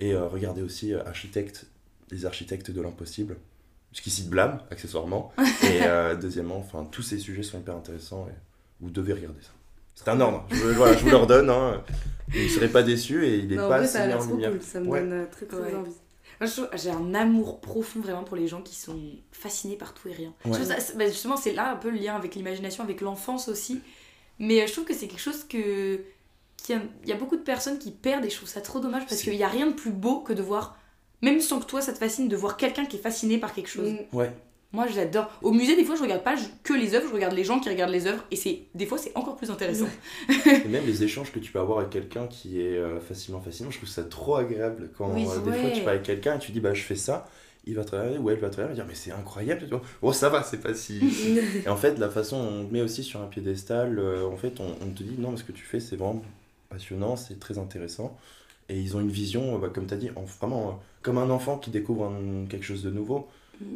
Et 0.00 0.14
euh, 0.14 0.26
regardez 0.26 0.62
aussi 0.62 0.94
euh, 0.94 1.04
Architecte, 1.04 1.66
les 2.10 2.24
architectes 2.24 2.70
de 2.70 2.80
l'impossible, 2.80 3.36
puisqu'il 3.92 4.10
cite 4.10 4.30
Blâme, 4.30 4.62
accessoirement. 4.70 5.32
et 5.64 6.16
deuxièmement, 6.20 6.56
enfin, 6.58 6.86
tous 6.90 7.02
ces 7.02 7.18
sujets 7.18 7.42
sont 7.42 7.58
hyper 7.60 7.76
intéressants, 7.76 8.26
et 8.28 8.34
vous 8.80 8.90
devez 8.90 9.12
regarder 9.12 9.42
ça. 9.42 9.50
C'est 10.04 10.08
un 10.10 10.20
ordre, 10.20 10.44
je, 10.50 10.56
voilà, 10.68 10.96
je 10.96 11.02
vous 11.04 11.10
l'ordonne, 11.10 11.50
hein. 11.50 11.82
vous 12.28 12.38
ne 12.38 12.48
serez 12.48 12.68
pas 12.68 12.82
déçus, 12.84 13.26
et 13.26 13.38
il 13.38 13.48
n'est 13.48 13.56
Non, 13.56 13.64
en 13.66 13.68
pas 13.68 13.78
vrai, 13.78 13.86
ça 13.88 14.02
a 14.04 14.14
en 14.16 14.18
trop 14.18 14.30
lumière. 14.30 14.50
cool. 14.52 14.62
Ça 14.62 14.80
me 14.80 14.86
Ouais. 14.88 15.00
donne 15.00 15.12
euh, 15.12 15.24
très 15.30 15.46
très 15.46 15.58
Ouais. 15.58 15.74
envie. 15.74 15.92
J'ai 16.76 16.90
un 16.90 17.14
amour 17.14 17.60
profond 17.60 17.98
vraiment 18.00 18.22
pour 18.22 18.36
les 18.36 18.46
gens 18.46 18.62
qui 18.62 18.76
sont 18.76 18.96
fascinés 19.32 19.74
par 19.74 19.92
tout 19.92 20.06
et 20.08 20.12
rien. 20.12 20.32
Ouais. 20.44 20.64
ça- 20.64 20.76
bah, 20.96 21.06
justement, 21.08 21.36
c'est 21.36 21.52
là 21.52 21.72
un 21.72 21.76
peu 21.76 21.90
le 21.90 21.98
lien 21.98 22.14
avec 22.14 22.36
l'imagination, 22.36 22.84
avec 22.84 23.00
l'enfance 23.00 23.48
aussi. 23.48 23.80
Mais 24.38 24.62
euh, 24.62 24.66
je 24.68 24.72
trouve 24.72 24.84
que 24.84 24.94
c'est 24.94 25.08
quelque 25.08 25.20
chose 25.20 25.42
que. 25.44 26.00
qu'il 26.62 26.76
y 26.76 26.78
a- 26.78 26.82
Il 27.02 27.08
y 27.08 27.12
a 27.12 27.16
beaucoup 27.16 27.36
de 27.36 27.42
personnes 27.42 27.78
qui 27.80 27.90
perdent 27.90 28.24
et 28.24 28.30
je 28.30 28.36
trouve 28.36 28.48
ça 28.48 28.60
trop 28.60 28.78
dommage 28.78 29.04
parce 29.08 29.20
qu'il 29.22 29.34
n'y 29.36 29.42
a 29.42 29.48
rien 29.48 29.66
de 29.66 29.72
plus 29.72 29.90
beau 29.90 30.20
que 30.20 30.32
de 30.32 30.42
voir, 30.42 30.76
même 31.22 31.40
sans 31.40 31.58
que 31.58 31.66
toi 31.66 31.80
ça 31.82 31.92
te 31.92 31.98
fascine, 31.98 32.28
de 32.28 32.36
voir 32.36 32.56
quelqu'un 32.56 32.86
qui 32.86 32.96
est 32.98 33.00
fasciné 33.00 33.38
par 33.38 33.52
quelque 33.52 33.68
chose. 33.68 33.90
Mm. 33.92 34.16
Ouais, 34.16 34.30
Moi 34.72 34.86
j'adore. 34.86 35.30
Au 35.42 35.50
musée, 35.50 35.76
des 35.76 35.84
fois, 35.84 35.96
je 35.96 36.02
regarde 36.02 36.22
pas 36.22 36.34
que 36.62 36.74
les 36.74 36.94
œuvres, 36.94 37.08
je 37.08 37.14
regarde 37.14 37.32
les 37.34 37.44
gens 37.44 37.58
qui 37.58 37.70
regardent 37.70 37.90
les 37.92 38.06
œuvres 38.06 38.22
et 38.30 38.36
c'est 38.36 38.64
des 38.74 38.84
fois 38.84 38.98
c'est 38.98 39.12
encore 39.16 39.36
plus 39.36 39.50
intéressant. 39.50 39.88
et 40.28 40.68
même 40.68 40.84
les 40.86 41.02
échanges 41.02 41.32
que 41.32 41.38
tu 41.38 41.50
peux 41.52 41.58
avoir 41.58 41.78
avec 41.78 41.90
quelqu'un 41.90 42.26
qui 42.26 42.60
est 42.60 42.76
euh, 42.76 43.00
facilement 43.00 43.40
fascinant, 43.40 43.70
je 43.70 43.78
trouve 43.78 43.88
ça 43.88 44.04
trop 44.04 44.36
agréable 44.36 44.90
quand 44.98 45.08
Oui, 45.14 45.24
euh, 45.26 45.40
des 45.40 45.52
fois 45.58 45.70
tu 45.70 45.80
parles 45.80 45.88
avec 45.96 46.02
quelqu'un 46.02 46.36
et 46.36 46.38
tu 46.38 46.52
dis 46.52 46.60
bah 46.60 46.74
je 46.74 46.82
fais 46.82 46.96
ça, 46.96 47.26
il 47.64 47.76
va 47.76 47.82
regarder 47.82 48.18
ou 48.18 48.28
elle 48.28 48.38
va 48.38 48.48
regarder 48.48 48.72
et 48.72 48.74
dire 48.74 48.84
mais 48.86 48.94
c'est 48.94 49.10
incroyable, 49.10 49.62
tu 49.62 49.68
vois. 49.70 49.80
Oh 50.02 50.12
ça 50.12 50.28
va, 50.28 50.42
c'est 50.42 50.60
pas 50.60 50.74
si... 50.74 51.00
Et 51.64 51.68
en 51.70 51.76
fait, 51.76 51.98
la 51.98 52.10
façon 52.10 52.36
on 52.36 52.66
te 52.66 52.72
met 52.72 52.82
aussi 52.82 53.02
sur 53.02 53.22
un 53.22 53.26
piédestal, 53.26 53.98
euh, 53.98 54.26
en 54.26 54.36
fait, 54.36 54.60
on, 54.60 54.66
on 54.82 54.90
te 54.90 55.02
dit 55.02 55.16
non, 55.18 55.30
mais 55.30 55.38
ce 55.38 55.44
que 55.44 55.52
tu 55.52 55.64
fais, 55.64 55.80
c'est 55.80 55.96
vraiment 55.96 56.22
passionnant, 56.68 57.16
c'est 57.16 57.40
très 57.40 57.56
intéressant. 57.56 58.16
Et 58.68 58.78
ils 58.78 58.94
ont 58.98 59.00
une 59.00 59.10
vision, 59.10 59.58
bah, 59.58 59.70
comme 59.72 59.86
tu 59.86 59.94
as 59.94 59.96
dit, 59.96 60.10
en- 60.14 60.24
vraiment 60.24 60.78
comme 61.00 61.16
un 61.16 61.30
enfant 61.30 61.56
qui 61.56 61.70
découvre 61.70 62.04
un- 62.04 62.44
quelque 62.50 62.64
chose 62.66 62.82
de 62.82 62.90
nouveau. 62.90 63.28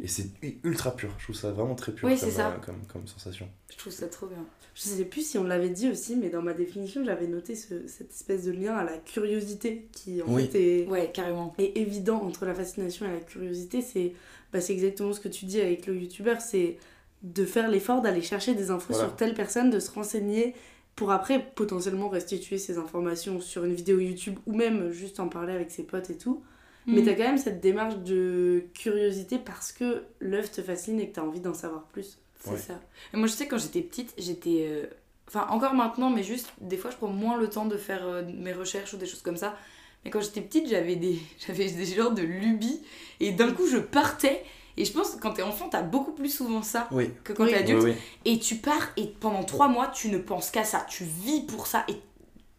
Et 0.03 0.07
c'est 0.07 0.27
ultra 0.63 0.95
pur. 0.95 1.13
Je 1.19 1.23
trouve 1.25 1.35
ça 1.35 1.51
vraiment 1.51 1.75
très 1.75 1.91
pur 1.91 2.07
Oui, 2.07 2.17
comme, 2.19 2.29
c'est 2.29 2.35
ça. 2.35 2.49
euh, 2.51 2.57
comme, 2.59 2.85
comme 2.91 3.07
sensation. 3.07 3.47
Je 3.71 3.77
trouve 3.77 3.91
ça 3.93 4.07
trop 4.07 4.27
bien. 4.27 4.43
Je 4.75 4.81
sais 4.81 5.05
plus 5.05 5.25
si 5.27 5.37
on 5.37 5.43
l'avait 5.43 5.69
dit 5.69 5.89
aussi, 5.89 6.15
mais 6.15 6.29
dans 6.29 6.41
ma 6.41 6.53
définition, 6.53 7.03
j'avais 7.05 7.27
noté 7.27 7.53
ce- 7.55 7.85
cette 7.87 8.11
espèce 8.11 8.43
de 8.45 8.51
lien 8.51 8.75
à 8.75 8.83
la 8.83 8.97
curiosité 8.97 9.87
qui 9.91 10.21
en 10.21 10.25
Oui. 10.33 10.47
fait 10.47 10.81
est, 10.83 10.87
Ouais, 10.87 11.11
carrément. 11.13 11.53
est 11.59 11.77
évident 11.77 12.21
entre 12.23 12.45
la 12.45 12.53
fascination 12.55 13.05
et 13.05 13.11
la 13.11 13.19
curiosité. 13.19 13.81
C'est 13.81 14.13
bah, 14.51 14.61
c'est 14.61 14.73
exactement 14.73 15.13
ce 15.13 15.19
que 15.19 15.27
tu 15.29 15.45
dis 15.45 15.59
avec 15.59 15.87
le 15.87 15.95
youtubeur, 15.99 16.39
c'est 16.39 16.77
de 17.23 17.43
faire 17.45 17.69
l'effort 17.69 18.01
d'aller 18.01 18.21
chercher 18.21 18.53
des 18.53 18.69
infos 18.69 18.93
Voilà. 18.93 19.07
sur 19.07 19.15
telle 19.15 19.33
personne, 19.33 19.69
de 19.71 19.79
se 19.79 19.89
renseigner 19.91 20.53
pour 20.95 21.11
après 21.11 21.43
potentiellement 21.55 22.07
restituer 22.09 22.59
ces 22.59 22.77
informations 22.77 23.41
sur 23.41 23.63
une 23.65 23.73
vidéo 23.73 23.99
YouTube 23.99 24.37
ou 24.45 24.53
même 24.55 24.91
juste 24.91 25.19
en 25.19 25.27
parler 25.27 25.53
avec 25.53 25.71
ses 25.71 25.81
potes 25.83 26.09
et 26.11 26.17
tout. 26.17 26.43
Mais 26.85 27.01
Mm. 27.01 27.05
t'as 27.05 27.13
quand 27.13 27.23
même 27.23 27.37
cette 27.37 27.61
démarche 27.61 27.95
de 27.97 28.65
curiosité 28.73 29.37
parce 29.37 29.71
que 29.71 30.03
l'œuvre 30.19 30.51
te 30.51 30.61
fascine 30.61 30.99
et 30.99 31.09
que 31.09 31.15
t'as 31.15 31.21
envie 31.21 31.39
d'en 31.39 31.53
savoir 31.53 31.83
plus. 31.83 32.17
C'est 32.43 32.51
Ouais. 32.51 32.57
ça. 32.57 32.79
Et 33.13 33.17
moi, 33.17 33.27
je 33.27 33.31
sais, 33.33 33.47
quand 33.47 33.57
j'étais 33.57 33.81
petite, 33.81 34.13
j'étais. 34.17 34.67
euh, 34.69 34.85
Enfin, 35.29 35.47
encore 35.49 35.73
maintenant, 35.73 36.09
mais 36.11 36.21
juste, 36.21 36.49
des 36.61 36.75
fois, 36.77 36.91
je 36.91 36.97
prends 36.97 37.07
moins 37.07 37.37
le 37.37 37.49
temps 37.49 37.65
de 37.65 37.77
faire 37.77 38.05
euh, 38.05 38.23
mes 38.37 38.51
recherches 38.53 38.93
ou 38.93 38.97
des 38.97 39.05
choses 39.07 39.21
comme 39.21 39.37
ça. 39.37 39.57
Mais 40.03 40.11
quand 40.11 40.19
j'étais 40.21 40.41
petite, 40.41 40.67
j'avais 40.69 40.95
des, 40.97 41.17
j'avais 41.47 41.69
des 41.71 41.85
genres 41.85 42.11
de 42.11 42.21
lubies. 42.21 42.81
Et 43.21 43.31
d'un 43.31 43.51
coup, 43.53 43.65
je 43.65 43.77
partais. 43.77 44.43
Et 44.75 44.83
je 44.85 44.91
pense 44.91 45.11
que 45.11 45.19
quand 45.21 45.31
t'es 45.33 45.41
enfant, 45.41 45.69
t'as 45.69 45.81
beaucoup 45.81 46.11
plus 46.11 46.29
souvent 46.29 46.61
ça 46.61 46.87
Oui. 46.91 47.09
que 47.23 47.31
quand 47.33 47.45
Oui. 47.45 47.51
t'es 47.51 47.57
adulte. 47.57 47.83
Oui, 47.83 47.91
oui. 47.91 47.97
Et 48.25 48.37
tu 48.39 48.55
pars, 48.57 48.89
et 48.97 49.07
pendant 49.07 49.43
trois 49.43 49.69
mois, 49.69 49.87
tu 49.87 50.09
ne 50.09 50.17
penses 50.17 50.51
qu'à 50.51 50.65
ça. 50.65 50.85
Tu 50.89 51.03
vis 51.05 51.41
pour 51.41 51.65
ça. 51.67 51.85
Et 51.87 51.95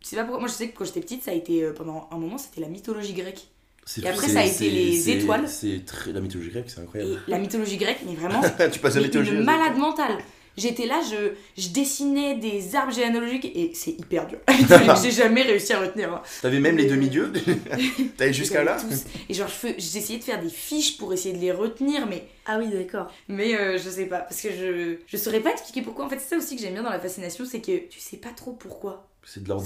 c'est 0.00 0.16
pas 0.16 0.22
pourquoi. 0.22 0.40
Moi, 0.40 0.48
je 0.48 0.54
sais 0.54 0.68
que 0.70 0.76
quand 0.78 0.84
j'étais 0.86 1.00
petite, 1.00 1.22
ça 1.22 1.30
a 1.32 1.34
été. 1.34 1.62
euh, 1.62 1.72
pendant 1.74 2.08
un 2.10 2.16
moment, 2.16 2.38
c'était 2.38 2.62
la 2.62 2.68
mythologie 2.68 3.12
grecque. 3.12 3.46
C'est- 3.86 4.02
Et 4.02 4.08
après, 4.08 4.28
ça 4.28 4.40
a 4.40 4.44
été 4.44 4.70
les 4.70 5.10
étoiles. 5.10 5.48
C'est 5.48 5.84
très... 5.84 6.12
La 6.12 6.20
mythologie 6.20 6.50
grecque, 6.50 6.64
c'est 6.68 6.80
Et 6.80 6.82
incroyable. 6.84 7.20
la 7.28 7.38
mythologie 7.38 7.76
grecque, 7.76 7.98
mais 8.06 8.14
vraiment. 8.14 8.40
tu 8.72 8.78
passes 8.78 8.94
la 8.94 9.00
Mais 9.00 9.06
mythologie. 9.08 9.32
une 9.32 9.44
malade 9.44 9.76
mentale. 9.76 10.18
J'étais 10.56 10.86
là, 10.86 11.00
je, 11.02 11.32
je 11.60 11.68
dessinais 11.70 12.36
des 12.36 12.76
arbres 12.76 12.92
généalogiques 12.92 13.44
et 13.56 13.72
c'est 13.74 13.90
hyper 13.90 14.28
dur. 14.28 14.38
J'ai 15.02 15.10
jamais 15.10 15.42
réussi 15.42 15.72
à 15.72 15.80
retenir. 15.80 16.12
hein. 16.14 16.22
T'avais 16.42 16.60
même 16.60 16.76
les 16.76 16.86
demi-dieux 16.86 17.32
T'allais 18.16 18.32
jusqu'à 18.32 18.62
là 18.62 18.76
Tous. 18.80 19.02
Et 19.28 19.34
genre, 19.34 19.48
je 19.48 19.52
fais- 19.52 19.74
j'essayais 19.78 20.20
de 20.20 20.24
faire 20.24 20.40
des 20.40 20.48
fiches 20.48 20.96
pour 20.96 21.12
essayer 21.12 21.34
de 21.34 21.40
les 21.40 21.50
retenir, 21.52 22.06
mais, 22.06 22.28
Ah 22.46 22.58
oui, 22.60 22.68
d'accord. 22.72 23.10
mais 23.28 23.54
euh, 23.56 23.78
je 23.78 23.90
sais 23.90 24.06
pas. 24.06 24.20
Parce 24.20 24.40
que 24.40 24.48
je, 24.50 24.96
je 25.08 25.16
saurais 25.16 25.40
pas 25.40 25.50
expliquer 25.50 25.82
pourquoi. 25.82 26.04
En 26.04 26.08
fait, 26.08 26.20
c'est 26.20 26.30
ça 26.30 26.36
aussi 26.36 26.54
que 26.54 26.62
j'aime 26.62 26.74
bien 26.74 26.84
dans 26.84 26.90
la 26.90 27.00
fascination, 27.00 27.44
c'est 27.44 27.60
que 27.60 27.76
tu 27.88 27.98
sais 27.98 28.18
pas 28.18 28.30
trop 28.30 28.52
pourquoi. 28.52 29.08
C'est 29.26 29.42
de 29.42 29.48
l'ordre. 29.48 29.64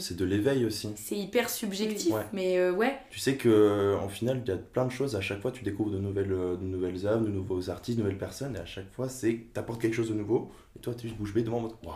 C'est 0.00 0.16
de 0.16 0.24
l'éveil 0.24 0.64
aussi. 0.64 0.88
C'est 0.96 1.16
hyper 1.16 1.48
subjectif, 1.48 2.12
Ouais. 2.12 2.22
mais 2.32 2.58
euh, 2.58 2.72
ouais. 2.72 2.98
Tu 3.10 3.20
sais 3.20 3.36
que 3.36 3.96
en 4.00 4.08
final, 4.08 4.42
il 4.44 4.48
y 4.48 4.52
a 4.52 4.56
plein 4.56 4.84
de 4.84 4.90
choses. 4.90 5.14
À 5.16 5.20
chaque 5.20 5.40
fois, 5.40 5.52
tu 5.52 5.62
découvres 5.64 5.90
de 5.92 5.98
nouvelles, 5.98 6.32
euh, 6.32 6.56
de 6.56 6.64
nouvelles 6.64 7.06
œuvres, 7.06 7.24
de 7.24 7.30
nouveaux 7.30 7.70
artistes, 7.70 7.98
de 7.98 8.02
nouvelles 8.02 8.18
personnes. 8.18 8.56
Et 8.56 8.58
à 8.58 8.66
chaque 8.66 8.90
fois, 8.92 9.08
c'est 9.08 9.46
t'apportes 9.54 9.80
quelque 9.80 9.94
chose 9.94 10.08
de 10.08 10.14
nouveau. 10.14 10.50
Et 10.76 10.80
toi, 10.80 10.92
tu 10.94 11.06
es 11.06 11.08
juste 11.08 11.18
bouche 11.20 11.32
bée 11.34 11.42
devant 11.42 11.58
en 11.58 11.60
mode 11.60 11.72
Waouh 11.84 11.94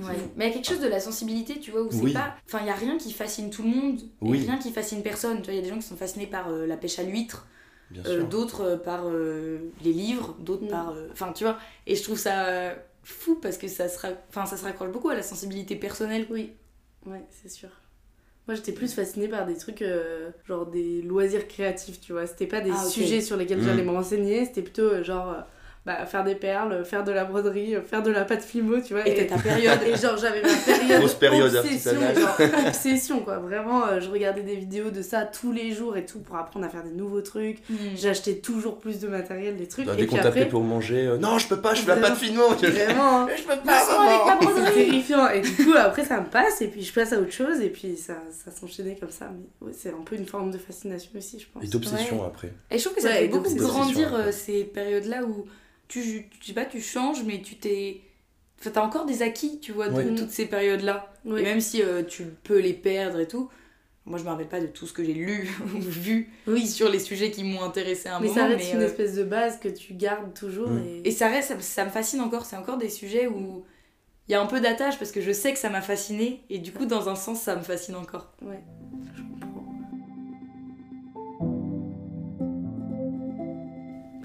Ouais. 0.00 0.14
Mais 0.36 0.46
il 0.46 0.48
y 0.48 0.50
a 0.50 0.54
quelque 0.54 0.68
chose 0.68 0.80
de 0.80 0.86
la 0.88 1.00
sensibilité, 1.00 1.58
tu 1.58 1.70
vois, 1.72 1.82
où 1.82 1.90
c'est 1.90 2.02
Oui. 2.02 2.12
pas. 2.12 2.36
Enfin, 2.46 2.58
il 2.62 2.66
y 2.66 2.70
a 2.70 2.74
rien 2.74 2.98
qui 2.98 3.12
fascine 3.12 3.50
tout 3.50 3.62
le 3.64 3.68
monde, 3.70 4.00
Oui. 4.20 4.38
et 4.38 4.42
rien 4.42 4.58
qui 4.58 4.70
fascine 4.70 5.02
personne. 5.02 5.38
Tu 5.38 5.44
vois, 5.46 5.54
il 5.54 5.56
y 5.56 5.60
a 5.60 5.62
des 5.62 5.68
gens 5.70 5.76
qui 5.78 5.86
sont 5.86 5.96
fascinés 5.96 6.26
par 6.28 6.48
euh, 6.50 6.66
la 6.66 6.76
pêche 6.76 6.98
à 6.98 7.02
l'huître, 7.02 7.46
Bien 7.90 8.02
Euh, 8.04 8.18
sûr. 8.18 8.28
d'autres 8.28 8.60
euh, 8.60 8.76
par 8.76 9.04
euh, 9.06 9.58
les 9.82 9.92
livres, 9.94 10.36
d'autres 10.40 10.66
Mm. 10.66 10.68
par. 10.68 10.90
euh, 10.90 11.08
Enfin, 11.10 11.32
tu 11.32 11.44
vois. 11.44 11.58
Et 11.86 11.96
je 11.96 12.02
trouve 12.02 12.18
ça 12.18 12.44
euh, 12.44 12.74
fou 13.02 13.36
parce 13.36 13.58
que 13.58 13.68
ça 13.68 13.88
se, 13.88 13.98
ra- 13.98 14.14
enfin, 14.28 14.46
ça 14.46 14.56
se 14.56 14.64
raccroche 14.64 14.90
beaucoup 14.90 15.08
à 15.10 15.14
la 15.14 15.22
sensibilité 15.22 15.76
personnelle. 15.76 16.26
Oui, 16.30 16.52
ouais, 17.06 17.24
c'est 17.30 17.48
sûr. 17.50 17.70
Moi, 18.46 18.54
j'étais 18.54 18.72
plus 18.72 18.94
fascinée 18.94 19.28
par 19.28 19.46
des 19.46 19.56
trucs, 19.56 19.82
euh, 19.82 20.30
genre 20.46 20.66
des 20.66 21.02
loisirs 21.02 21.46
créatifs, 21.48 22.00
tu 22.00 22.12
vois. 22.12 22.26
C'était 22.26 22.46
pas 22.46 22.60
des 22.62 22.70
Ah, 22.72 22.84
sujets 22.88 23.20
sur 23.20 23.36
lesquels 23.36 23.60
Mm. 23.60 23.64
j'allais 23.64 23.82
me 23.84 23.90
renseigner, 23.90 24.44
c'était 24.46 24.62
plutôt 24.62 24.82
euh, 24.82 25.04
genre, 25.04 25.28
euh, 25.30 25.40
bah, 25.86 26.04
faire 26.06 26.24
des 26.24 26.34
perles, 26.34 26.84
faire 26.84 27.04
de 27.04 27.12
la 27.12 27.24
broderie, 27.24 27.76
faire 27.86 28.02
de 28.02 28.10
la 28.10 28.24
pâte 28.24 28.42
fimo, 28.42 28.80
tu 28.80 28.94
vois. 28.94 29.06
Et, 29.08 29.26
ta 29.26 29.38
période. 29.38 29.78
Et 29.86 29.96
genre, 29.96 30.16
j'avais 30.16 30.42
ma 30.42 30.48
période. 30.48 30.98
Grosse 30.98 31.14
période 31.14 31.54
obsession, 31.54 32.00
genre, 32.14 32.66
obsession, 32.66 33.20
quoi. 33.20 33.38
Vraiment, 33.38 33.86
euh, 33.86 34.00
je 34.00 34.10
regardais 34.10 34.42
des 34.42 34.56
vidéos 34.56 34.90
de 34.90 35.02
ça 35.02 35.24
tous 35.24 35.52
les 35.52 35.72
jours 35.72 35.96
et 35.96 36.04
tout 36.04 36.20
pour 36.20 36.36
apprendre 36.36 36.66
à 36.66 36.68
faire 36.68 36.84
des 36.84 36.90
nouveaux 36.90 37.22
trucs. 37.22 37.58
Mm. 37.68 37.74
J'achetais 37.96 38.36
toujours 38.36 38.78
plus 38.78 39.00
de 39.00 39.08
matériel, 39.08 39.56
des 39.56 39.66
trucs. 39.66 39.86
Bah, 39.86 39.94
et 39.94 39.96
dès 39.96 40.06
qu'on 40.06 40.16
t'appelait 40.16 40.46
pour 40.46 40.62
manger, 40.62 41.06
euh, 41.06 41.16
non, 41.16 41.38
je 41.38 41.48
peux 41.48 41.60
pas, 41.60 41.74
je 41.74 41.82
fais 41.82 41.94
la 41.94 41.96
pâte 41.96 42.16
finement. 42.16 42.48
vraiment, 42.48 43.22
hein. 43.22 43.28
Je 43.36 43.42
peux 43.42 43.60
pas, 43.64 43.84
maman. 44.26 44.50
c'est 44.56 44.74
terrifiant. 44.74 45.28
Et 45.30 45.40
du 45.40 45.52
coup, 45.52 45.74
après, 45.76 46.04
ça 46.04 46.20
me 46.20 46.26
passe 46.26 46.60
et 46.60 46.68
puis 46.68 46.82
je 46.82 46.92
passe 46.92 47.12
à 47.12 47.18
autre 47.18 47.32
chose 47.32 47.60
et 47.60 47.68
puis 47.68 47.96
ça, 47.96 48.14
ça 48.30 48.50
s'enchaînait 48.50 48.96
comme 48.96 49.10
ça. 49.10 49.30
Mais 49.32 49.66
ouais, 49.66 49.72
c'est 49.76 49.90
un 49.90 50.02
peu 50.04 50.16
une 50.16 50.26
forme 50.26 50.50
de 50.50 50.58
fascination 50.58 51.10
aussi, 51.16 51.38
je 51.38 51.46
pense. 51.52 51.64
Et 51.64 51.68
d'obsession 51.68 52.24
après. 52.24 52.52
Et 52.70 52.78
je 52.78 52.84
trouve 52.84 52.96
que 52.96 53.02
ça 53.02 53.08
Ouais, 53.08 53.14
fait 53.14 53.24
et 53.24 53.28
beaucoup 53.28 53.54
grandir 53.54 54.14
euh, 54.14 54.32
ces 54.32 54.64
périodes-là 54.64 55.22
où 55.24 55.46
tu, 55.88 56.28
tu 56.40 56.46
sais 56.48 56.52
pas, 56.52 56.64
tu 56.64 56.80
changes, 56.80 57.24
mais 57.24 57.40
tu 57.40 57.56
t'es. 57.56 58.02
Enfin, 58.60 58.70
t'as 58.70 58.82
encore 58.82 59.06
des 59.06 59.22
acquis, 59.22 59.60
tu 59.60 59.72
vois, 59.72 59.88
de 59.88 60.16
toutes 60.16 60.30
ces 60.30 60.46
périodes-là. 60.46 61.12
Et 61.26 61.42
même 61.42 61.60
si 61.60 61.82
euh, 61.82 62.02
tu 62.02 62.24
peux 62.24 62.58
les 62.58 62.74
perdre 62.74 63.20
et 63.20 63.28
tout, 63.28 63.48
moi 64.04 64.18
je 64.18 64.24
me 64.24 64.30
rappelle 64.30 64.48
pas 64.48 64.60
de 64.60 64.66
tout 64.66 64.86
ce 64.86 64.92
que 64.92 65.04
j'ai 65.04 65.14
lu 65.14 65.48
ou 65.74 65.80
vu 65.80 66.30
Oui, 66.46 66.66
sur 66.66 66.88
les 66.88 66.98
sujets 66.98 67.30
qui 67.30 67.44
m'ont 67.44 67.62
intéressé 67.62 68.08
à 68.08 68.16
un 68.16 68.20
mais 68.20 68.28
moment. 68.28 68.40
ça 68.40 68.46
reste 68.46 68.72
une 68.72 68.80
euh, 68.80 68.86
espèce 68.86 69.14
de 69.14 69.22
base 69.22 69.60
que 69.60 69.68
tu 69.68 69.94
gardes 69.94 70.34
toujours. 70.34 70.70
Et... 70.76 71.08
Et 71.08 71.10
ça 71.10 71.28
reste, 71.28 71.48
ça, 71.48 71.60
ça 71.60 71.84
me 71.84 71.90
fascine 71.90 72.20
encore. 72.20 72.46
C'est 72.46 72.56
encore 72.56 72.78
des 72.78 72.88
sujets 72.88 73.26
où 73.28 73.64
il 74.28 74.32
y 74.32 74.34
a 74.34 74.42
un 74.42 74.46
peu 74.46 74.60
d'attache 74.60 74.98
parce 74.98 75.10
que 75.10 75.20
je 75.20 75.32
sais 75.32 75.52
que 75.52 75.58
ça 75.58 75.70
m'a 75.70 75.80
fasciné 75.80 76.42
et 76.50 76.58
du 76.58 76.72
coup, 76.72 76.84
dans 76.84 77.08
un 77.08 77.14
sens, 77.14 77.40
ça 77.40 77.56
me 77.56 77.62
fascine 77.62 77.96
encore. 77.96 78.32
Ouais, 78.42 78.62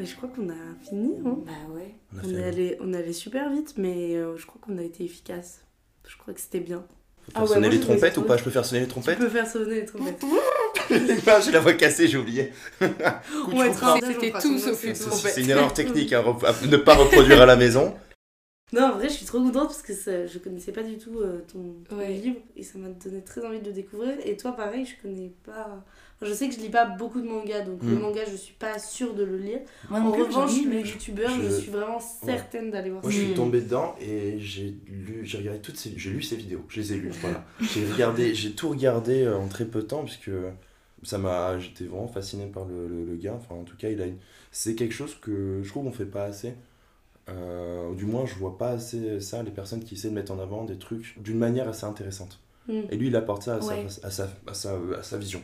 Mais 0.04 0.10
je 0.10 0.18
crois 0.18 0.28
qu'on 0.28 0.50
a 0.50 0.54
fini, 0.86 1.14
hein. 1.26 1.38
Bah 1.46 1.52
ouais. 1.74 1.96
On 2.26 2.30
est, 2.36 2.44
allé, 2.44 2.78
on 2.82 2.94
est 2.94 2.98
allé 2.98 3.14
super 3.14 3.50
vite, 3.50 3.76
mais 3.78 4.18
euh, 4.18 4.36
je 4.36 4.46
crois 4.46 4.60
qu'on 4.62 4.78
a 4.78 4.82
été 4.84 5.06
efficace. 5.06 5.62
Je 6.06 6.18
crois 6.18 6.34
que 6.34 6.42
c'était 6.42 6.60
bien. 6.60 6.80
Faut 6.80 7.32
Ah 7.36 7.40
faire 7.40 7.42
ouais, 7.44 7.48
sonner 7.48 7.60
moi, 7.68 7.70
les 7.70 7.78
je 7.78 7.82
trompettes 7.84 8.18
ou 8.18 8.24
pas? 8.24 8.36
Je 8.36 8.44
peux 8.44 8.50
faire 8.50 8.66
sonner 8.66 8.82
les 8.82 8.88
trompettes 8.90 9.18
peux 9.18 9.30
faire 9.30 9.48
sonner 9.48 9.76
les 9.76 9.86
trompettes. 9.86 10.22
Ah, 11.28 11.40
J'ai 11.40 11.52
la 11.52 11.62
voix 11.62 11.72
cassée, 11.72 12.10
j'ai 12.10 12.18
oublié. 12.18 12.52
C'était 12.82 14.32
tout 14.42 14.58
sauf 14.60 14.84
les 14.84 14.90
une 14.90 14.96
trompette. 14.96 15.32
c'est 15.34 15.42
une 15.42 15.50
erreur 15.50 15.74
technique 15.74 16.12
à 16.12 16.22
ne 16.22 16.76
pas 16.78 16.96
reproduire 16.96 17.42
à 17.42 17.46
la 17.46 17.56
maison. 17.56 17.96
Non, 18.74 18.86
en 18.88 18.92
vrai, 18.96 19.08
je 19.08 19.14
suis 19.14 19.26
trop 19.26 19.38
contente 19.38 19.68
parce 19.68 19.84
que 19.84 19.94
ça, 19.94 20.26
je 20.28 20.38
connaissais 20.40 20.72
pas 20.74 20.84
du 20.84 20.98
tout 20.98 21.20
euh, 21.20 21.46
ton, 21.52 21.76
ton 21.88 21.96
Ouais. 21.98 22.10
livre 22.10 22.40
et 22.58 22.64
ça 22.64 22.80
m'a 22.80 22.90
donné 22.90 23.22
très 23.24 23.46
envie 23.46 23.60
de 23.62 23.68
le 23.68 23.72
découvrir. 23.72 24.16
Et 24.26 24.36
toi, 24.36 24.52
pareil, 24.54 24.86
je 24.86 25.02
connais 25.02 25.32
pas. 25.46 25.86
Je 26.24 26.34
sais 26.34 26.48
que 26.50 26.56
je 26.56 26.60
lis 26.60 26.70
pas 26.70 26.86
beaucoup 26.86 27.22
de 27.22 27.28
mangas, 27.28 27.62
donc 27.62 27.82
le 27.84 27.96
Mm. 27.96 28.00
manga, 28.00 28.22
je 28.30 28.36
suis 28.36 28.54
pas 28.54 28.80
sûre 28.80 29.14
de 29.14 29.24
le 29.24 29.38
lire. 29.38 29.60
Moi 29.90 30.00
En 30.00 30.12
plus, 30.12 30.24
revanche, 30.24 30.52
mais- 30.68 30.82
youtubeurs, 30.82 31.30
je... 31.30 31.44
je- 31.50 31.56
suis 31.62 31.72
vraiment 31.72 32.00
certaine 32.00 32.72
d'aller 32.72 32.90
voir 32.90 33.04
Moi, 33.04 33.12
je 33.12 33.18
ça. 33.18 33.24
suis 33.24 33.32
Mm. 33.34 33.36
tombé 33.36 33.62
dedans 33.62 33.96
et 34.02 34.40
j'ai 34.40 34.76
lu, 34.88 35.22
j'ai 35.24 35.38
regardé 35.38 35.60
toutes 35.60 35.78
ces, 35.78 35.94
j'ai 35.98 36.10
lu 36.10 36.22
ces 36.22 36.36
vidéos, 36.36 36.64
je 36.68 36.82
les 36.82 36.94
ai 36.94 36.98
lues, 36.98 37.12
voilà. 37.22 37.44
J'ai 37.62 37.86
regardé, 37.92 38.34
j'ai 38.34 38.52
tout 38.52 38.70
regardé 38.70 39.24
euh, 39.24 39.38
en 39.38 39.48
très 39.48 39.66
peu 39.66 39.82
de 39.82 39.88
temps 39.88 40.04
puisque 40.04 40.32
ça 41.04 41.18
m'a, 41.18 41.60
j'étais 41.60 41.84
vraiment 41.86 42.08
fasciné 42.08 42.46
par 42.46 42.66
le, 42.66 42.88
le, 42.88 43.04
le 43.04 43.16
gars. 43.16 43.34
Enfin, 43.36 43.56
en 43.56 43.64
tout 43.64 43.76
cas, 43.76 43.90
il 43.90 44.02
a 44.02 44.06
une, 44.06 44.18
c'est 44.52 44.76
quelque 44.76 44.94
chose 44.94 45.16
que 45.22 45.60
je 45.64 45.70
trouve 45.70 45.84
qu'on 45.86 45.92
fait 45.92 46.06
pas 46.06 46.24
assez. 46.24 46.54
Euh, 47.30 47.94
du 47.96 48.06
moins, 48.06 48.26
je 48.26 48.36
vois 48.36 48.58
pas 48.58 48.72
assez 48.72 49.20
ça, 49.22 49.44
les 49.44 49.52
personnes 49.52 49.84
qui 49.84 49.96
essaient 49.96 50.10
de 50.10 50.14
mettre 50.14 50.32
en 50.34 50.40
avant 50.40 50.66
des 50.66 50.78
trucs 50.78 51.16
d'une 51.22 51.38
manière 51.38 51.68
assez 51.70 51.86
intéressante. 51.86 52.40
Mm. 52.68 52.74
Et 52.92 52.96
lui, 52.98 53.08
il 53.08 53.16
apporte 53.16 53.44
ça 53.44 53.56
à, 53.56 53.60
Ouais. 53.60 53.86
sa, 53.90 54.08
à, 54.08 54.12
sa, 54.12 54.30
à, 54.48 54.54
sa, 54.54 54.74
à 55.00 55.04
sa 55.04 55.18
vision. 55.18 55.42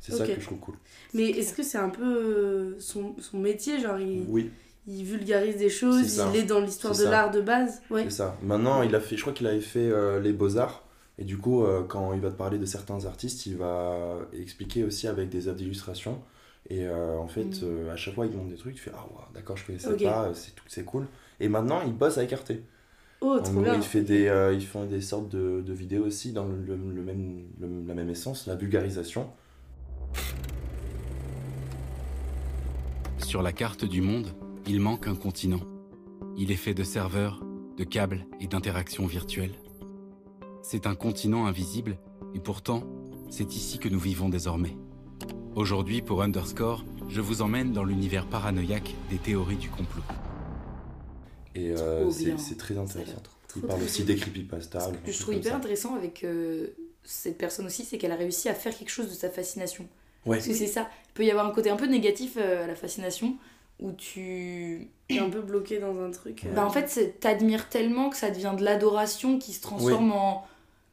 C'est 0.00 0.12
ça 0.12 0.26
que 0.26 0.40
je 0.40 0.46
trouve 0.46 0.58
cool. 0.58 0.74
Mais 1.14 1.30
est-ce 1.30 1.52
que 1.54 1.62
c'est 1.62 1.78
un 1.78 1.90
peu 1.90 2.02
euh, 2.04 2.74
son, 2.80 3.14
son 3.18 3.38
métier 3.38 3.78
Genre, 3.80 3.98
il, 3.98 4.24
Oui, 4.28 4.50
il 4.86 5.04
vulgarise 5.04 5.56
des 5.58 5.68
choses, 5.68 6.16
il 6.16 6.36
est 6.36 6.44
dans 6.44 6.60
l'histoire 6.60 6.96
de 6.96 7.04
l'art 7.04 7.30
de 7.30 7.40
base? 7.40 7.82
Ouais. 7.90 8.04
c'est 8.04 8.10
ça. 8.10 8.36
Maintenant, 8.42 8.82
il 8.82 8.94
a 8.94 9.00
fait, 9.00 9.16
je 9.16 9.20
crois 9.22 9.32
qu'il 9.34 9.46
avait 9.46 9.60
fait 9.60 9.90
euh, 9.90 10.20
les 10.20 10.32
beaux-arts. 10.32 10.84
Et 11.18 11.24
du 11.24 11.36
coup, 11.36 11.64
euh, 11.64 11.82
quand 11.86 12.14
il 12.14 12.20
va 12.20 12.30
te 12.30 12.36
parler 12.36 12.58
de 12.58 12.64
certains 12.64 13.04
artistes, 13.04 13.44
il 13.44 13.56
va 13.58 14.16
expliquer 14.32 14.84
aussi 14.84 15.06
avec 15.06 15.28
des 15.28 15.48
œuvres 15.48 15.58
d'illustration. 15.58 16.22
Et 16.70 16.86
euh, 16.86 17.18
en 17.18 17.28
fait, 17.28 17.44
Mm. 17.44 17.64
euh, 17.64 17.92
à 17.92 17.96
chaque 17.96 18.14
fois, 18.14 18.24
il 18.26 18.32
montre 18.34 18.48
des 18.48 18.56
trucs, 18.56 18.74
tu 18.76 18.80
fais 18.80 18.92
Ah, 18.94 19.04
ouais, 19.04 19.24
d'accord, 19.34 19.56
je 19.58 19.66
connaissais 19.66 19.88
Ok. 19.92 20.02
pas, 20.02 20.32
c'est 20.34 20.54
tout, 20.54 20.64
c'est 20.66 20.84
cool. 20.84 21.06
Et 21.40 21.48
maintenant, 21.48 21.82
il 21.84 21.92
bosse 21.92 22.16
avec 22.16 22.32
Arte. 22.32 22.52
Oh, 23.20 23.38
trop 23.38 23.60
bien. 23.60 23.74
il 23.74 23.82
fait 23.82 24.00
des, 24.00 24.28
euh, 24.28 24.54
ils 24.54 24.64
font 24.66 24.86
des 24.86 25.02
sortes 25.02 25.28
de, 25.28 25.60
de 25.60 25.72
vidéos 25.74 26.06
aussi 26.06 26.32
dans 26.32 26.46
le, 26.46 26.56
le- 26.56 26.76
le 26.76 27.02
même, 27.02 27.44
le- 27.60 27.86
la 27.86 27.94
même 27.94 28.08
essence, 28.08 28.46
la 28.46 28.54
vulgarisation. 28.54 29.28
Sur 33.18 33.42
la 33.42 33.52
carte 33.52 33.84
du 33.84 34.00
monde, 34.00 34.34
il 34.66 34.80
manque 34.80 35.06
un 35.06 35.14
continent. 35.14 35.60
Il 36.36 36.50
est 36.50 36.56
fait 36.56 36.74
de 36.74 36.82
serveurs, 36.82 37.44
de 37.76 37.84
câbles 37.84 38.26
et 38.40 38.46
d'interactions 38.46 39.06
virtuelles. 39.06 39.54
C'est 40.62 40.86
un 40.86 40.94
continent 40.94 41.46
invisible, 41.46 41.98
et 42.34 42.40
pourtant, 42.40 42.84
c'est 43.30 43.54
ici 43.54 43.78
que 43.78 43.88
nous 43.88 44.00
vivons 44.00 44.28
désormais. 44.28 44.76
Aujourd'hui, 45.54 46.02
pour 46.02 46.22
Underscore, 46.22 46.84
je 47.08 47.20
vous 47.20 47.42
emmène 47.42 47.72
dans 47.72 47.84
l'univers 47.84 48.26
paranoïaque 48.26 48.94
des 49.10 49.18
théories 49.18 49.56
du 49.56 49.68
complot. 49.68 50.02
Et 51.54 51.70
euh, 51.70 52.10
c'est 52.10 52.56
très 52.56 52.78
intéressant. 52.78 53.22
Il 53.56 53.62
parle 53.62 53.82
aussi 53.82 54.04
des 54.04 54.16
creepypastas. 54.16 54.80
Ce 54.80 54.90
des 54.90 54.96
que 54.96 55.02
trucs 55.02 55.14
je 55.14 55.20
trouve 55.20 55.34
hyper 55.34 55.52
ça. 55.52 55.56
intéressant 55.58 55.94
avec 55.96 56.22
euh, 56.22 56.68
cette 57.04 57.38
personne 57.38 57.66
aussi, 57.66 57.84
c'est 57.84 57.98
qu'elle 57.98 58.12
a 58.12 58.16
réussi 58.16 58.48
à 58.48 58.54
faire 58.54 58.76
quelque 58.76 58.90
chose 58.90 59.08
de 59.08 59.14
sa 59.14 59.30
fascination. 59.30 59.86
Ouais. 60.26 60.36
Parce 60.36 60.48
que 60.48 60.54
c'est 60.54 60.66
ça. 60.66 60.88
Il 61.10 61.12
peut 61.14 61.24
y 61.24 61.30
avoir 61.30 61.46
un 61.46 61.50
côté 61.50 61.70
un 61.70 61.76
peu 61.76 61.86
négatif 61.86 62.32
euh, 62.36 62.64
à 62.64 62.66
la 62.66 62.74
fascination 62.74 63.36
où 63.80 63.92
tu. 63.92 64.88
T'es 65.08 65.18
un 65.18 65.30
peu 65.30 65.40
bloqué 65.40 65.78
dans 65.78 65.98
un 66.02 66.10
truc. 66.10 66.44
euh, 66.44 66.52
Bah, 66.54 66.64
en 66.66 66.70
fait, 66.70 66.88
c'est- 66.90 67.18
t'admires 67.20 67.68
tellement 67.68 68.10
que 68.10 68.16
ça 68.16 68.30
devient 68.30 68.52
de 68.58 68.62
l'adoration 68.64 69.38
qui 69.38 69.52
se 69.52 69.60
transforme 69.62 70.12
en. 70.12 70.46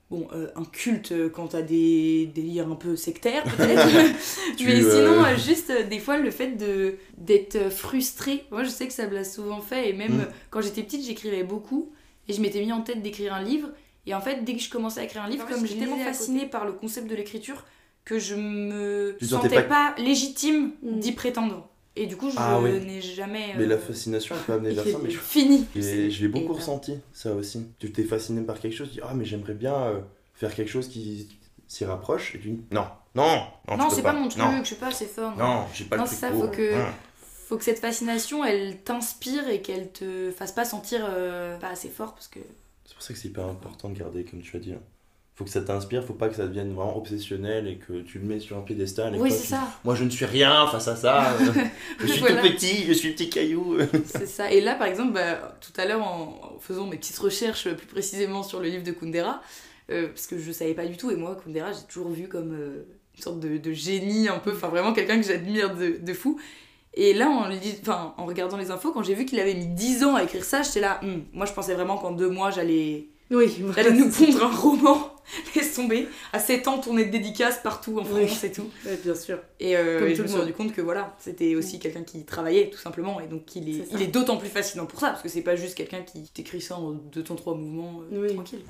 Bon, 0.10 0.26
euh, 0.34 0.48
un 0.56 0.63
culte 0.63 1.12
euh, 1.12 1.28
quand 1.28 1.48
t'as 1.50 1.62
des 1.62 2.28
délires 2.34 2.70
un 2.72 2.76
peu 2.76 2.96
sectaires, 2.96 3.43
peut-être. 3.43 3.86
Tu, 4.58 4.65
Mais 4.67 4.82
euh, 4.82 4.89
sinon, 4.89 5.22
euh, 5.26 5.36
juste 5.36 5.70
euh, 5.70 5.84
des 5.84 6.00
fois, 6.00 6.17
le 6.17 6.32
fait 6.32 6.52
de 6.52 6.96
d'être 7.17 7.70
frustré. 7.70 8.46
Moi, 8.52 8.63
je 8.63 8.70
sais 8.70 8.88
que 8.88 8.93
ça 8.93 9.06
me 9.08 9.13
l'a 9.13 9.26
souvent 9.26 9.60
fait. 9.60 9.89
Et 9.89 9.93
même 9.93 10.15
Mm. 10.15 10.22
euh, 10.22 10.26
quand 10.50 10.62
j'étais 10.62 10.84
petite, 10.84 11.06
j'écrivais 11.06 11.43
beaucoup. 11.43 11.91
Et 12.30 12.34
je 12.34 12.39
m'étais 12.41 12.62
mis 12.62 12.72
en 12.72 12.82
tête 12.82 13.02
d'écrire 13.02 13.34
un 13.34 13.41
livre. 13.43 13.67
Et 14.08 14.15
en 14.15 14.22
fait, 14.22 14.43
dès 14.43 14.56
que 14.56 14.62
je 14.62 14.70
commençais 14.70 15.02
à 15.02 15.04
écrire 15.04 15.22
un 15.24 15.30
livre, 15.30 15.46
En 15.46 15.48
comme 15.54 15.65
j'étais 15.67 15.82
tellement 15.82 15.98
fascinée 15.98 16.46
par 16.48 16.65
le 16.65 16.72
concept 16.72 17.08
de 17.10 17.15
l'écriture 17.15 17.63
que 18.06 18.17
je 18.20 18.36
me 18.36 19.15
sentais 19.22 19.63
pas... 19.63 19.93
légitime 19.98 20.72
Mm. 20.82 21.00
d'y 21.00 21.12
prétendre. 21.12 21.67
Et 21.98 22.06
du 22.08 22.15
coup, 22.15 22.30
je 22.30 22.36
Ah 22.38 22.60
oui. 22.62 22.72
n'ai 22.86 23.02
jamais. 23.02 23.54
Mais 23.58 23.63
euh, 23.65 23.67
la 23.67 23.78
fascination, 23.78 24.36
elle 24.36 24.41
peut 24.43 24.54
amener 24.54 24.74
vers 24.74 24.86
ça. 24.88 24.98
Mais 25.04 25.10
je 25.10 25.17
Fini. 25.20 25.65
Et 25.76 26.10
je 26.10 26.22
l'ai 26.22 26.28
beaucoup 26.28 26.54
Et- 26.54 26.58
ressenti, 26.58 26.93
ça 27.12 27.34
aussi. 27.34 27.65
Tu 27.80 27.91
t'es 27.91 28.04
fasciné 28.04 28.41
par 28.41 28.60
quelque 28.60 28.76
chose, 28.76 28.88
tu 28.89 28.96
dis 28.96 29.02
Ah, 29.04 29.13
mais 29.13 29.26
j'aimerais 29.26 29.56
bien 29.56 29.74
euh, 29.76 30.00
faire 30.36 30.54
quelque 30.56 30.70
chose 30.70 30.88
qui 30.88 31.28
s'y 31.67 31.84
rapproche. 31.86 32.36
Et 32.36 32.39
tu 32.39 32.50
dis 32.52 32.62
Non, 32.72 32.86
non, 33.15 33.41
non, 33.67 33.78
Non, 33.78 33.89
c'est 33.89 34.04
pas 34.04 34.13
mon 34.13 34.30
truc, 34.30 34.41
Non, 34.41 34.63
je 34.63 34.70
sais 34.70 34.76
pas, 34.76 34.91
c'est 34.91 35.08
fort. 35.08 35.36
non, 35.36 35.65
j'ai 35.74 35.86
pas 35.86 35.98
Non, 35.98 36.04
le 36.04 36.10
c'est 36.10 36.15
truc 36.17 36.30
ça, 36.30 36.39
faut 36.39 36.48
que- 36.50 36.76
Non. 36.76 36.86
Faut 37.48 37.58
que 37.58 37.63
cette 37.63 37.80
fascination, 37.80 38.43
elle 38.46 38.78
t'inspire 38.84 39.48
et 39.50 39.62
qu'elle 39.62 39.89
te 39.91 40.32
fasse 40.32 40.52
pas 40.52 40.65
sentir 40.65 41.06
euh, 41.10 41.58
pas 41.58 41.70
assez 41.70 41.89
fort 41.89 42.13
parce 42.13 42.28
que. 42.28 42.39
C'est 43.00 43.00
pour 43.00 43.04
ça 43.04 43.14
que 43.14 43.20
c'est 43.20 43.28
hyper 43.28 43.46
important 43.46 43.90
de 43.90 43.98
garder, 43.98 44.24
comme 44.24 44.42
tu 44.42 44.56
as 44.56 44.60
dit. 44.60 44.74
hein. 44.74 44.82
Faut 45.36 45.44
que 45.44 45.52
ça 45.52 45.62
t'inspire, 45.62 46.04
faut 46.04 46.14
pas 46.14 46.30
que 46.30 46.36
ça 46.36 46.48
devienne 46.48 46.74
vraiment 46.74 46.98
obsessionnel 46.98 47.68
et 47.68 47.76
que 47.78 48.02
tu 48.02 48.18
le 48.18 48.26
mets 48.26 48.40
sur 48.40 48.58
un 48.58 48.62
piédestal. 48.62 49.16
Et 49.16 49.20
Oui, 49.20 49.30
c'est 49.30 49.42
tu- 49.44 49.48
ça. 49.50 49.68
Moi, 49.84 49.94
je 49.94 50.04
ne 50.04 50.10
suis 50.10 50.26
rien 50.26 50.66
face 50.68 50.88
à 50.88 50.96
ça. 50.96 51.32
euh, 51.42 51.54
je 52.00 52.08
suis 52.08 52.22
Voilà. 52.22 52.42
tout 52.42 52.48
petit, 52.50 52.86
je 52.88 52.94
suis 52.94 53.12
petit 53.14 53.30
caillou. 53.30 53.78
C'est 54.06 54.26
ça. 54.26 54.52
Et 54.52 54.62
là, 54.62 54.74
par 54.74 54.88
exemple, 54.88 55.14
bah, 55.14 55.56
tout 55.62 55.80
à 55.80 55.86
l'heure, 55.86 56.02
en, 56.02 56.58
faisant 56.60 56.88
mes 56.88 56.98
petites 56.98 57.20
recherches 57.20 57.68
euh, 57.68 57.76
plus 57.76 57.86
précisément 57.86 58.42
sur 58.42 58.60
le 58.60 58.68
livre 58.70 58.84
de 58.84 58.92
Kundera, 58.92 59.44
euh, 59.92 60.08
parce 60.08 60.26
que 60.26 60.40
je 60.40 60.52
savais 60.52 60.74
pas 60.74 60.88
du 60.88 60.98
tout, 60.98 61.12
et 61.12 61.16
moi, 61.16 61.38
Kundera, 61.46 61.72
j'ai 61.72 61.86
toujours 61.88 62.10
vu 62.10 62.28
comme 62.28 62.54
euh, 62.56 62.88
une 63.16 63.22
sorte 63.22 63.40
de, 63.40 63.58
de 63.58 63.74
génie 63.74 64.28
un 64.30 64.40
peu, 64.40 64.54
enfin 64.54 64.70
vraiment 64.70 64.92
quelqu'un 64.92 65.22
que 65.22 65.28
j'admire 65.28 65.76
de, 65.76 65.98
de 66.02 66.14
fou. 66.16 66.40
Et 67.00 67.14
là, 67.14 67.30
en, 67.30 67.50
enfin, 67.82 68.14
en 68.18 68.26
regardant 68.26 68.58
les 68.58 68.72
infos, 68.72 68.92
quand 68.92 69.04
j'ai 69.04 69.14
vu 69.14 69.26
qu'il 69.26 69.40
avait 69.40 69.54
mis 69.54 69.68
10 69.68 70.04
ans 70.04 70.16
à 70.16 70.24
écrire 70.24 70.44
ça, 70.44 70.64
j'étais 70.64 70.80
là, 70.82 71.00
Hum, 71.04 71.24
moi 71.32 71.46
je 71.46 71.54
pensais 71.54 71.76
vraiment 71.76 71.98
qu'en 71.98 72.12
deux 72.12 72.30
mois, 72.30 72.50
j'allais 72.50 73.06
Oui, 73.30 73.56
nous 73.60 74.10
pondre 74.10 74.44
un 74.44 74.56
roman, 74.56 75.12
laisse 75.56 75.76
tomber. 75.76 76.08
À 76.34 76.40
7 76.40 76.67
ans, 76.67 76.80
tourner 76.80 77.06
de 77.06 77.12
dédicaces 77.12 77.60
partout 77.62 78.00
en 78.00 78.04
Oui. 78.04 78.26
France 78.28 78.44
et 78.46 78.52
tout. 78.52 78.67
Bien 79.04 79.13
sûr. 79.13 79.38
Et, 79.60 79.78
euh, 79.78 80.00
Comme 80.00 80.08
et 80.08 80.12
tout 80.13 80.17
je 80.17 80.21
le 80.21 80.24
me 80.24 80.28
suis 80.28 80.36
monde. 80.38 80.42
rendu 80.48 80.54
compte 80.54 80.74
que 80.74 80.82
voilà, 80.82 81.15
c'était 81.19 81.56
aussi 81.56 81.78
quelqu'un 81.78 82.02
qui 82.04 82.26
travaillait 82.26 82.71
tout 82.71 82.80
simplement, 82.80 83.19
et 83.19 83.28
donc 83.28 83.56
il 83.56 83.69
est, 83.69 83.84
il 84.00 84.10
d'autant 84.12 84.38
plus 84.38 84.50
fascinant 84.50 84.88
pour 84.88 85.00
ça, 85.00 85.10
parce 85.10 85.21
que 85.21 85.30
c'est 85.30 85.42
pas 85.42 85.56
juste 85.56 85.76
quelqu'un 85.76 86.02
qui 86.02 86.24
t'écrit 86.34 86.62
ça 86.62 86.78
en 86.78 86.92
deux 86.94 87.24
temps 87.24 87.36
trois 87.36 87.54
mouvements 87.54 88.02
euh, 88.12 88.21
Oui. 88.28 88.34
tranquille. 88.34 88.62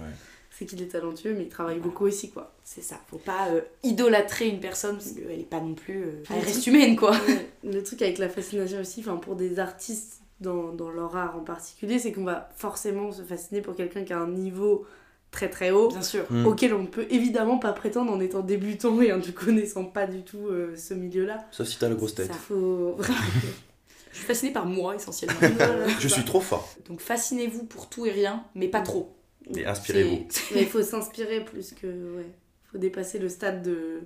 C'est 0.58 0.66
qu'il 0.66 0.82
est 0.82 0.88
talentueux, 0.88 1.34
mais 1.36 1.44
il 1.44 1.50
travaille 1.50 1.80
beaucoup 1.80 2.06
aussi, 2.06 2.32
quoi. 2.32 2.54
C'est 2.64 2.82
ça, 2.82 2.96
faut 3.10 3.18
pas 3.20 3.50
euh, 3.50 3.62
idolâtrer 3.84 4.48
une 4.48 4.60
personne 4.60 4.96
parce 4.98 5.12
qu'elle 5.12 5.40
est 5.40 5.50
pas 5.50 5.60
non 5.60 5.76
plus. 5.76 6.04
euh, 6.04 6.24
elle 6.32 6.44
reste 6.44 6.66
humaine 6.68 6.96
quoi. 6.96 7.16
Le 7.64 7.84
truc 7.84 8.02
avec 8.02 8.18
la 8.18 8.28
fascination 8.28 8.80
aussi, 8.80 9.02
enfin 9.02 9.18
pour 9.18 9.36
des 9.36 9.60
artistes 9.60 10.22
dans, 10.42 10.72
dans 10.74 10.90
leur 10.90 11.16
art 11.16 11.36
en 11.38 11.42
particulier, 11.44 12.00
c'est 12.00 12.12
qu'on 12.12 12.24
va 12.24 12.50
forcément 12.58 13.12
se 13.12 13.22
fasciner 13.22 13.62
pour 13.62 13.76
quelqu'un 13.76 14.04
qui 14.04 14.14
a 14.14 14.20
un 14.20 14.28
niveau 14.30 14.86
très 15.32 15.50
très 15.50 15.72
haut, 15.72 15.90
Bien 15.90 16.02
sûr. 16.02 16.26
Mm. 16.30 16.46
auquel 16.48 16.74
on 16.74 16.82
ne 16.84 16.88
peut 16.88 17.06
évidemment 17.10 17.60
pas 17.60 17.74
prétendre 17.74 18.12
en 18.12 18.20
étant 18.20 18.42
débutant 18.42 19.00
et 19.02 19.12
en 19.14 19.18
ne 19.18 19.32
connaissant 19.32 19.86
pas 19.86 20.08
du 20.08 20.24
tout 20.24 20.48
euh, 20.48 20.76
ce 20.76 20.94
milieu-là. 20.94 21.46
Sauf 21.52 21.68
si 21.68 21.78
t'as 21.78 21.90
la 21.90 21.96
grosse 21.96 22.16
tête. 22.16 22.28
ça. 22.28 22.34
Faut... 22.34 22.98
fasciné 24.12 24.52
par 24.52 24.66
moi 24.66 24.96
essentiellement. 24.96 25.36
Voilà, 25.40 25.88
Je 26.00 26.08
suis 26.08 26.26
trop 26.26 26.42
fort. 26.42 26.68
Donc 26.88 27.02
fascinez-vous 27.02 27.64
pour 27.66 27.88
tout 27.90 28.06
et 28.06 28.12
rien, 28.12 28.44
mais 28.56 28.68
pas 28.68 28.82
trop. 28.82 29.14
Et 29.56 29.66
inspirez-vous. 29.66 30.28
Mais 30.56 30.62
il 30.62 30.68
faut 30.68 30.82
s'inspirer 30.84 31.44
plus 31.46 31.74
que. 31.74 31.88
Ouais. 32.18 32.30
faut 32.72 32.78
dépasser 32.78 33.20
le 33.20 33.30
stade 33.30 33.64
de 33.64 34.02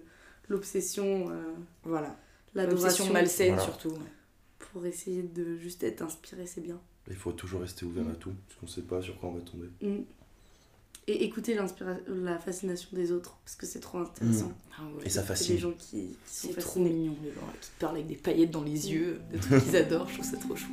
l'obsession, 0.49 1.29
euh, 1.29 1.53
Voilà. 1.83 2.17
l'adoration. 2.53 3.11
Malsaine 3.11 3.55
Voilà. 3.55 3.63
surtout. 3.63 3.89
ouais. 3.89 4.11
Pour 4.71 4.85
essayer 4.85 5.23
de 5.23 5.57
juste 5.57 5.83
être 5.83 6.01
inspiré, 6.01 6.45
c'est 6.45 6.61
bien. 6.61 6.79
Il 7.09 7.15
faut 7.15 7.31
toujours 7.31 7.61
rester 7.61 7.85
ouvert 7.85 8.07
à 8.07 8.15
tout, 8.15 8.31
parce 8.47 8.59
qu'on 8.59 8.67
sait 8.67 8.83
pas 8.83 9.01
sur 9.01 9.17
quoi 9.19 9.29
on 9.29 9.33
va 9.33 9.41
tomber. 9.41 9.67
Mm. 9.81 10.03
Et 11.07 11.23
écouter 11.25 11.55
l'inspira- 11.55 11.97
la 12.07 12.37
fascination 12.37 12.89
des 12.93 13.11
autres, 13.11 13.35
parce 13.43 13.55
que 13.55 13.65
c'est 13.65 13.79
trop 13.79 13.97
intéressant. 13.97 14.53
Ah 14.77 14.83
ouais. 14.95 15.05
Et 15.05 15.09
ça 15.09 15.23
fascine. 15.23 15.55
des 15.55 15.61
gens 15.61 15.71
qui, 15.71 16.15
qui 16.15 16.15
sont 16.27 16.47
C'est 16.49 16.59
trop 16.59 16.79
fascinés. 16.79 16.91
mignon, 16.91 17.15
les 17.23 17.31
gens 17.31 17.41
qui 17.59 17.69
te 17.71 17.79
parlent 17.79 17.95
avec 17.95 18.07
des 18.07 18.15
paillettes 18.15 18.51
dans 18.51 18.63
les 18.63 18.91
yeux, 18.91 19.19
des 19.31 19.39
trucs 19.39 19.63
qu'ils 19.63 19.75
adorent, 19.75 20.07
je 20.07 20.13
trouve 20.19 20.25
ça 20.29 20.37
trop 20.37 20.55
chou. 20.55 20.69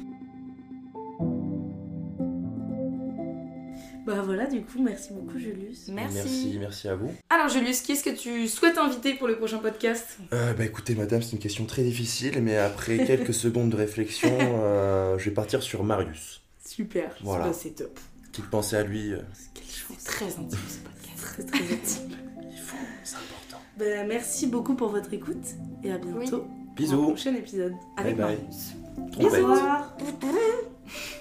Bah 4.09 4.23
voilà, 4.25 4.47
du 4.47 4.63
coup, 4.63 4.83
merci 4.83 5.13
beaucoup, 5.13 5.39
Julius. 5.39 5.89
Merci. 5.89 6.15
Merci, 6.17 6.57
merci 6.59 6.89
à 6.89 6.97
vous. 6.97 7.13
Alors 7.29 7.51
Julius, 7.51 7.83
qui 7.83 7.93
est-ce 7.93 8.03
que 8.03 8.09
tu 8.17 8.49
souhaites 8.49 8.79
inviter 8.79 9.13
pour 9.13 9.29
le 9.29 9.37
prochain 9.37 9.59
podcast? 9.59 10.17
Euh, 10.33 10.55
bah 10.55 10.65
écoutez, 10.65 10.95
madame, 10.95 11.21
c'est 11.21 11.33
une 11.33 11.39
question 11.39 11.67
très 11.67 11.83
difficile, 11.83 12.41
mais 12.41 12.57
après 12.57 13.05
quelques 13.07 13.35
secondes 13.35 13.69
de 13.69 13.77
réflexion, 13.77 14.31
euh, 14.41 15.19
je 15.19 15.27
vais 15.27 15.35
partir 15.35 15.63
sur 15.63 15.85
Marius. 15.85 16.41
Super. 16.65 17.15
Voilà. 17.23 17.49
Bah, 17.49 17.53
c'est 17.53 17.75
top. 17.77 18.01
Petite 18.33 18.49
pensée 18.49 18.77
à 18.77 18.83
lui, 18.83 19.13
euh, 19.13 19.19
Quelle 19.53 19.65
C'est 19.69 19.79
chance. 19.87 20.05
très 20.05 20.25
intime 20.25 20.59
ce 20.69 20.79
podcast. 20.79 21.19
Très 21.19 21.43
très 21.45 21.75
intime. 21.75 22.17
il 22.51 22.59
faut, 22.59 22.77
c'est 23.05 23.17
important. 23.17 23.63
Bah, 23.79 23.85
merci 24.09 24.47
beaucoup 24.47 24.75
pour 24.75 24.89
votre 24.89 25.13
écoute 25.13 25.45
et 25.85 25.93
à 25.93 25.99
bientôt. 25.99 26.39
Pour 26.39 26.47
un 26.47 26.75
Bisous. 26.77 27.03
prochain 27.09 27.35
épisode. 27.35 27.75
Avec 27.99 28.17
Bye 28.17 28.25
bye. 28.27 28.37
Marius. 28.39 28.73
Au 28.97 29.11
Trompette. 29.11 29.43
revoir. 29.43 29.97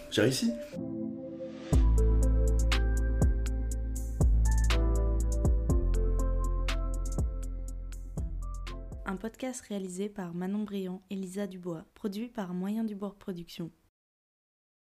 J'ai 0.10 0.22
réussi. 0.22 0.52
Podcast 9.28 9.60
réalisé 9.68 10.08
par 10.08 10.34
Manon 10.34 10.64
Briand 10.64 11.02
et 11.10 11.16
Lisa 11.18 11.48
Dubois, 11.48 11.84
produit 11.96 12.30
par 12.30 12.54
Moyen 12.54 12.86
du 12.86 12.96
Bord 12.96 13.16
Productions. 13.16 13.72